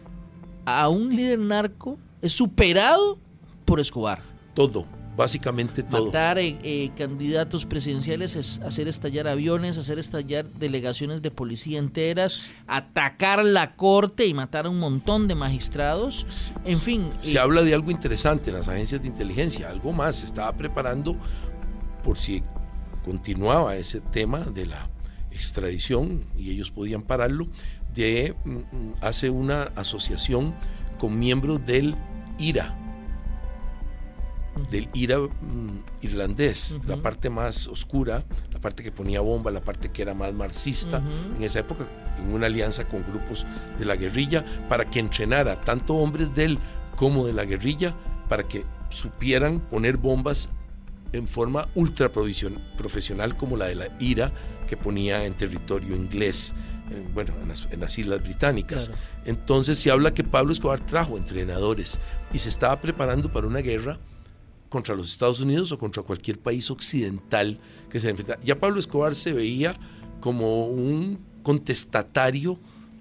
a 0.65 0.89
un 0.89 1.15
líder 1.15 1.39
narco 1.39 1.97
es 2.21 2.31
superado 2.33 3.19
por 3.65 3.79
Escobar. 3.79 4.21
Todo, 4.53 4.85
básicamente 5.15 5.83
todo. 5.83 6.07
Matar 6.07 6.37
eh, 6.37 6.57
eh, 6.63 6.91
candidatos 6.97 7.65
presidenciales, 7.65 8.35
es 8.35 8.59
hacer 8.59 8.87
estallar 8.87 9.27
aviones, 9.27 9.77
hacer 9.77 9.99
estallar 9.99 10.45
delegaciones 10.51 11.21
de 11.21 11.31
policía 11.31 11.79
enteras, 11.79 12.51
atacar 12.67 13.43
la 13.43 13.75
corte 13.75 14.25
y 14.25 14.33
matar 14.33 14.65
a 14.65 14.69
un 14.69 14.79
montón 14.79 15.27
de 15.27 15.35
magistrados. 15.35 16.53
En 16.65 16.79
fin. 16.79 17.09
Se 17.19 17.39
habla 17.39 17.61
de 17.61 17.73
algo 17.73 17.91
interesante 17.91 18.49
en 18.49 18.57
las 18.57 18.67
agencias 18.67 19.01
de 19.01 19.07
inteligencia, 19.07 19.69
algo 19.69 19.91
más. 19.91 20.17
Se 20.17 20.25
estaba 20.25 20.51
preparando 20.53 21.15
por 22.03 22.17
si 22.17 22.43
continuaba 23.03 23.75
ese 23.75 24.01
tema 24.01 24.39
de 24.39 24.65
la 24.65 24.89
extradición 25.31 26.25
y 26.37 26.51
ellos 26.51 26.71
podían 26.71 27.03
pararlo, 27.03 27.47
de 27.93 28.35
mm, 28.43 28.51
mm, 28.51 28.93
hace 29.01 29.29
una 29.29 29.63
asociación 29.75 30.53
con 30.97 31.17
miembros 31.19 31.65
del 31.65 31.95
IRA, 32.37 32.75
del 34.69 34.89
IRA 34.93 35.19
mm, 35.19 35.83
irlandés, 36.01 36.77
la 36.87 36.97
parte 36.97 37.29
más 37.29 37.67
oscura, 37.67 38.23
la 38.51 38.59
parte 38.59 38.83
que 38.83 38.91
ponía 38.91 39.21
bomba, 39.21 39.51
la 39.51 39.61
parte 39.61 39.91
que 39.91 40.01
era 40.01 40.13
más 40.13 40.33
marxista 40.33 41.01
en 41.35 41.43
esa 41.43 41.59
época, 41.59 41.87
en 42.17 42.33
una 42.33 42.47
alianza 42.47 42.87
con 42.87 43.03
grupos 43.03 43.45
de 43.77 43.85
la 43.85 43.95
guerrilla, 43.95 44.45
para 44.69 44.89
que 44.89 44.99
entrenara 44.99 45.61
tanto 45.61 45.95
hombres 45.95 46.33
de 46.33 46.45
él 46.45 46.59
como 46.95 47.25
de 47.25 47.33
la 47.33 47.45
guerrilla, 47.45 47.95
para 48.29 48.47
que 48.47 48.63
supieran 48.89 49.59
poner 49.59 49.97
bombas 49.97 50.49
en 51.11 51.27
forma 51.27 51.67
ultra 51.75 52.11
profesional 52.11 53.37
como 53.37 53.57
la 53.57 53.65
de 53.65 53.75
la 53.75 53.87
IRA 53.99 54.31
que 54.67 54.77
ponía 54.77 55.25
en 55.25 55.33
territorio 55.35 55.95
inglés, 55.95 56.53
bueno, 57.13 57.33
en 57.71 57.79
las, 57.79 57.97
Islas 57.97 58.21
Británicas. 58.21 58.91
Entonces 59.25 59.79
se 59.79 59.91
habla 59.91 60.13
que 60.13 60.23
Pablo 60.23 60.51
Escobar 60.51 60.79
trajo 60.79 61.17
entrenadores 61.17 61.99
y 62.33 62.39
se 62.39 62.49
estaba 62.49 62.79
preparando 62.81 63.31
para 63.31 63.47
una 63.47 63.59
guerra 63.59 63.97
contra 64.75 64.93
los 64.93 65.09
Estados 65.09 65.39
Unidos 65.39 65.71
o 65.71 65.79
contra 65.79 66.03
cualquier 66.03 66.37
país 66.37 66.69
occidental 66.69 67.61
que 67.89 67.97
se 67.97 68.09
enfrentara. 68.09 68.41
Ya 68.43 68.59
Pablo 68.59 68.77
Escobar 68.77 69.15
se 69.15 69.31
veía 69.31 69.79
como 70.19 70.65
un 70.65 71.17
contestatario 71.43 72.59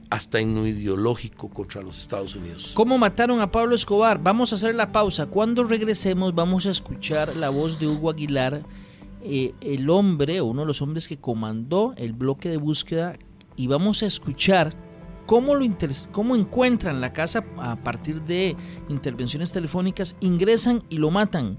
hasta 0.08 0.38
en 0.38 0.54
lo 0.54 0.64
ideológico 0.68 1.48
contra 1.48 1.82
los 1.82 1.98
Estados 1.98 2.36
Unidos. 2.36 2.70
¿Cómo 2.74 2.96
mataron 2.96 3.40
a 3.40 3.50
Pablo 3.50 3.74
Escobar? 3.74 4.22
Vamos 4.22 4.52
a 4.52 4.54
hacer 4.54 4.76
la 4.76 4.92
pausa. 4.92 5.26
Cuando 5.26 5.64
regresemos 5.64 6.32
vamos 6.32 6.66
a 6.66 6.70
escuchar 6.70 7.34
la 7.34 7.48
voz 7.50 7.80
de 7.80 7.88
Hugo 7.88 8.08
Aguilar, 8.08 8.62
eh, 9.24 9.52
el 9.60 9.90
hombre, 9.90 10.42
uno 10.42 10.60
de 10.60 10.68
los 10.68 10.80
hombres 10.80 11.08
que 11.08 11.16
comandó 11.16 11.92
el 11.96 12.12
bloque 12.12 12.50
de 12.50 12.56
búsqueda, 12.56 13.18
y 13.56 13.66
vamos 13.66 14.04
a 14.04 14.06
escuchar 14.06 14.76
cómo, 15.26 15.54
lo 15.54 15.66
cómo 16.12 16.36
encuentran 16.36 17.00
la 17.00 17.12
casa 17.12 17.44
a 17.58 17.76
partir 17.76 18.22
de 18.22 18.56
intervenciones 18.88 19.52
telefónicas, 19.52 20.16
ingresan 20.20 20.82
y 20.88 20.98
lo 20.98 21.10
matan. 21.10 21.58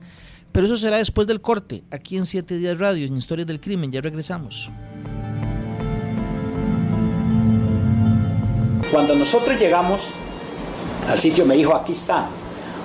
Pero 0.51 0.67
eso 0.67 0.77
será 0.77 0.97
después 0.97 1.27
del 1.27 1.41
corte, 1.41 1.83
aquí 1.91 2.15
en 2.15 2.25
7 2.25 2.57
Días 2.57 2.79
Radio, 2.79 3.05
en 3.05 3.17
Historias 3.17 3.47
del 3.47 3.59
Crimen. 3.59 3.91
Ya 3.91 3.99
regresamos. 3.99 4.71
Cuando 8.91 9.15
nosotros 9.15 9.59
llegamos 9.59 10.01
al 11.09 11.19
sitio, 11.19 11.45
me 11.45 11.55
dijo, 11.55 11.75
aquí 11.75 11.91
está, 11.91 12.27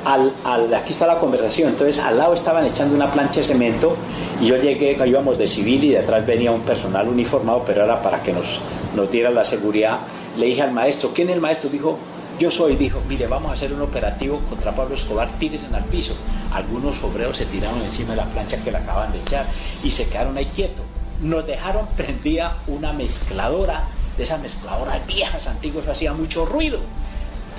aquí 0.05 0.93
está 0.93 1.07
la 1.07 1.19
conversación. 1.19 1.69
Entonces 1.69 2.01
al 2.01 2.19
lado 2.19 2.35
estaban 2.35 2.65
echando 2.65 2.97
una 2.97 3.11
plancha 3.11 3.41
de 3.41 3.47
cemento 3.47 3.97
y 4.41 4.47
yo 4.47 4.57
llegué, 4.57 4.97
íbamos 5.07 5.39
de 5.39 5.47
civil 5.47 5.85
y 5.85 5.91
detrás 5.91 6.27
venía 6.27 6.51
un 6.51 6.63
personal 6.63 7.07
uniformado, 7.07 7.63
pero 7.65 7.85
era 7.85 8.03
para 8.03 8.23
que 8.23 8.33
nos, 8.33 8.61
nos 8.97 9.11
diera 9.13 9.31
la 9.31 9.45
seguridad. 9.45 9.99
Le 10.37 10.47
dije 10.47 10.63
al 10.63 10.73
maestro, 10.73 11.13
¿quién 11.15 11.29
es 11.29 11.35
el 11.35 11.41
maestro? 11.41 11.69
Dijo, 11.69 11.99
yo 12.39 12.51
soy, 12.51 12.77
dijo, 12.77 13.03
mire, 13.07 13.27
vamos 13.27 13.51
a 13.51 13.55
hacer 13.55 13.73
un 13.73 13.83
operativo 13.83 14.41
contra 14.49 14.75
Pablo 14.75 14.95
Escobar, 14.95 15.29
en 15.41 15.75
el 15.75 15.85
piso. 15.85 16.15
Algunos 16.53 17.03
obreros 17.05 17.37
se 17.37 17.47
tiraron 17.47 17.83
encima 17.83 18.11
de 18.11 18.17
la 18.17 18.25
plancha 18.27 18.57
que 18.63 18.71
le 18.71 18.79
acaban 18.79 19.13
de 19.13 19.19
echar 19.19 19.47
y 19.83 19.91
se 19.91 20.09
quedaron 20.09 20.37
ahí 20.39 20.47
quietos. 20.47 20.85
Nos 21.21 21.47
dejaron 21.47 21.87
prendida 21.97 22.57
una 22.67 22.93
mezcladora 22.95 23.89
de 24.17 24.23
esas 24.23 24.41
mezcladoras 24.41 25.07
viejas, 25.07 25.47
antiguas, 25.49 25.87
hacía 25.89 26.15
mucho 26.15 26.47
ruido. 26.47 26.81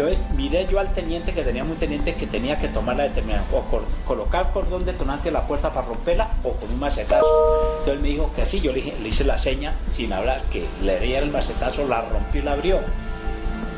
Entonces 0.01 0.25
miré 0.35 0.67
yo 0.67 0.79
al 0.79 0.91
teniente 0.95 1.31
que 1.31 1.43
tenía 1.43 1.63
un 1.63 1.75
teniente 1.75 2.15
que 2.15 2.25
tenía 2.25 2.57
que 2.57 2.67
tomar 2.69 2.95
la 2.95 3.03
determinación, 3.03 3.47
o 3.53 3.63
colocar 4.07 4.51
cordón 4.51 4.83
detonante 4.83 5.27
en 5.27 5.35
la 5.35 5.45
puerta 5.45 5.71
para 5.71 5.85
romperla 5.85 6.27
o 6.43 6.53
con 6.53 6.71
un 6.71 6.79
macetazo. 6.79 7.77
Entonces 7.81 8.01
me 8.01 8.07
dijo 8.07 8.31
que 8.35 8.41
así, 8.41 8.61
yo 8.61 8.71
le, 8.73 8.79
hice 8.79 9.23
la 9.25 9.37
seña 9.37 9.75
sin 9.91 10.11
hablar, 10.11 10.41
que 10.51 10.65
le 10.81 10.99
diera 11.01 11.23
el 11.23 11.31
macetazo, 11.31 11.87
la 11.87 12.01
rompió 12.01 12.41
y 12.41 12.43
la 12.43 12.53
abrió. 12.53 12.79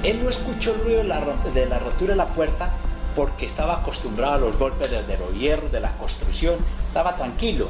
Él 0.04 0.24
no 0.24 0.30
escuchó 0.30 0.74
el 0.76 0.82
ruido 0.82 0.98
de 1.00 1.08
la, 1.10 1.22
de 1.54 1.66
la 1.66 1.80
rotura 1.80 2.12
de 2.12 2.18
la 2.18 2.28
puerta 2.28 2.72
porque 3.18 3.46
estaba 3.46 3.82
acostumbrado 3.82 4.36
a 4.36 4.38
los 4.38 4.58
golpes 4.58 4.92
de, 4.92 5.04
de 5.04 5.18
los 5.18 5.34
hierros, 5.34 5.74
de 5.74 5.82
la 5.82 5.92
construcción, 5.98 6.56
estaba 6.88 7.18
tranquilo. 7.18 7.68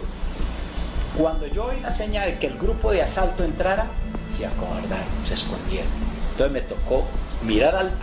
Cuando 1.17 1.47
yo 1.47 1.65
oí 1.65 1.79
la 1.79 1.89
seña 1.89 2.23
de 2.25 2.37
que 2.37 2.45
el 2.45 2.59
grupo 2.59 2.91
de 2.91 3.01
asalto 3.01 3.43
entrara, 3.43 3.87
se 4.31 4.45
acobardaron, 4.45 5.07
se 5.27 5.33
escondieron. 5.33 6.12
Entonces 6.33 6.51
me 6.51 6.61
tocó 6.61 7.05
mirar 7.45 7.75
al, 7.75 7.93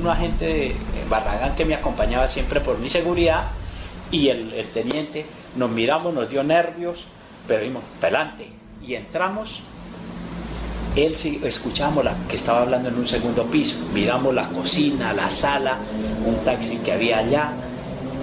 un 0.00 0.06
agente 0.06 0.44
de 0.46 0.76
Barragán 1.08 1.56
que 1.56 1.64
me 1.64 1.74
acompañaba 1.74 2.28
siempre 2.28 2.60
por 2.60 2.78
mi 2.78 2.88
seguridad 2.88 3.50
y 4.12 4.28
el, 4.28 4.52
teniente, 4.72 5.26
nos 5.56 5.70
miramos, 5.70 6.14
nos 6.14 6.28
dio 6.28 6.44
nervios, 6.44 7.06
pero 7.48 7.64
vimos, 7.64 7.82
pelante, 8.00 8.46
y 8.86 8.94
entramos, 8.94 9.62
él 10.94 11.16
sí, 11.16 11.40
escuchamos 11.42 12.04
la, 12.04 12.14
que 12.28 12.36
estaba 12.36 12.62
hablando 12.62 12.90
en 12.90 12.98
un 12.98 13.08
segundo 13.08 13.44
piso, 13.46 13.84
miramos 13.92 14.34
la 14.34 14.46
cocina, 14.48 15.12
la 15.12 15.30
sala, 15.30 15.78
un 16.24 16.36
taxi 16.44 16.76
que 16.76 16.92
había 16.92 17.18
allá, 17.18 17.52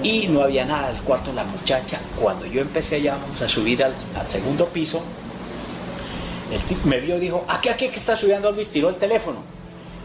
y 0.03 0.27
no 0.27 0.43
había 0.43 0.63
nada 0.63 0.91
del 0.91 1.01
cuarto 1.01 1.31
de 1.31 1.37
la 1.37 1.43
muchacha. 1.43 1.99
Cuando 2.21 2.45
yo 2.45 2.61
empecé 2.61 2.97
allá 2.97 3.17
a 3.43 3.49
subir 3.49 3.83
al, 3.83 3.93
segundo 4.29 4.67
piso, 4.67 5.03
el 6.51 6.61
tipo 6.61 6.87
me 6.87 6.99
vio 6.99 7.17
y 7.17 7.19
dijo, 7.19 7.43
aquí, 7.47 7.69
aquí, 7.69 7.89
que 7.89 7.97
está 7.97 8.15
subiendo 8.15 8.53
y 8.59 8.65
tiró 8.65 8.89
el 8.89 8.95
teléfono. 8.95 9.39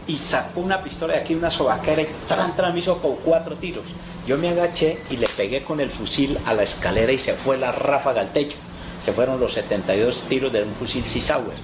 Y 0.07 0.19
sacó 0.19 0.59
una 0.59 0.83
pistola 0.83 1.13
de 1.13 1.19
aquí, 1.19 1.33
una 1.33 1.49
sobaquera, 1.49 2.03
y 2.03 2.07
tran, 2.27 2.55
tran, 2.55 2.73
me 2.73 2.79
hizo 2.79 3.01
con 3.01 3.15
cuatro 3.17 3.55
tiros. 3.55 3.85
Yo 4.27 4.37
me 4.37 4.49
agaché 4.49 4.99
y 5.09 5.17
le 5.17 5.27
pegué 5.27 5.61
con 5.61 5.79
el 5.79 5.89
fusil 5.89 6.37
a 6.45 6.53
la 6.53 6.63
escalera 6.63 7.11
y 7.11 7.17
se 7.17 7.33
fue 7.33 7.57
la 7.57 7.71
ráfaga 7.71 8.21
al 8.21 8.29
techo. 8.29 8.57
Se 9.01 9.13
fueron 9.13 9.39
los 9.39 9.53
72 9.53 10.23
tiros 10.29 10.51
de 10.51 10.63
un 10.63 10.73
fusil 10.73 11.05
Sauer. 11.05 11.55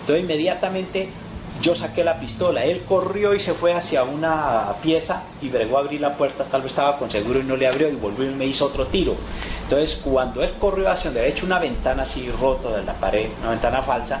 Entonces 0.00 0.24
inmediatamente 0.24 1.08
yo 1.62 1.74
saqué 1.74 2.04
la 2.04 2.18
pistola, 2.20 2.64
él 2.64 2.82
corrió 2.86 3.34
y 3.34 3.40
se 3.40 3.54
fue 3.54 3.72
hacia 3.72 4.04
una 4.04 4.74
pieza 4.82 5.22
y 5.42 5.48
bregó 5.48 5.78
a 5.78 5.80
abrir 5.80 6.00
la 6.00 6.16
puerta, 6.16 6.44
tal 6.44 6.62
vez 6.62 6.72
estaba 6.72 6.98
con 6.98 7.10
seguro 7.10 7.40
y 7.40 7.44
no 7.44 7.56
le 7.56 7.66
abrió 7.66 7.88
y 7.88 7.94
volvió 7.94 8.30
y 8.30 8.34
me 8.34 8.46
hizo 8.46 8.66
otro 8.66 8.86
tiro. 8.86 9.16
Entonces 9.66 10.00
cuando 10.04 10.42
él 10.44 10.52
corrió 10.60 10.88
hacia 10.90 11.10
donde 11.10 11.20
había 11.20 11.32
hecho 11.32 11.44
una 11.44 11.58
ventana 11.58 12.04
así 12.04 12.30
roto 12.30 12.70
de 12.70 12.84
la 12.84 12.94
pared, 12.94 13.28
una 13.40 13.50
ventana 13.50 13.82
falsa, 13.82 14.20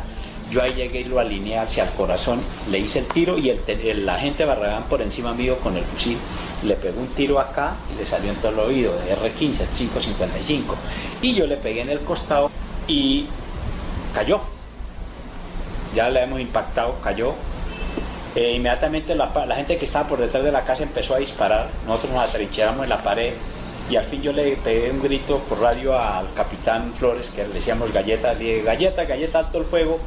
yo 0.50 0.62
ahí 0.62 0.72
llegué 0.74 1.00
y 1.00 1.04
lo 1.04 1.18
alineé 1.18 1.58
hacia 1.58 1.84
el 1.84 1.90
corazón, 1.90 2.40
le 2.70 2.78
hice 2.78 3.00
el 3.00 3.06
tiro 3.06 3.38
y 3.38 3.50
el, 3.50 4.08
agente 4.08 4.44
Barragán 4.44 4.84
por 4.84 5.02
encima 5.02 5.32
mío 5.34 5.58
con 5.58 5.76
el 5.76 5.84
fusil 5.84 6.18
le 6.62 6.74
pegó 6.74 7.00
un 7.00 7.08
tiro 7.08 7.38
acá 7.38 7.74
y 7.92 7.98
le 7.98 8.06
salió 8.06 8.30
en 8.30 8.36
todo 8.36 8.52
el 8.52 8.58
oído, 8.58 8.96
de 8.98 9.16
R15, 9.16 9.66
555. 9.68 10.76
Y 11.22 11.34
yo 11.34 11.46
le 11.46 11.56
pegué 11.56 11.82
en 11.82 11.90
el 11.90 12.00
costado 12.00 12.50
y 12.88 13.26
cayó 14.14 14.40
ya 15.96 16.10
la 16.10 16.22
hemos 16.22 16.40
impactado, 16.40 16.94
cayó. 17.02 17.34
Eh, 18.34 18.52
inmediatamente 18.52 19.14
la, 19.14 19.30
gente 19.56 19.78
que 19.78 19.86
estaba 19.86 20.06
por 20.06 20.18
detrás 20.18 20.44
de 20.44 20.52
la 20.52 20.62
casa 20.62 20.82
empezó 20.82 21.14
a 21.14 21.18
disparar, 21.18 21.68
nosotros 21.86 22.12
nos 22.12 22.28
atrincheramos 22.28 22.84
en 22.84 22.90
la 22.90 23.02
pared 23.02 23.32
y 23.88 23.96
al 23.96 24.04
fin 24.06 24.20
yo 24.20 24.32
le 24.32 24.56
pegué 24.56 24.90
un 24.90 25.00
grito 25.00 25.38
por 25.48 25.60
radio 25.60 25.98
al 25.98 26.32
capitán 26.34 26.92
Flores, 26.94 27.30
que 27.30 27.46
le 27.46 27.54
decíamos 27.54 27.92
galleta, 27.92 28.34
le 28.34 28.38
dije, 28.38 28.62
galleta, 28.62 29.04
galleta, 29.04 29.38
alto 29.38 29.58
el 29.58 29.64
fuego, 29.64 30.00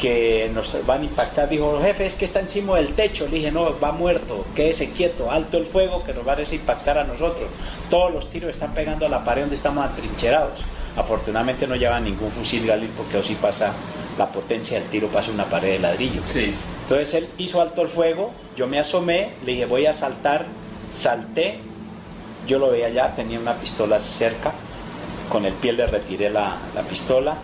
que 0.00 0.50
nos 0.54 0.84
van 0.86 1.02
a 1.02 1.04
impactar. 1.04 1.48
Dijo, 1.48 1.80
jefe, 1.82 2.06
es 2.06 2.14
que 2.14 2.24
está 2.24 2.40
encima 2.40 2.76
del 2.76 2.94
techo. 2.94 3.26
Le 3.26 3.36
dije, 3.36 3.52
no, 3.52 3.78
va 3.78 3.92
muerto, 3.92 4.44
quédese 4.54 4.90
quieto, 4.92 5.30
alto 5.30 5.58
el 5.58 5.66
fuego, 5.66 6.02
que 6.02 6.14
nos 6.14 6.26
va 6.26 6.32
a 6.32 6.54
impactar 6.54 6.98
a 6.98 7.04
nosotros. 7.04 7.48
Todos 7.90 8.12
los 8.12 8.30
tiros 8.30 8.50
están 8.50 8.72
pegando 8.72 9.06
a 9.06 9.08
la 9.08 9.22
pared 9.22 9.42
donde 9.42 9.56
estamos 9.56 9.84
atrincherados. 9.84 10.60
Afortunadamente 10.96 11.66
no 11.66 11.76
lleva 11.76 11.98
ningún 12.00 12.30
fusil 12.30 12.66
Galil 12.66 12.90
porque 12.96 13.18
así 13.18 13.34
pasa 13.34 13.72
la 14.16 14.28
potencia 14.28 14.78
del 14.78 14.88
tiro 14.88 15.08
pasa 15.08 15.30
una 15.32 15.44
pared 15.44 15.72
de 15.72 15.78
ladrillo. 15.80 16.20
Sí. 16.24 16.54
Entonces 16.82 17.14
él 17.14 17.28
hizo 17.38 17.60
alto 17.60 17.82
el 17.82 17.88
fuego, 17.88 18.32
yo 18.56 18.68
me 18.68 18.78
asomé, 18.78 19.30
le 19.44 19.52
dije 19.52 19.66
voy 19.66 19.86
a 19.86 19.94
saltar, 19.94 20.46
salté 20.92 21.58
Yo 22.46 22.58
lo 22.58 22.70
veía 22.70 22.86
allá, 22.86 23.14
tenía 23.14 23.38
una 23.38 23.54
pistola 23.54 24.00
cerca, 24.00 24.52
con 25.28 25.44
el 25.44 25.54
pie 25.54 25.72
le 25.72 25.86
retiré 25.86 26.30
la, 26.30 26.58
pistola, 26.88 27.36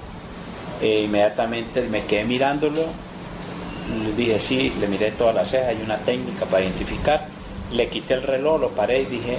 e 0.81 1.03
inmediatamente 1.05 1.83
me 1.91 2.05
quedé 2.05 2.25
mirándolo, 2.25 2.83
le 4.05 4.13
dije 4.15 4.39
sí, 4.39 4.73
le 4.79 4.89
miré 4.89 5.11
toda 5.13 5.33
la 5.33 5.45
ceja, 5.45 5.69
hay 5.69 5.81
una 5.83 5.97
técnica 5.99 6.47
para 6.47 6.63
identificar, 6.63 7.27
le 7.73 7.89
quité 7.89 8.15
el 8.15 8.23
reloj, 8.23 8.61
lo 8.61 8.69
paré 8.71 9.03
y 9.03 9.07
dije, 9.07 9.39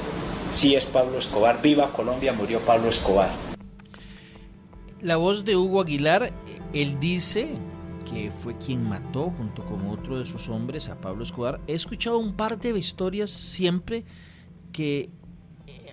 sí 0.49 0.75
es 0.75 0.85
Pablo 0.85 1.19
Escobar, 1.19 1.61
viva 1.61 1.91
Colombia, 1.93 2.33
murió 2.33 2.59
Pablo 2.59 2.89
Escobar. 2.89 3.29
La 5.01 5.17
voz 5.17 5.45
de 5.45 5.55
Hugo 5.55 5.81
Aguilar, 5.81 6.31
él 6.73 6.99
dice 6.99 7.49
que 8.11 8.31
fue 8.31 8.57
quien 8.57 8.87
mató 8.87 9.31
junto 9.37 9.65
con 9.65 9.87
otro 9.87 10.19
de 10.19 10.25
sus 10.25 10.49
hombres 10.49 10.89
a 10.89 10.99
Pablo 10.99 11.23
Escobar. 11.23 11.59
He 11.67 11.73
escuchado 11.73 12.17
un 12.19 12.33
par 12.33 12.59
de 12.59 12.77
historias 12.77 13.29
siempre 13.29 14.03
que 14.71 15.09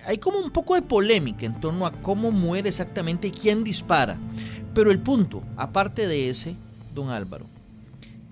hay 0.05 0.17
como 0.17 0.39
un 0.39 0.51
poco 0.51 0.75
de 0.75 0.81
polémica 0.81 1.45
en 1.45 1.59
torno 1.59 1.85
a 1.85 1.91
cómo 1.91 2.31
muere 2.31 2.69
exactamente 2.69 3.27
y 3.27 3.31
quién 3.31 3.63
dispara. 3.63 4.17
Pero 4.73 4.91
el 4.91 4.99
punto, 4.99 5.43
aparte 5.57 6.07
de 6.07 6.29
ese, 6.29 6.55
don 6.93 7.09
Álvaro, 7.09 7.45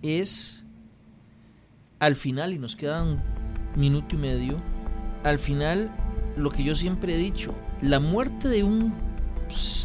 es 0.02 0.64
al 2.00 2.16
final, 2.16 2.54
y 2.54 2.60
nos 2.60 2.76
queda 2.76 3.04
un 3.04 3.20
minuto 3.76 4.16
y 4.16 4.20
medio, 4.20 4.58
al 5.24 5.40
final 5.40 5.92
lo 6.36 6.52
que 6.52 6.64
yo 6.64 6.76
siempre 6.76 7.16
he 7.16 7.18
dicho, 7.18 7.54
la 7.82 8.00
muerte 8.00 8.48
de 8.48 8.64
un, 8.64 8.94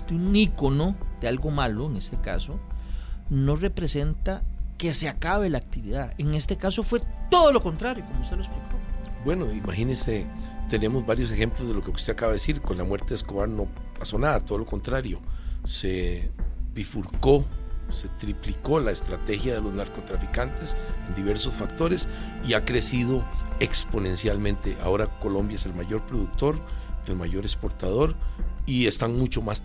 de 0.09 0.15
un 0.15 0.37
ícono, 0.37 0.95
de 1.21 1.29
algo 1.29 1.51
malo 1.51 1.87
en 1.87 1.97
este 1.97 2.17
caso, 2.17 2.59
no 3.31 3.57
representa 3.57 4.43
que 4.77 4.93
se 4.93 5.09
acabe 5.09 5.49
la 5.49 5.59
actividad. 5.59 6.13
En 6.19 6.35
este 6.35 6.57
caso 6.57 6.83
fue 6.83 7.01
todo 7.31 7.53
lo 7.53 7.63
contrario, 7.63 8.05
como 8.05 8.21
usted 8.21 8.37
lo 8.37 8.43
explicó. 8.43 8.63
Bueno, 9.25 9.51
imagínese, 9.51 10.27
tenemos 10.73 11.05
varios 11.05 11.31
ejemplos 11.31 11.69
de 11.69 11.75
lo 11.75 11.83
que 11.83 11.91
usted 11.91 12.15
acaba 12.15 12.33
de 12.33 12.37
decir. 12.37 12.63
Con 12.63 12.79
la 12.79 12.85
muerte 12.85 13.09
de 13.11 13.17
Escobar 13.17 13.47
no 13.47 13.69
pasó 13.99 14.19
nada, 14.19 14.41
todo 14.41 14.57
lo 14.57 14.65
contrario. 14.65 15.21
Se 15.65 16.31
bifurcó, 16.73 17.45
se 17.91 18.09
triplicó 18.09 18.81
la 18.81 18.91
estrategia 18.91 19.53
de 19.53 19.61
los 19.61 19.75
narcotraficantes 19.75 20.75
en 21.07 21.15
diversos 21.15 21.53
factores 21.53 22.09
y 22.43 22.55
ha 22.55 22.65
crecido 22.65 23.23
exponencialmente. 23.61 24.75
Ahora 24.83 25.19
Colombia 25.21 25.57
es 25.57 25.67
el 25.67 25.75
mayor 25.75 26.07
productor, 26.07 26.59
el 27.07 27.17
mayor 27.17 27.45
exportador 27.45 28.17
y 28.65 28.87
están 28.87 29.15
mucho 29.19 29.43
más 29.43 29.65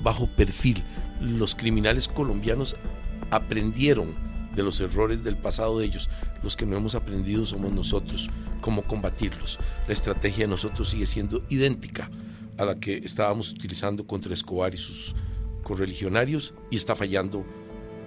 bajo 0.00 0.28
perfil. 0.28 0.84
Los 1.20 1.56
criminales 1.56 2.06
colombianos 2.06 2.76
aprendieron 3.32 4.29
de 4.54 4.62
los 4.62 4.80
errores 4.80 5.24
del 5.24 5.36
pasado 5.36 5.78
de 5.78 5.86
ellos. 5.86 6.08
Los 6.42 6.56
que 6.56 6.66
no 6.66 6.76
hemos 6.76 6.94
aprendido 6.94 7.46
somos 7.46 7.72
nosotros, 7.72 8.30
cómo 8.60 8.82
combatirlos. 8.82 9.58
La 9.86 9.92
estrategia 9.92 10.44
de 10.44 10.50
nosotros 10.50 10.90
sigue 10.90 11.06
siendo 11.06 11.42
idéntica 11.48 12.10
a 12.58 12.64
la 12.64 12.78
que 12.78 12.98
estábamos 12.98 13.50
utilizando 13.50 14.06
contra 14.06 14.34
Escobar 14.34 14.74
y 14.74 14.76
sus 14.76 15.14
correligionarios 15.62 16.54
y 16.70 16.76
está 16.76 16.96
fallando 16.96 17.44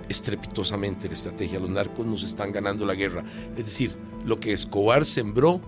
estrepitosamente 0.10 1.08
la 1.08 1.14
estrategia. 1.14 1.60
Los 1.60 1.70
narcos 1.70 2.06
nos 2.06 2.24
están 2.24 2.52
ganando 2.52 2.86
la 2.86 2.94
guerra. 2.94 3.24
Es 3.58 3.66
decir, 3.66 3.96
lo 4.26 4.40
que 4.40 4.54
Escobar 4.54 5.06
sembró 5.06 5.62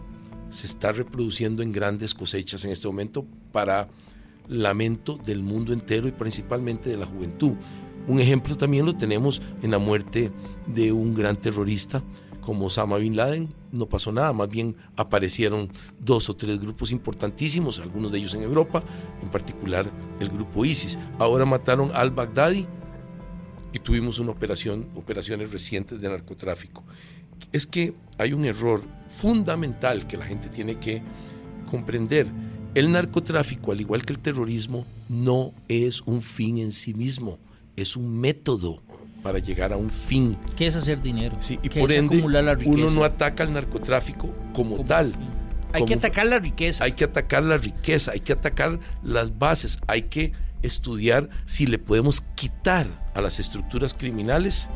se 0.49 0.67
está 0.67 0.91
reproduciendo 0.91 1.63
en 1.63 1.71
grandes 1.71 2.13
cosechas 2.13 2.63
en 2.65 2.71
este 2.71 2.87
momento 2.87 3.25
para 3.51 3.87
lamento 4.47 5.17
del 5.17 5.41
mundo 5.41 5.73
entero 5.73 6.07
y 6.07 6.11
principalmente 6.11 6.89
de 6.89 6.97
la 6.97 7.05
juventud. 7.05 7.53
Un 8.07 8.19
ejemplo 8.19 8.55
también 8.55 8.85
lo 8.85 8.95
tenemos 8.95 9.41
en 9.61 9.71
la 9.71 9.79
muerte 9.79 10.31
de 10.67 10.91
un 10.91 11.15
gran 11.15 11.35
terrorista 11.35 12.03
como 12.41 12.67
Osama 12.67 12.97
Bin 12.97 13.15
Laden. 13.15 13.49
No 13.71 13.87
pasó 13.87 14.11
nada, 14.11 14.31
más 14.31 14.47
bien 14.47 14.75
aparecieron 14.95 15.71
dos 15.99 16.29
o 16.29 16.35
tres 16.35 16.59
grupos 16.59 16.91
importantísimos, 16.91 17.79
algunos 17.79 18.11
de 18.11 18.19
ellos 18.19 18.35
en 18.35 18.43
Europa, 18.43 18.83
en 19.21 19.29
particular 19.29 19.89
el 20.19 20.29
grupo 20.29 20.63
ISIS. 20.63 20.99
Ahora 21.17 21.45
mataron 21.45 21.91
al 21.93 22.11
Baghdadi 22.11 22.67
y 23.73 23.79
tuvimos 23.79 24.19
una 24.19 24.31
operación, 24.31 24.87
operaciones 24.95 25.51
recientes 25.51 25.99
de 25.99 26.07
narcotráfico. 26.07 26.83
Es 27.51 27.65
que 27.65 27.93
hay 28.17 28.31
un 28.31 28.45
error 28.45 28.81
fundamental 29.09 30.07
que 30.07 30.17
la 30.17 30.25
gente 30.25 30.47
tiene 30.49 30.77
que 30.79 31.01
comprender 31.69 32.27
el 32.75 32.91
narcotráfico, 32.91 33.71
al 33.71 33.81
igual 33.81 34.05
que 34.05 34.13
el 34.13 34.19
terrorismo, 34.19 34.85
no 35.09 35.53
es 35.67 36.01
un 36.01 36.21
fin 36.21 36.57
en 36.59 36.71
sí 36.71 36.93
mismo, 36.93 37.39
es 37.75 37.95
un 37.95 38.19
método 38.19 38.81
para 39.23 39.39
llegar 39.39 39.73
a 39.73 39.77
un 39.77 39.89
fin. 39.89 40.37
¿Qué 40.55 40.67
es 40.67 40.75
hacer 40.75 41.01
dinero? 41.01 41.37
Sí, 41.39 41.59
y 41.63 41.69
por 41.69 41.91
ende, 41.91 42.21
uno 42.21 42.89
no 42.91 43.03
ataca 43.03 43.43
al 43.43 43.53
narcotráfico 43.53 44.33
como, 44.53 44.83
tal. 44.85 45.15
Hay 45.73 45.85
que 45.85 45.95
atacar 45.95 46.25
la 46.27 46.39
riqueza. 46.39 46.83
Hay 46.83 46.91
que 46.93 47.05
atacar 47.05 47.43
la 47.43 47.57
riqueza, 47.57 48.11
hay 48.11 48.19
que 48.19 48.33
atacar 48.33 48.79
las 49.03 49.37
bases, 49.37 49.79
hay 49.87 50.03
que 50.03 50.31
estudiar 50.61 51.29
si 51.45 51.65
le 51.65 51.79
podemos 51.79 52.21
quitar 52.35 52.87
a 53.13 53.21
las 53.21 53.39
estructuras 53.39 53.93
criminales 53.93 54.69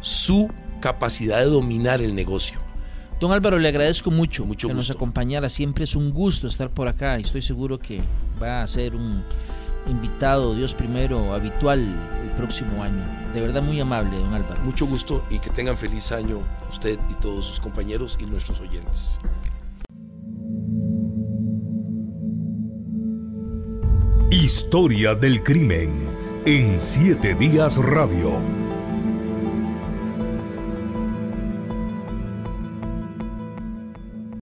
su 0.00 0.50
capacidad 0.80 1.38
de 1.38 1.46
dominar 1.46 2.02
el 2.02 2.14
negocio. 2.14 2.60
Don 3.20 3.30
Álvaro, 3.30 3.58
le 3.58 3.68
agradezco 3.68 4.10
mucho, 4.10 4.44
mucho 4.44 4.66
que 4.66 4.74
nos 4.74 4.90
acompañara. 4.90 5.48
Siempre 5.48 5.84
es 5.84 5.94
un 5.94 6.10
gusto 6.10 6.48
estar 6.48 6.70
por 6.70 6.88
acá 6.88 7.20
y 7.20 7.22
estoy 7.22 7.40
seguro 7.40 7.78
que 7.78 8.00
va 8.42 8.62
a 8.62 8.66
ser 8.66 8.96
un 8.96 9.22
invitado, 9.86 10.54
Dios 10.54 10.74
primero, 10.74 11.32
habitual 11.32 11.80
el 12.22 12.30
próximo 12.36 12.82
año. 12.82 13.04
De 13.34 13.40
verdad 13.40 13.62
muy 13.62 13.80
amable, 13.80 14.18
don 14.18 14.34
Álvaro. 14.34 14.62
Mucho 14.62 14.86
gusto 14.86 15.24
y 15.30 15.38
que 15.38 15.50
tengan 15.50 15.76
feliz 15.76 16.12
año 16.12 16.42
usted 16.68 16.98
y 17.10 17.14
todos 17.14 17.46
sus 17.46 17.60
compañeros 17.60 18.18
y 18.20 18.26
nuestros 18.26 18.60
oyentes. 18.60 19.20
Historia 24.30 25.14
del 25.14 25.42
crimen 25.42 26.08
en 26.46 26.80
siete 26.80 27.34
días 27.34 27.76
radio 27.76 28.61